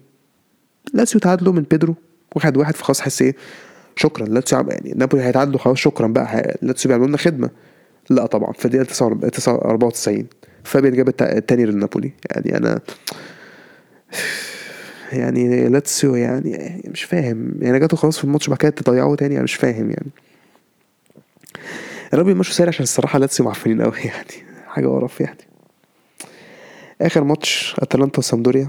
لاتسيو 0.94 1.20
تعادلوا 1.20 1.52
من 1.52 1.62
بيدرو 1.62 1.94
واحد 2.36 2.56
واحد 2.56 2.74
فخلاص 2.76 3.00
حس 3.00 3.22
إيه 3.22 3.34
شكرا 3.96 4.26
لاتسيو 4.26 4.58
يعني 4.68 4.92
نابولي 4.96 5.22
هيتعادلوا 5.24 5.58
خلاص 5.58 5.76
شكرا 5.78 6.06
بقى 6.06 6.56
لاتسيو 6.62 6.88
بيعملوا 6.88 7.08
لنا 7.08 7.16
خدمة. 7.16 7.50
لا 8.10 8.26
طبعا 8.26 8.52
في 8.52 8.64
الدقيقة 8.64 8.84
49 8.84 9.30
9 9.30 9.54
94 9.54 10.26
فابيان 10.64 10.94
جاب 10.94 11.08
التا- 11.08 11.36
التاني 11.36 11.64
للنابولي. 11.64 12.12
يعني 12.30 12.56
أنا 12.56 12.80
يعني 15.12 15.68
لاتسيو 15.68 16.14
يعني 16.14 16.82
مش 16.86 17.02
فاهم. 17.04 17.54
يعني 17.60 17.78
جبتوا 17.78 17.98
خلاص 17.98 18.18
في 18.18 18.24
الماتش 18.24 18.48
بعد 18.48 18.58
كده 18.58 18.70
تضيعوه 18.70 19.16
تاني 19.16 19.34
أنا 19.34 19.42
مش 19.42 19.54
فاهم 19.54 19.90
يعني. 19.90 20.10
يا 22.12 22.18
رب 22.18 22.28
يمشوا 22.28 22.54
ساري 22.54 22.68
عشان 22.68 22.82
الصراحة 22.82 23.18
لاتسيو 23.18 23.46
معفنين 23.46 23.82
قوي 23.82 23.98
يعني 24.04 24.46
حاجة 24.66 24.86
قرف 24.88 25.20
يعني. 25.20 25.38
آخر 27.00 27.24
ماتش 27.24 27.76
أتلانتا 27.78 28.18
وسامبدوريا. 28.18 28.68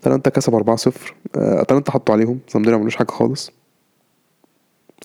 أتلانتا 0.00 0.30
كسب 0.30 0.54
4-0 0.54 1.12
آه، 1.36 1.62
أتلانتا 1.62 1.92
حطوا 1.92 2.14
عليهم. 2.14 2.38
سامبدوريا 2.48 2.78
ملوش 2.78 2.96
حاجة 2.96 3.06
خالص. 3.10 3.52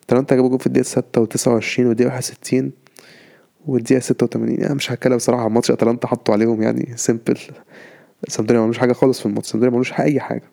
أتلانتا 0.06 0.36
جابوا 0.36 0.50
جول 0.50 0.60
في 0.60 0.68
الدقيقة 0.68 0.86
6 0.86 1.26
و29 1.26 1.80
والدقيقة 1.80 2.14
61 2.16 2.72
والدقيقة 3.68 4.00
86 4.00 4.60
يعني 4.62 4.76
مش 4.76 4.92
هتكلم 4.92 5.16
بصراحة 5.16 5.44
عن 5.44 5.52
ماتش 5.52 5.72
أتلانتا 5.72 6.08
حطوا 6.08 6.34
عليهم 6.34 6.62
يعني 6.62 6.94
simple 6.96 7.38
سامبدوريا 8.28 8.62
ملوش 8.62 8.78
حاجة 8.78 8.94
خالص 8.94 9.20
في 9.20 9.26
الماتش. 9.26 9.48
سامبدوريا 9.48 9.74
ملوش 9.76 9.94
أي 9.94 10.20
حاجة. 10.20 10.44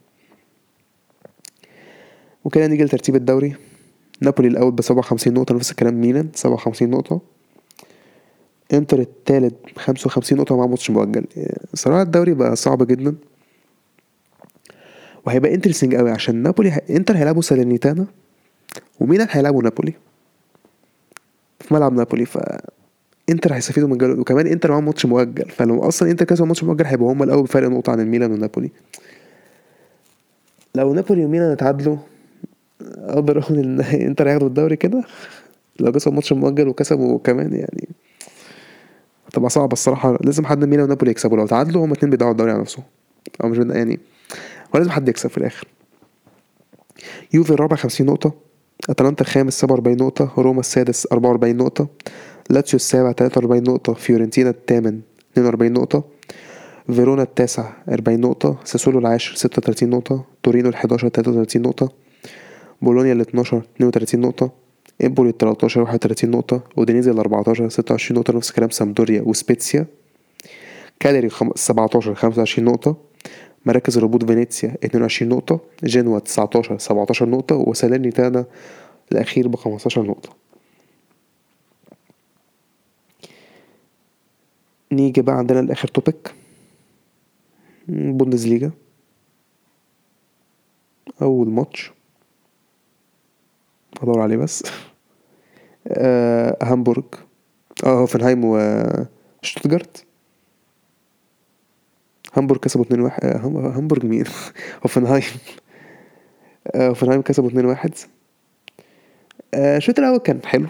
وكده 2.44 2.66
نيجي 2.66 2.84
لترتيب 2.84 3.16
الدوري. 3.16 3.54
نابولي 4.20 4.48
الأول 4.48 4.72
ب 4.72 4.80
57 4.80 5.34
نقطة 5.34 5.54
نفس 5.54 5.70
الكلام 5.70 6.00
ميلان 6.00 6.28
57 6.34 6.90
نقطة. 6.90 7.20
إنتر 8.72 8.98
التالت 9.00 9.54
ب 9.76 9.78
55 9.78 10.38
نقطة 10.38 10.56
مع 10.56 10.66
ماتش 10.66 10.90
مؤجل. 10.90 11.24
صراحة 11.74 12.02
الدوري 12.02 12.34
بقى 12.34 12.56
صعب 12.56 12.86
جدا. 12.86 13.14
وهيبقى 15.26 15.54
interesting 15.54 15.94
قوي 15.94 16.10
عشان 16.10 16.36
نابولي. 16.42 16.80
إنتر 16.90 17.16
هيلعبوا 17.16 17.42
ساليرنيتانا 17.42 18.06
وميلان 19.00 19.28
هيلعبوا 19.30 19.62
نابولي. 19.62 19.94
في 21.60 21.74
ملعب 21.74 21.92
نابولي 21.92 22.24
ف 22.24 22.38
انتر 23.30 23.54
هيستفيدوا 23.54 23.88
من 23.88 23.94
الجولة. 23.94 24.20
وكمان 24.20 24.46
انتر 24.46 24.70
معاهم 24.70 24.84
ماتش 24.84 25.06
مؤجل. 25.06 25.50
فلو 25.50 25.88
أصلا 25.88 26.10
انتر 26.10 26.24
كسبوا 26.24 26.46
ماتش 26.46 26.64
مؤجل 26.64 26.86
هيبقوا 26.86 27.12
هما 27.12 27.24
الأول 27.24 27.42
بفرق 27.42 27.68
نقطة 27.68 27.92
عن 27.92 28.00
الميلان 28.00 28.32
ونابولي. 28.32 28.70
لو 30.74 30.94
نابولي 30.94 31.24
وميلان 31.24 31.50
اتعادلوا 31.50 31.96
أقدر 32.98 33.38
أقول 33.38 33.58
إن 33.58 33.80
انتر 34.08 34.28
هياخدوا 34.28 34.48
الدوري 34.48 34.76
كده. 34.76 35.04
لو 35.80 35.92
كسبوا 35.92 36.14
ماتش 36.14 36.32
مؤجل 36.32 36.68
وكسبوا 36.68 37.18
كمان 37.18 37.54
يعني 37.54 37.88
هتبقى 39.26 39.50
صعبة 39.50 39.72
الصراحة. 39.72 40.18
لازم 40.20 40.46
حد 40.46 40.64
ميلان 40.64 40.84
ونابولي 40.84 41.10
يكسبوا. 41.10 41.36
لو 41.36 41.46
تعادلوا 41.46 41.84
هما 41.84 41.92
اتنين 41.92 42.10
بيضيعوا 42.10 42.30
الدوري 42.30 42.50
على 42.50 42.60
نفسهم. 42.60 42.84
أو 43.44 43.48
مش 43.48 43.58
يعني 43.58 44.00
هو 44.74 44.78
لازم 44.78 44.90
حد 44.90 45.08
يكسب 45.08 45.30
في 45.30 45.38
الآخر. 45.38 45.66
يوفي 47.34 47.50
الرابع 47.50 47.76
50 47.76 48.06
نقطة 48.06 48.32
أتلانتا 48.90 49.24
الخامس 49.24 49.60
47 49.60 49.96
نقطة 49.96 50.32
روما 50.38 50.60
السادس 50.60 51.06
44 51.12 51.56
نقطة 51.56 51.88
لاتسيو 52.50 52.76
السابع 52.76 53.12
43 53.12 53.62
نقطة 53.62 53.92
فيورنتينا 53.94 54.50
الثامن 54.50 55.00
42 55.32 55.72
نقطة 55.72 56.04
فيرونا 56.86 57.22
التاسع 57.22 57.72
40 57.88 58.20
نقطة 58.20 58.58
ساسولو 58.64 58.98
العاشر 58.98 59.34
36 59.34 59.90
نقطة 59.90 60.24
تورينو 60.42 60.68
ال 60.68 60.74
11 60.74 61.08
33 61.08 61.62
نقطة 61.62 61.92
بولونيا 62.82 63.12
ال 63.12 63.20
12 63.20 63.62
32 63.76 64.20
نقطة 64.20 64.50
امبولي 65.04 65.30
ال 65.30 65.38
13 65.38 65.80
31 65.80 66.30
نقطة 66.30 66.60
أودينيزي 66.78 67.10
ال 67.10 67.18
14 67.18 67.68
26 67.68 68.18
نقطة 68.18 68.32
نفس 68.36 68.50
الكلام 68.50 68.70
سامبدوريا 68.70 69.22
وسبيتسيا 69.22 69.86
كالياري 71.00 71.28
خم- 71.28 71.52
17 71.54 72.14
25 72.14 72.68
نقطة 72.68 72.96
مراكز 73.66 73.98
الهبوط 73.98 74.24
فينيسيا 74.24 74.76
22 74.84 75.28
نقطة 75.32 75.60
جنوا 75.84 76.18
19 76.18 76.78
17 76.78 77.28
نقطة 77.28 77.56
وسالرنيتانا 77.56 78.44
الأخير 79.12 79.48
ب 79.48 79.56
15 79.56 80.02
نقطة. 80.02 80.39
نيجي 84.92 85.22
بقى 85.22 85.34
عندنا 85.36 85.60
الآخر 85.60 85.88
topic 85.88 86.34
بوندسليجا. 87.88 88.70
أول 91.22 91.48
ماتش. 91.50 91.92
هدور 94.02 94.20
عليه 94.20 94.36
بس. 94.36 94.62
آه 95.88 96.56
هامبورج 96.62 97.04
آه 97.84 97.98
هوفنهايم 98.00 98.40
وشتوتجارت 98.44 100.04
هامبورج 102.34 102.60
كسبوا 102.60 102.84
2 102.84 103.00
1 103.00 103.24
آه 103.24 103.36
هامبورج 103.76 104.04
مين؟ 104.06 104.24
هوفنهايم. 104.84 105.22
آه 106.74 106.88
هوفنهايم 106.88 107.22
كسبوا 107.22 107.48
2 107.48 107.64
1 107.66 107.94
آه 109.54 109.76
الشوط 109.76 109.98
الأول 109.98 110.18
كان 110.18 110.40
حلو. 110.44 110.66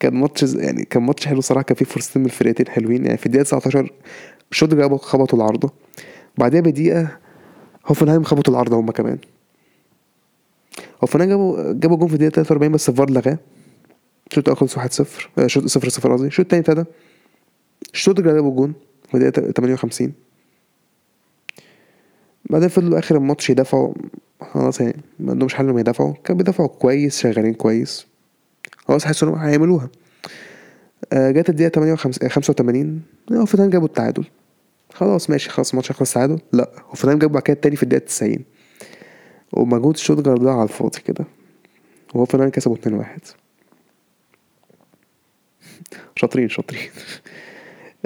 كان 0.00 0.14
ماتش 0.14 0.54
يعني 0.54 0.84
كان 0.84 1.02
ماتش 1.02 1.26
حلو 1.26 1.40
صراحة 1.40 1.62
كان 1.62 1.76
فيه 1.76 1.84
فرصتين 1.84 2.22
من 2.22 2.26
الفرقتين 2.26 2.68
حلوين. 2.68 3.04
يعني 3.04 3.16
في 3.18 3.26
الدقيقة 3.26 3.44
19 3.44 3.92
شتوتجارت 4.50 5.00
خبطوا 5.00 5.38
العارضة. 5.38 5.70
بعدها 6.38 6.60
بدقيقة 6.60 7.18
هوفنهايم 7.86 8.24
خبطوا 8.24 8.52
العارضة 8.54 8.76
هما 8.80 8.92
كمان. 8.92 9.18
هوفنهايم 11.02 11.30
جابوا 11.30 11.72
جابوا 11.72 11.96
جون 11.96 12.08
في 12.08 12.14
الدقيقة 12.14 12.32
43 12.32 12.72
بس 12.72 12.88
الفار 12.88 13.10
لغاه. 13.10 13.38
الشوط 14.30 14.48
الأول 14.48 14.58
خلص 14.58 14.76
1 14.76 14.92
0 14.92 15.30
شوط 15.46 15.66
0 15.66 15.88
0 15.88 16.12
قصدي. 16.12 16.26
الشوط 16.26 16.44
التاني 16.44 16.60
ابتدى. 16.60 16.84
شتوتجارت 17.92 18.34
جابوا 18.34 18.56
جون 18.56 18.74
في 19.08 19.14
الدقيقة 19.16 19.52
58 19.52 20.12
بعدين 22.50 22.68
فضلوا 22.68 22.98
آخر 22.98 23.16
الماتش 23.16 23.50
يدافعوا. 23.50 23.94
خلاص 24.52 24.80
يعني 24.80 24.96
ما 25.20 25.32
عندهمش 25.32 25.54
حل 25.54 25.64
إنهم 25.64 25.78
يدافعوا. 25.78 26.12
كانوا 26.24 26.38
بيدافعوا 26.38 26.68
كويس 26.68 27.18
شغالين 27.20 27.54
كويس. 27.54 28.06
خلاص 28.88 29.04
حسوا 29.04 29.28
انهم 29.28 29.38
هيعملوها. 29.40 29.88
آه، 31.12 31.30
جت 31.30 31.50
الدقيقة 31.50 31.68
58 31.70 32.28
85 32.30 33.02
هوفنهايم 33.32 33.70
جابوا 33.70 33.86
التعادل. 33.86 34.24
خلاص 34.92 35.30
ماشي 35.30 35.50
خلاص 35.50 35.70
الماتش 35.70 35.90
هيخلص 35.92 36.12
تعادل 36.12 36.38
لا 36.52 36.70
هوفنهايم 36.90 37.18
جابوا 37.18 37.34
بعد 37.34 37.42
كده 37.42 37.54
التاني 37.54 37.76
في 37.76 37.82
الدقيقة 37.82 38.04
90 38.04 38.38
ومجهود 39.52 39.96
شتوتجارت 39.96 40.42
ده 40.44 40.52
على 40.52 40.62
الفاضي 40.62 41.00
كده. 41.00 41.24
وهوفنهايم 42.14 42.50
كسبوا 42.50 42.76
2 42.76 42.94
1 42.96 43.20
شاطرين 46.16 46.48
شاطرين. 46.48 46.88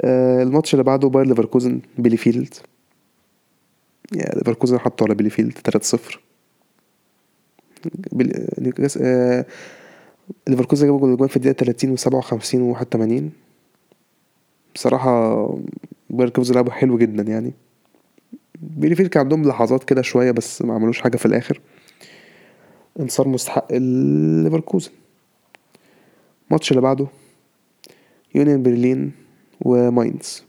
آه، 0.05 0.43
الماتش 0.43 0.73
اللي 0.73 0.83
بعده 0.83 1.09
باير 1.09 1.27
ليفركوزن 1.27 1.81
بيليفيلد. 1.97 2.53
يعني 4.15 4.35
ليفركوزن 4.35 4.79
حطوا 4.79 5.07
على 5.07 5.15
بيليفيلد 5.15 5.57
3-0 5.57 6.19
بيل- 8.11 8.47
نيوكاس- 8.59 8.97
آه، 9.01 9.45
ليفركوزن 10.47 10.85
جابوا 10.85 11.15
جول 11.15 11.29
في 11.29 11.37
الدقيقة 11.37 11.57
30 11.57 11.97
و57 11.97 12.77
و81 12.77 13.23
بصراحة 14.75 15.45
باير 16.09 16.27
ليفركوزن 16.27 16.55
لعبوا 16.55 16.71
حلو 16.71 16.97
جدا 16.97 17.23
يعني. 17.23 17.53
بيليفيلد 18.61 19.09
كان 19.09 19.23
عندهم 19.23 19.47
لحظات 19.47 19.83
كده 19.83 20.01
شوية 20.01 20.31
بس 20.31 20.61
ما 20.61 20.73
عملوش 20.73 21.01
حاجة 21.01 21.17
في 21.17 21.25
الآخر. 21.25 21.61
انتصار 22.99 23.27
مستحق 23.27 23.73
ليفركوزن. 23.73 24.91
الماتش 26.47 26.71
اللي 26.71 26.81
بعده 26.81 27.07
يونيون 28.35 28.63
برلين 28.63 29.11
وماينز. 29.61 30.43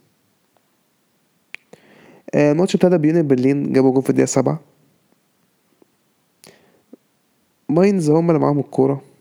آه، 2.35 2.53
الماتش 2.53 2.75
ابتدى 2.75 2.99
بيونيون 2.99 3.27
برلين 3.27 3.73
جابوا 3.73 3.93
جول 3.93 4.03
في 4.03 4.11
الدقيقة 4.11 4.27
سبعة. 4.27 4.61
ماينز 7.69 8.11
هم 8.11 8.31
اللي 8.31 8.41
معاهم 8.41 8.59
الكورة. 8.59 9.12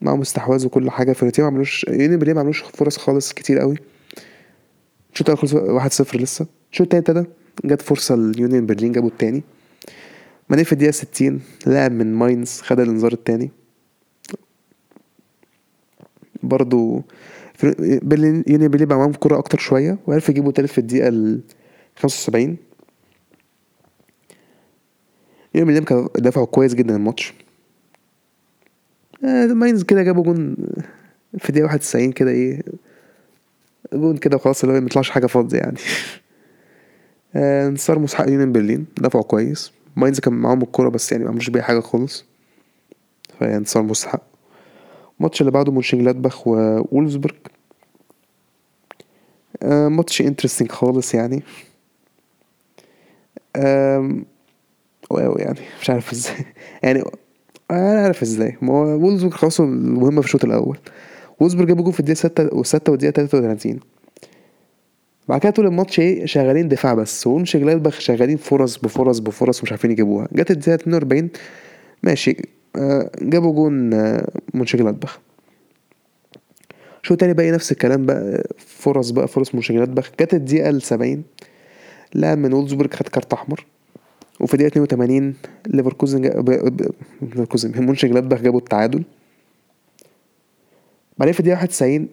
معاهم 0.00 0.20
استحواذ 0.20 0.66
وكل 0.66 0.90
حاجة. 0.90 1.12
فرقتين 1.12 1.44
ما 1.44 1.50
عملوش 1.50 1.84
يونيون 1.88 2.18
برلين 2.18 2.34
ما 2.34 2.40
عملوش 2.40 2.60
فرص 2.62 2.96
خالص 2.98 3.32
كتير 3.32 3.58
قوي. 3.58 3.76
الشوط 5.12 5.30
الأول 5.30 5.38
خلص 5.40 5.54
واحد 5.54 5.92
صفر 5.92 6.20
لسه. 6.20 6.46
الشوط 6.72 6.94
التاني 6.94 7.18
ابتدى 7.18 7.34
جت 7.64 7.82
فرصة 7.82 8.14
ليونيون 8.16 8.66
برلين 8.66 8.92
جابوا 8.92 9.08
التاني. 9.08 9.42
ماني 10.48 10.64
في 10.64 10.72
الدقيقة 10.72 10.90
ستين 10.92 11.40
لاعب 11.66 11.92
من 11.92 12.14
ماينز 12.14 12.60
خد 12.60 12.80
الانذار 12.80 13.12
التاني. 13.12 13.50
برضو 16.42 17.02
برلين 18.02 18.44
يونيون 18.46 18.70
برلين 18.70 18.88
بقى 18.88 18.98
معاهم 18.98 19.12
كورة 19.12 19.38
أكتر 19.38 19.58
شوية 19.58 19.98
وعرف 20.06 20.28
يجيبوا 20.28 20.52
تالت 20.52 20.70
في 20.70 20.78
الدقيقة 20.78 21.08
ال 21.08 21.40
75 21.96 22.56
يونيون 25.54 25.68
برلين 25.68 25.84
كانوا 25.84 26.08
دافعوا 26.18 26.46
كويس 26.46 26.74
جدا 26.74 26.96
الماتش. 26.96 27.34
ماينز 29.22 29.82
كده 29.82 30.02
جابوا 30.02 30.24
جون 30.24 30.56
في 31.38 31.48
الدقيقة 31.48 31.64
91 31.66 32.12
كده 32.12 32.30
إيه 32.30 32.62
جون 33.92 34.16
كده 34.16 34.36
وخلاص 34.36 34.64
اللي 34.64 34.76
هو 34.76 34.80
ميطلعش 34.80 35.10
حاجة 35.10 35.26
فاضية 35.26 35.58
يعني. 35.58 35.76
آه، 37.36 37.68
انتصار 37.68 37.98
مستحق 37.98 38.28
يونيون 38.28 38.52
برلين 38.52 38.86
دافعوا 38.96 39.24
كويس. 39.24 39.72
ماينز 39.96 40.20
كان 40.20 40.32
معاهم 40.34 40.62
الكورة 40.62 40.88
بس 40.88 41.12
يعني 41.12 41.26
عملوش 41.28 41.50
بيها 41.50 41.62
حاجة 41.62 41.80
خالص. 41.80 42.24
فهي 43.40 43.56
انتصار 43.56 43.82
مستحق 43.82 44.22
الماتش 45.20 45.40
اللي 45.40 45.52
بعده 45.52 45.72
مونشنجلادباخ 45.72 46.46
وولفسبرج 46.48 47.36
آه، 49.62 49.88
ماتش 49.88 50.20
interesting 50.20 50.72
خالص 50.72 51.14
يعني. 51.14 51.42
wow 55.10 55.32
يعني 55.38 55.60
مش 55.80 55.90
عارف 55.90 56.12
إزاي. 56.12 56.44
يعني 56.82 57.02
أنا 57.70 58.02
عارف 58.02 58.22
إزاي. 58.22 58.56
ما 58.62 58.72
هو 58.72 58.84
وولفسبرج 58.84 59.32
خلصوا 59.32 59.64
المهمة 59.66 60.20
في 60.20 60.26
الشوط 60.26 60.44
الأول. 60.44 60.78
وولفسبرج 61.40 61.66
جابوا 61.68 61.84
جول 61.84 61.92
في 61.92 62.14
ستة 62.14 62.54
وستة 62.56 62.92
والدقيقة 62.92 63.12
تلاتة 63.12 63.38
وتلاتين. 63.38 63.80
بعد 65.28 65.40
كده 65.40 65.50
طول 65.52 65.66
الماتش 65.66 66.00
إيه 66.00 66.26
شغالين 66.26 66.68
دفاع 66.68 66.94
بس. 66.94 67.26
ومونشنجلادباخ 67.26 68.00
شغالين 68.00 68.36
فرص 68.36 68.78
بفرص 68.78 69.18
بفرص 69.18 69.62
مش 69.62 69.72
عارفين 69.72 69.90
يجيبوها. 69.90 70.28
جت 70.32 70.50
الدقيقة 70.50 70.74
42 70.74 71.28
ماشي. 72.02 72.36
آه، 72.76 73.10
جابوا 73.22 73.52
جون 73.54 73.94
آه، 73.94 74.28
مونشنجلادباخ 74.54 75.18
شوط 77.02 77.14
تاني 77.14 77.34
بقى 77.34 77.50
نفس 77.50 77.72
الكلام 77.72 78.06
بقى. 78.06 78.44
فرص 78.58 79.10
بقى 79.10 79.28
فرص 79.28 79.54
مونشنجلادباخ 79.54 80.10
جت 80.20 80.34
الدقيقة 80.34 80.70
السبعين 80.70 81.22
لاعب 82.14 82.38
من 82.38 82.52
وولفسبورج 82.52 82.94
خد 82.94 83.08
كارت 83.08 83.32
أحمر. 83.32 83.66
وفي 84.40 84.54
الدقيقة 84.54 84.84
82 84.84 85.34
ليفركوزن. 85.66 86.22
ليفركوزن 87.22 87.84
مونشنجلادباخ 87.84 88.40
جابوا 88.40 88.58
التعادل. 88.58 89.02
بعدين 91.18 91.32
في 91.32 91.40
الدقيقة 91.40 91.56
91 91.56 92.08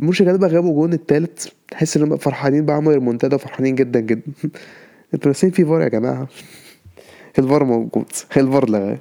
مونشنجلادباخ 0.00 0.50
جابوا 0.50 0.74
جون 0.74 0.92
التالت. 0.92 1.52
تحس 1.70 1.96
إن 1.96 2.02
هم 2.02 2.16
فرحانين 2.16 2.64
بقى 2.66 2.76
عملوا 2.76 2.92
ريمونتادا 2.92 3.34
وفرحانين 3.34 3.74
جدا 3.74 4.00
جدا. 4.00 4.32
أنتوا 5.14 5.28
ناسيين 5.28 5.52
في 5.52 5.64
فار 5.64 5.80
يا 5.80 5.88
جماعة. 5.88 6.28
الفار 7.38 7.64
موجود. 7.64 8.04
الفار 8.36 8.70
لغاه 8.70 8.98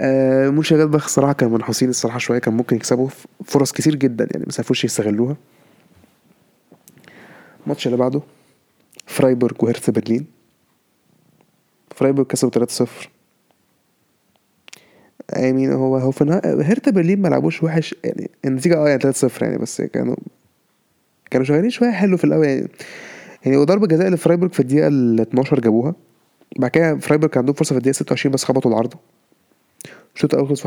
آه 0.00 0.48
مونشنجلادباخ 0.50 1.04
الصراحة 1.04 1.32
كانوا 1.32 1.54
منحوسين 1.58 1.88
الصراحة 1.88 2.18
شوية 2.18 2.38
كان 2.38 2.54
ممكن 2.54 2.76
يكسبوا. 2.76 3.08
فرص 3.44 3.72
كتير 3.72 3.94
جدا 3.94 4.28
يعني 4.30 4.44
بس 4.46 4.58
معرفوش 4.60 4.84
يستغلوها. 4.84 5.36
الماتش 7.64 7.86
اللي 7.86 7.96
بعده. 7.98 8.20
فرايبورج 9.06 9.56
وهرتا 9.62 9.90
برلين. 9.90 10.26
فرايبورج 11.94 12.26
كسبوا 12.26 12.66
3-0 12.66 12.88
I 15.32 15.34
mean 15.34 15.70
هو 15.72 15.96
هوفنهايم 15.96 16.60
هرتا 16.60 16.90
برلين 16.90 17.22
ما 17.22 17.28
لعبوش 17.28 17.62
وحش 17.62 17.94
يعني 18.04 18.30
النتيجة 18.44 18.76
آه 18.78 18.88
يعني 18.88 19.12
3-0 19.12 19.42
يعني 19.42 19.58
بس 19.58 19.80
كانوا 19.82 20.16
كانوا 21.30 21.46
شغالين 21.46 21.70
شوية 21.70 21.90
حلو 21.90 22.16
في 22.16 22.24
الأول 22.24 22.46
يعني 22.46 22.68
يعني 23.44 23.56
وضربة 23.56 23.86
جزاء 23.86 24.08
لفرايبورج 24.10 24.52
في 24.52 24.60
الدقيقة 24.60 24.88
ال 24.88 25.20
12 25.20 25.60
جابوها. 25.60 25.94
بعد 26.58 26.70
كده 26.70 26.96
فرايبورج 26.98 27.30
كان 27.30 27.38
عندهم 27.40 27.54
فرصة 27.54 27.68
في 27.72 27.78
الدقيقة 27.78 27.94
26 27.94 28.32
بس 28.32 28.44
خبطوا 28.44 28.70
العارضة 28.70 28.98
الشوط 30.14 30.34
الأول 30.34 30.48
خلص 30.48 30.66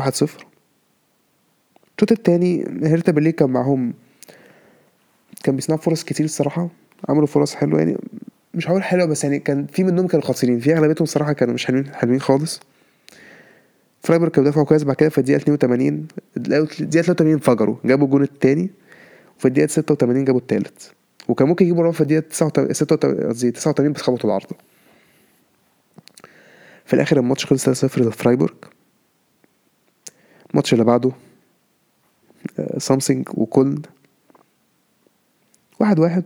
الشوط 1.96 2.12
التاني 2.12 2.64
هرتا 2.82 3.12
برلين 3.12 3.32
كان 3.32 3.50
معاهم 3.50 3.94
كان 5.42 5.56
بيصنعوا 5.56 5.80
فرص 5.80 6.04
كتير 6.04 6.24
الصراحة 6.26 6.68
عملوا 7.08 7.26
فرص 7.26 7.54
حلوة 7.54 7.78
يعني. 7.78 7.96
مش 8.56 8.68
هقول 8.68 8.82
حلوة 8.82 9.06
بس 9.06 9.24
يعني 9.24 9.38
كان 9.38 9.66
في 9.66 9.84
منهم 9.84 10.06
كانوا 10.06 10.26
خاسرين 10.26 10.60
في 10.60 10.74
أغلبيتهم 10.76 11.02
الصراحة 11.02 11.32
كانوا 11.32 11.54
مش 11.54 11.66
حلوين 11.66 11.94
حلوين 11.94 12.20
خالص. 12.20 12.60
فرايبورج 14.02 14.30
كانوا 14.32 14.50
دافعوا 14.50 14.66
كويس 14.66 14.84
بعد 14.84 14.96
كده 14.96 15.08
في 15.08 15.18
الدقيقة 15.18 15.36
82 15.36 16.08
الدقيقة 16.36 16.66
83 16.66 17.32
انفجروا 17.32 17.76
جابوا 17.84 18.06
الجون 18.06 18.22
التاني 18.22 18.70
وفي 19.38 19.48
الدقيقة 19.48 19.68
86 19.68 20.24
جابوا 20.24 20.40
التالت. 20.40 20.92
وكان 21.28 21.48
ممكن 21.48 21.64
يجيبوا 21.64 21.82
رابع 21.82 21.94
في 21.94 22.00
الدقيقة 22.00 22.20
89 22.28 22.72
86 22.74 23.28
قصدي 23.28 23.50
89 23.50 23.92
بس 23.92 24.00
خبطوا 24.02 24.30
العارضة 24.30 24.56
في 26.84 26.94
الآخر 26.94 27.18
الماتش 27.18 27.46
خلص 27.46 27.84
3-0 27.84 27.98
لفرايبورج 27.98 28.54
الماتش 30.50 30.72
اللي 30.72 30.84
بعده 30.84 31.12
آه، 32.58 32.78
سامسونج 32.78 33.28
وكولن. 33.34 33.82
واحد 35.80 35.98
واحد. 35.98 36.24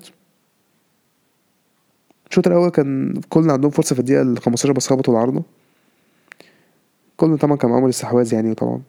الشوط 2.30 2.46
الأول 2.46 2.68
كان 2.70 3.20
كولن 3.28 3.50
عندهم 3.50 3.70
فرصة 3.70 3.94
في 3.94 4.00
الدقيقة 4.00 4.22
ال 4.22 4.38
15 4.38 4.72
بس 4.72 4.88
خبطوا 4.88 5.14
العارضة. 5.14 5.42
كولن 7.16 7.36
طبعا 7.36 7.56
كان 7.56 7.70
معاهم 7.70 7.84
الاستحواذ 7.84 8.34
يعني 8.34 8.54
طبعا 8.54 8.82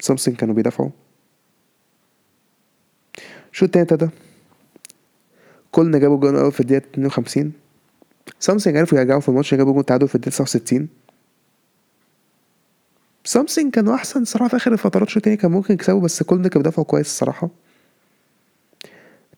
سامسونج 0.00 0.36
كانوا 0.36 0.54
بيدافعوا. 0.54 0.90
الشوط 3.52 3.62
التاني 3.68 3.82
ابتدى. 3.82 4.10
كولن 5.72 6.00
جابوا 6.00 6.16
جون 6.20 6.36
أول 6.36 6.52
في 6.52 6.60
الدقيقة 6.60 6.84
52 6.94 7.52
سامسونج 8.40 8.76
عرفوا 8.76 8.98
يرجعوا 8.98 9.20
في 9.20 9.28
الماتش 9.28 9.54
جابوا 9.54 9.72
جون 9.72 9.84
تعادل 9.84 10.08
في 10.08 10.14
الدقيقة 10.14 10.34
69 10.34 10.88
سامسونج 13.24 13.74
كانوا 13.74 13.94
أحسن 13.94 14.24
صراحة 14.24 14.48
في 14.48 14.56
آخر 14.56 14.72
الفترات. 14.72 15.06
الشوط 15.08 15.16
التاني 15.16 15.36
كان 15.36 15.50
ممكن 15.50 15.74
يكسبوا 15.74 16.00
بس 16.00 16.22
كولن 16.22 16.42
كانوا 16.42 16.62
بيدافعوا 16.62 16.86
كويس 16.86 17.06
الصراحة. 17.06 17.48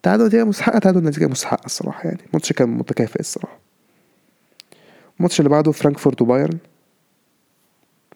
تعادل 0.07 0.27
نتيجة 0.27 0.45
مستحقة 0.45 0.79
تعادل 0.79 1.05
نتيجة 1.05 1.27
مستحقة 1.27 1.67
الصراحة 1.67 2.05
يعني. 2.05 2.21
الماتش 2.29 2.53
كان 2.53 2.69
متكافئ 2.69 3.21
الصراحة. 3.21 3.59
الماتش 5.19 5.41
اللي 5.41 5.51
بعده 5.51 5.73
فرانكفورت 5.73 6.23
وبايرن. 6.23 6.59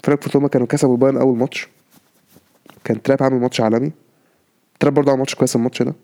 فرانكفورت 0.05 0.37
هما 0.37 0.49
كانوا 0.49 0.67
كسبوا 0.67 0.97
بايرن 0.97 1.17
أول 1.17 1.39
ماتش. 1.39 1.69
كان 2.85 3.03
تراب 3.03 3.23
عامل 3.23 3.41
ماتش 3.41 3.61
عالمي. 3.61 3.93
تراب 4.81 4.95
برضه 4.95 5.11
عمل 5.11 5.19
ماتش 5.19 5.35
كويس 5.35 5.57
الماتش 5.57 5.83
ده. 5.83 5.95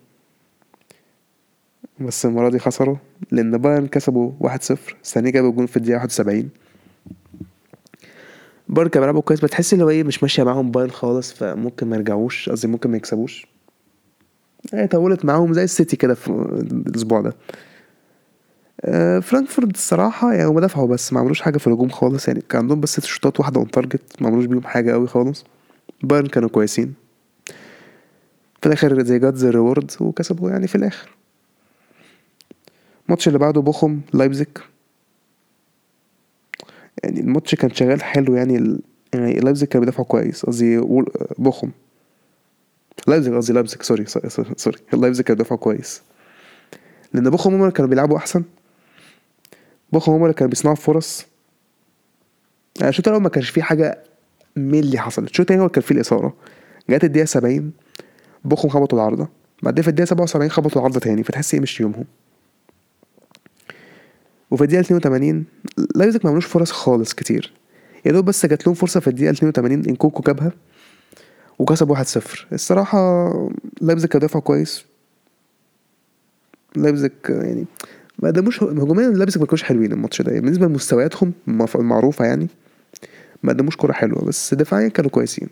بس 1.99 2.25
المرة 2.25 2.49
دي 2.49 2.59
خسروا 2.59 2.95
لأن 3.31 3.57
بايرن 3.57 3.87
كسبوا 3.87 4.31
واحد 4.39 4.63
صفر. 4.63 4.95
ساني 5.05 5.29
جابوا 5.31 5.51
جون 5.51 5.65
في 5.65 5.77
الدقيقة 5.77 5.95
واحد 5.95 6.07
وسبعين. 6.07 6.49
بايرن 8.69 8.89
كانوا 8.89 9.05
بيلعبوا 9.05 9.21
كويس 9.21 9.39
بتحس 9.39 9.73
اللي 9.73 9.83
هو 9.85 9.89
إيه 9.89 10.03
مش 10.03 10.23
ماشية 10.23 10.43
معاهم 10.43 10.71
بايرن 10.71 10.91
خالص 10.91 11.33
فممكن 11.33 11.87
ما 11.89 11.95
يرجعوش 11.95 12.49
قصدي 12.49 12.67
ممكن 12.67 12.91
ما 12.91 12.97
يكسبوش. 12.97 13.56
هي 14.73 14.87
طولت 14.87 15.25
معاهم 15.25 15.53
زي 15.53 15.63
السيتي 15.63 15.95
كده 15.95 16.13
في 16.13 16.27
الأسبوع 16.87 17.21
ده. 17.21 17.33
آه، 18.81 19.19
فرانكفورت 19.19 19.75
الصراحة 19.75 20.33
يعني 20.33 20.45
هما 20.49 20.61
دافعوا 20.61 20.87
بس 20.87 21.13
ما 21.13 21.19
عملوش 21.19 21.41
حاجة 21.41 21.57
في 21.57 21.67
الهجوم 21.67 21.89
خالص 21.89 22.27
يعني 22.27 22.41
كان 22.49 22.61
عندهم 22.61 22.79
بس 22.81 22.93
ست 22.93 23.05
شوطات 23.05 23.39
واحدة 23.39 23.59
on 23.59 23.71
target 23.71 24.21
ما 24.21 24.27
عملوش 24.27 24.45
بيهم 24.45 24.63
حاجة 24.63 24.91
قوي 24.91 25.07
خالص. 25.07 25.45
بايرن 26.03 26.27
كانوا 26.27 26.49
كويسين. 26.49 26.93
في 28.61 28.65
الآخر 28.67 29.03
زي 29.03 29.19
جات 29.19 29.35
زي 29.35 29.49
reward 29.49 29.91
وكسبوا 29.99 30.49
يعني 30.49 30.67
في 30.67 30.75
الآخر. 30.75 31.09
الماتش 33.05 33.27
اللي 33.27 33.39
بعده 33.39 33.61
بوخم 33.61 33.99
لايبزيج 34.13 34.47
يعني 37.03 37.19
الماتش 37.19 37.55
كان 37.55 37.73
شغال 37.73 38.03
حلو 38.03 38.35
يعني. 38.35 38.79
يعني 39.13 39.39
لايبزيج 39.39 39.67
كانوا 39.67 39.85
بيدافعوا 39.85 40.07
كويس 40.07 40.45
قصدي 40.45 40.81
بوخم. 41.37 41.71
لايبزيج 43.07 43.33
قصدي 43.33 43.53
لايبزيج 43.53 43.81
sorry 43.81 44.05
sorry. 44.57 44.77
لايبزيج 44.93 45.25
كانوا 45.25 45.37
بيدافعوا 45.37 45.59
كويس. 45.59 46.01
لأن 47.13 47.29
بوخم 47.29 47.53
هما 47.53 47.69
كانوا 47.69 47.89
بيلعبوا 47.89 48.17
أحسن. 48.17 48.43
بوخم 49.93 50.11
هما 50.11 50.31
كانوا 50.31 50.49
بيصنعوا 50.49 50.75
فرص. 50.75 51.25
يعني 52.79 52.89
الشوط 52.89 53.07
الأول 53.07 53.23
ما 53.23 53.29
كانش 53.29 53.49
فيه 53.49 53.61
حاجة 53.61 54.03
ملي 54.55 54.99
حصلت. 54.99 55.29
الشوط 55.29 55.39
التاني 55.39 55.61
هو 55.61 55.69
كان 55.69 55.81
فيه 55.81 55.95
الإثارة. 55.95 56.33
جت 56.89 57.03
الدقيقة 57.03 57.25
سبعين 57.25 57.71
بوخم 58.45 58.69
خبطوا 58.69 58.99
العارضة. 58.99 59.27
بعدين 59.63 59.83
في 59.83 60.05
سبعة 60.05 60.23
وسبعين 60.23 60.49
خبطوا 60.51 60.77
العارضة 60.77 60.99
تاني 60.99 61.23
فتحس 61.23 61.53
إيه 61.53 61.61
مش 61.61 61.81
يومهم. 61.81 62.05
وفي 64.51 64.63
الدقيقة 64.63 64.81
82 64.81 65.45
لايبزيج 65.95 66.21
ما 66.23 66.29
عملوش 66.29 66.45
فرص 66.45 66.71
خالص 66.71 67.13
كتير. 67.13 67.53
يا 68.05 68.11
دوب 68.11 68.25
بس 68.25 68.45
جات 68.45 68.67
لهم 68.67 68.75
فرصة 68.75 68.99
في 68.99 69.07
الدقيقة 69.07 69.31
82 69.31 69.85
إنكوكو 69.85 70.23
جابها. 70.23 70.51
وكسب 71.59 71.95
1-0 71.95 71.99
الصراحة 72.53 73.31
لايبزيج 73.81 74.09
كان 74.09 74.21
دافع 74.21 74.39
كويس. 74.39 74.85
لايبزيج 76.75 77.11
يعني 77.29 77.65
ما 78.19 78.29
قدموش 78.29 78.63
هجوميا 78.63 79.07
لايبزيج 79.07 79.41
ما 79.41 79.45
كانوش 79.45 79.63
حلوين 79.63 79.91
الماتش 79.91 80.21
ده. 80.21 80.39
بالنسبة 80.39 80.65
لمستوياتهم 80.65 81.33
المعروفة 81.75 82.25
يعني 82.25 82.47
ما 83.43 83.53
قدموش 83.53 83.75
كورة 83.75 83.91
حلوة 83.91 84.25
بس 84.25 84.53
دفاعيا 84.53 84.87
كانوا 84.87 85.09
كويسين. 85.11 85.47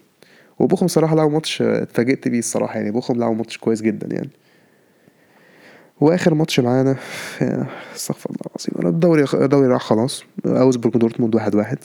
وبوخم 0.60 0.88
صراحة 0.88 1.16
لعبوا 1.16 1.32
ماتش 1.32 1.62
اتفاجئت 1.62 2.28
بيه 2.28 2.40
الصراحة 2.40 2.76
يعني. 2.76 2.92
بوخم 2.92 3.20
لعبوا 3.20 3.36
ماتش 3.36 3.58
كويس 3.58 3.82
جدا 3.82 4.16
يعني. 4.16 4.30
وآخر 6.02 6.34
ماتش 6.34 6.60
معانا 6.60 6.96
استغفر 7.96 8.30
الله 8.30 8.42
العظيم. 8.46 8.96
الدوري 8.96 9.26
الدوري 9.34 9.68
راح 9.68 9.82
خلاص. 9.82 10.24
أوزبورج 10.46 10.96
ودورتموند 10.96 11.36
واحد 11.36 11.56
واحد. 11.56 11.78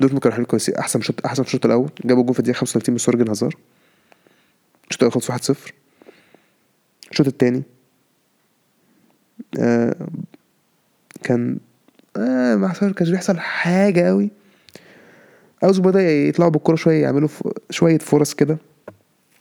دورتموند 0.00 0.22
كانوا 0.22 0.34
حلوين 0.34 0.46
كويسين 0.46 0.74
أحسن 0.74 1.00
شوط 1.00 1.26
أحسن 1.26 1.44
شوط 1.44 1.66
الأول. 1.66 1.90
جابوا 2.04 2.22
جول 2.22 2.34
في 2.34 2.40
الدقيقة 2.40 2.56
35 2.56 2.92
من 2.92 2.98
ثورجان 2.98 3.28
هازارد. 3.28 3.56
الشوط 4.90 5.02
الأول 5.02 5.12
خلص 5.12 5.30
1-0 5.50 5.72
الشوط 7.10 7.26
التاني 7.26 7.62
آه 9.60 9.96
كان 11.22 11.58
آه 12.16 12.54
ما 12.54 12.68
كانش 12.72 13.10
بيحصل 13.10 13.38
حاجة 13.38 14.00
قوي 14.08 14.30
اوزبورج 15.64 15.94
بدا 15.94 16.10
يطلعوا 16.10 16.50
بالكوره 16.50 16.76
شوية 16.76 17.02
يعملوا. 17.02 17.28
شوية 17.70 17.98
فرص 17.98 18.34
كده. 18.34 18.58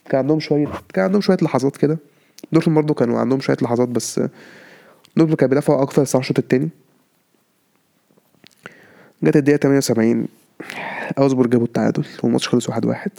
كان 0.10 0.20
عندهم 0.20 0.40
شوية 0.40 0.72
كان 0.94 1.04
عندهم 1.06 1.22
شوية 1.22 1.38
لحظات 1.42 1.78
كده. 1.78 1.98
دورتموند 2.52 2.78
برضه 2.80 2.94
كانوا 2.94 3.20
عندهم 3.20 3.40
شوية 3.40 3.58
لحظات 3.62 3.88
بس 3.88 4.20
دورتموند 5.18 5.36
كانوا 5.40 5.50
بيدافعوا 5.50 5.82
أكتر 5.82 6.02
الصراحه 6.02 6.24
الشوط 6.24 6.40
التاني 6.40 6.70
جت 9.24 9.36
الدقيقة 9.36 9.58
78 9.58 10.28
اوزبورج 11.18 11.50
جابوا 11.50 11.66
التعادل 11.66 12.06
والماتش 12.24 12.48
خلص 12.48 12.70
واحد 12.70 12.86
واحد. 12.86 13.12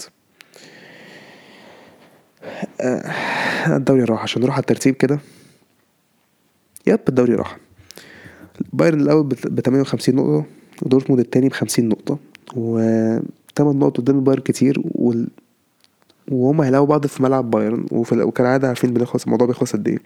آه، 2.81 3.13
الدوري 3.77 4.05
راح 4.05 4.23
عشان 4.23 4.43
نروح 4.43 4.55
على 4.55 4.61
الترتيب 4.61 4.95
كده. 4.95 5.21
yep 6.87 7.01
الدوري 7.09 7.35
راح. 7.35 7.57
بايرن 8.73 9.01
الأول 9.01 9.23
ب 9.27 9.61
58 9.61 10.15
نقطة 10.15 10.45
ودورتموند 10.83 11.21
التاني 11.21 11.49
ب 11.49 11.53
50 11.53 11.89
نقطة 11.89 12.19
و 12.57 12.79
8 13.57 13.79
نقط 13.79 13.97
قدام 13.97 14.17
البايرن 14.17 14.43
كتير 14.43 14.83
وال... 14.85 15.29
وهم 16.31 16.61
هيلاقوا 16.61 16.87
بعض 16.87 17.07
في 17.07 17.23
ملعب 17.23 17.51
بايرن 17.51 17.87
وفي 17.93 18.23
وكالعادة 18.23 18.69
عارفين 18.69 18.93
بنخلص 18.93 19.25
الموضوع 19.25 19.47
بيخلص 19.47 19.73
قد 19.73 19.89
إيه. 19.89 19.99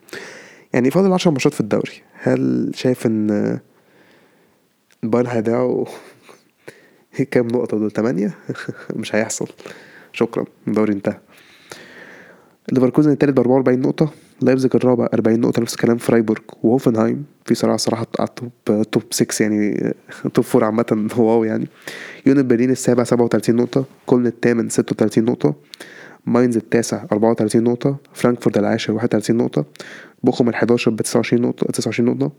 يعني 0.73 0.91
فاضل 0.91 1.13
10 1.13 1.31
ماتشات 1.31 1.55
في 1.55 1.61
الدوري. 1.61 1.93
هل 2.23 2.71
شايف 2.75 3.07
إن 3.07 3.59
بايرن 5.03 5.27
هيضيعوا 5.27 5.87
كام 7.25 7.47
نقطة 7.47 7.79
دول؟ 7.79 7.91
تمانية؟ 7.91 8.35
مش 8.97 9.15
هيحصل. 9.15 9.49
شكرا. 10.13 10.45
الدوري 10.69 10.93
انتهى. 10.93 11.19
ليفركوزن 12.73 13.11
التالت 13.11 13.37
ب 13.37 13.39
44 13.39 13.81
نقطة. 13.81 14.11
لايبزيج 14.41 14.71
الرابع 14.75 15.09
40 15.15 15.41
نقطة 15.41 15.63
نفس 15.63 15.75
الكلام 15.75 15.97
فرايبورج 15.97 16.43
وهوفنهايم 16.63 17.25
في 17.45 17.55
صراحة 17.55 17.77
صراحة 17.77 18.07
على 18.19 18.29
ال 18.29 18.42
top 18.42 18.83
top 18.91 19.03
6 19.11 19.43
يعني 19.43 19.95
top 20.35 20.45
4 20.55 20.67
عامة. 20.67 21.09
wow 21.17 21.45
يعني. 21.45 21.69
يونيون 22.27 22.45
برلين 22.45 22.71
السابع 22.71 23.05
37 23.05 23.57
نقطة. 23.57 23.85
كولن 24.07 24.27
الثامن 24.27 24.69
36 24.69 25.25
نقطة. 25.25 25.55
ماينز 26.27 26.57
التاسع 26.57 27.05
34 27.13 27.63
نقطة. 27.65 27.97
فرانكفورت 28.15 28.59
العاشر 28.59 28.93
31 28.93 29.37
نقطة. 29.37 29.65
بوخم 30.23 30.53
ال11 30.53 30.89
ب 30.89 31.03
29 31.03 31.43
نقطة 31.43 31.67
29 31.67 32.09
نقطة. 32.09 32.33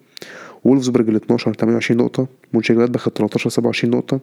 وولفسبرج 0.63 1.09
ال 1.09 1.15
12 1.15 1.53
28 1.53 2.01
نقطة 2.01 2.27
مونشنجلادباخ 2.53 3.07
ال 3.07 3.13
13 3.13 3.49
27 3.49 3.95
نقطة 3.95 4.19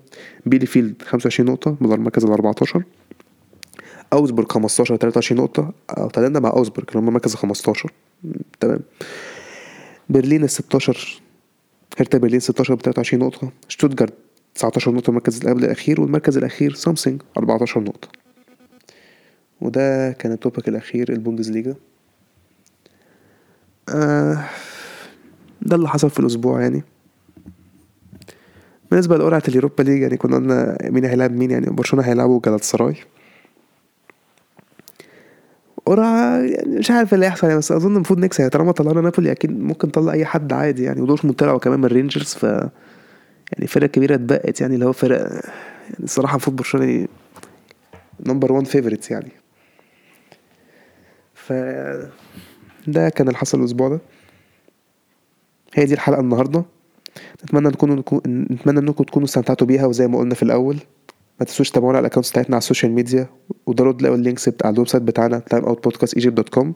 بيليفيلد 0.47 1.03
25 1.03 1.51
نقطة 1.51 1.77
من 1.81 1.93
المركز 1.93 2.25
ال 2.25 2.31
14 2.31 2.83
اوزبورج 4.13 4.53
15 4.53 4.97
23 4.97 5.41
نقطة 5.41 5.73
تعادلنا 6.13 6.41
مع 6.41 6.51
اوزبورج 6.51 6.87
اللي 6.89 7.01
هم 7.01 7.13
مركز 7.15 7.35
15 7.35 7.93
م، 8.25 8.31
تمام. 8.61 8.81
برلين 10.09 10.45
ال 10.45 10.51
16 10.51 11.21
هرتا 12.01 12.19
برلين 12.19 12.41
16 12.41 12.75
ب 12.75 12.81
23 12.83 13.23
نقطة 13.23 13.53
شتوتجارت 13.69 14.13
19 14.55 14.91
نقطة 14.93 15.11
المركز 15.11 15.47
قبل 15.47 15.65
الأخير 15.65 16.01
والمركز 16.01 16.37
الأخير 16.37 16.75
سامسونج 16.75 17.23
14 17.39 17.81
نقطة. 17.81 18.09
وده 19.61 20.13
كان 20.13 20.33
ال 20.33 20.39
topic 20.39 20.69
الأخير 20.69 21.13
البوندسليجا 21.13 21.75
آه 23.89 24.45
ده 25.65 25.77
اللي 25.77 25.89
حصل 25.89 26.11
في 26.11 26.21
الأسبوع 26.21 26.61
يعني. 26.61 26.83
بالنسبة 28.91 29.17
لقرعة 29.17 29.43
اليوروبا 29.49 29.83
ليج 29.83 30.03
يعني 30.03 30.17
كنا 30.17 30.37
قلنا 30.37 30.79
مين 30.85 31.05
هيلعب 31.05 31.33
مين 31.33 31.51
يعني 31.51 31.67
برشلونة 31.67 32.09
هيلعبوا 32.09 32.41
جلاتا 32.45 32.59
سراي 32.59 32.97
قرعة 35.87 36.39
يعني 36.39 36.79
مش 36.79 36.91
عارف 36.91 37.15
اللي 37.15 37.27
هيحصل 37.27 37.47
يعني 37.47 37.59
بس 37.59 37.73
أظن 37.73 37.95
المفروض 37.97 38.19
نكسب 38.19 38.49
طالما 38.49 38.73
طلعنا 38.73 39.01
نابولي 39.01 39.33
أكيد 39.33 39.61
ممكن 39.61 39.89
نطلع 39.89 40.13
أي 40.13 40.25
حد 40.25 40.53
عادي 40.53 40.83
يعني 40.83 41.01
ودورتموند 41.01 41.37
طلعوا 41.37 41.59
كمان 41.59 41.79
من 41.79 41.85
الرينجرز 41.85 42.35
ف 42.35 42.43
يعني 43.53 43.67
فرق 43.69 43.91
كبيرة 43.91 44.15
اتبقت 44.15 44.61
يعني 44.61 44.75
اللي 44.75 44.87
هو 44.87 44.93
فرق 44.93 45.21
يعني 45.21 46.05
الصراحة 46.05 46.31
المفروض 46.33 46.57
برشلونة 46.57 47.09
number 48.27 48.53
1 48.53 48.67
favorites 48.67 49.11
يعني. 49.11 49.31
ف 51.35 51.53
ده 52.87 53.09
كان 53.09 53.27
اللي 53.29 53.39
حصل 53.39 53.61
الأسبوع 53.61 53.89
ده. 53.89 54.01
هي 55.75 55.85
دي 55.85 55.95
الحلقة 55.95 56.21
النهاردة. 56.21 56.65
نتمنى 57.45 57.71
تكونوا 57.71 58.03
نتمنى 58.27 58.79
إنكم 58.79 59.05
تكونوا 59.05 59.27
استمتعتوا 59.27 59.67
بيها 59.67 59.87
وزي 59.87 60.07
ما 60.09 60.19
قلنا 60.19 60.35
في 60.35 60.43
الأول. 60.43 60.77
ما 61.41 61.47
تنسوش 61.47 61.71
تتابعونا 61.71 61.99
على 61.99 62.07
ال 62.07 62.09
accounts 62.09 62.31
بتاعتنا 62.31 62.57
على 62.57 62.61
ال 62.61 62.65
social 62.65 62.93
media 62.93 63.27
وضروري 63.67 63.97
تلاقوا 63.97 64.17
ال 64.17 64.22
links 64.22 64.49
بتاع 64.49 64.71
ال 64.71 64.89
website 64.89 65.03
بتاعنا 65.03 65.43
timeoutpodcastegypt.com 65.55 66.67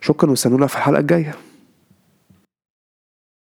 شكرا 0.00 0.30
واستنونا 0.30 0.66
في 0.66 0.76
الحلقة 0.76 1.00
الجاية. 1.00 1.34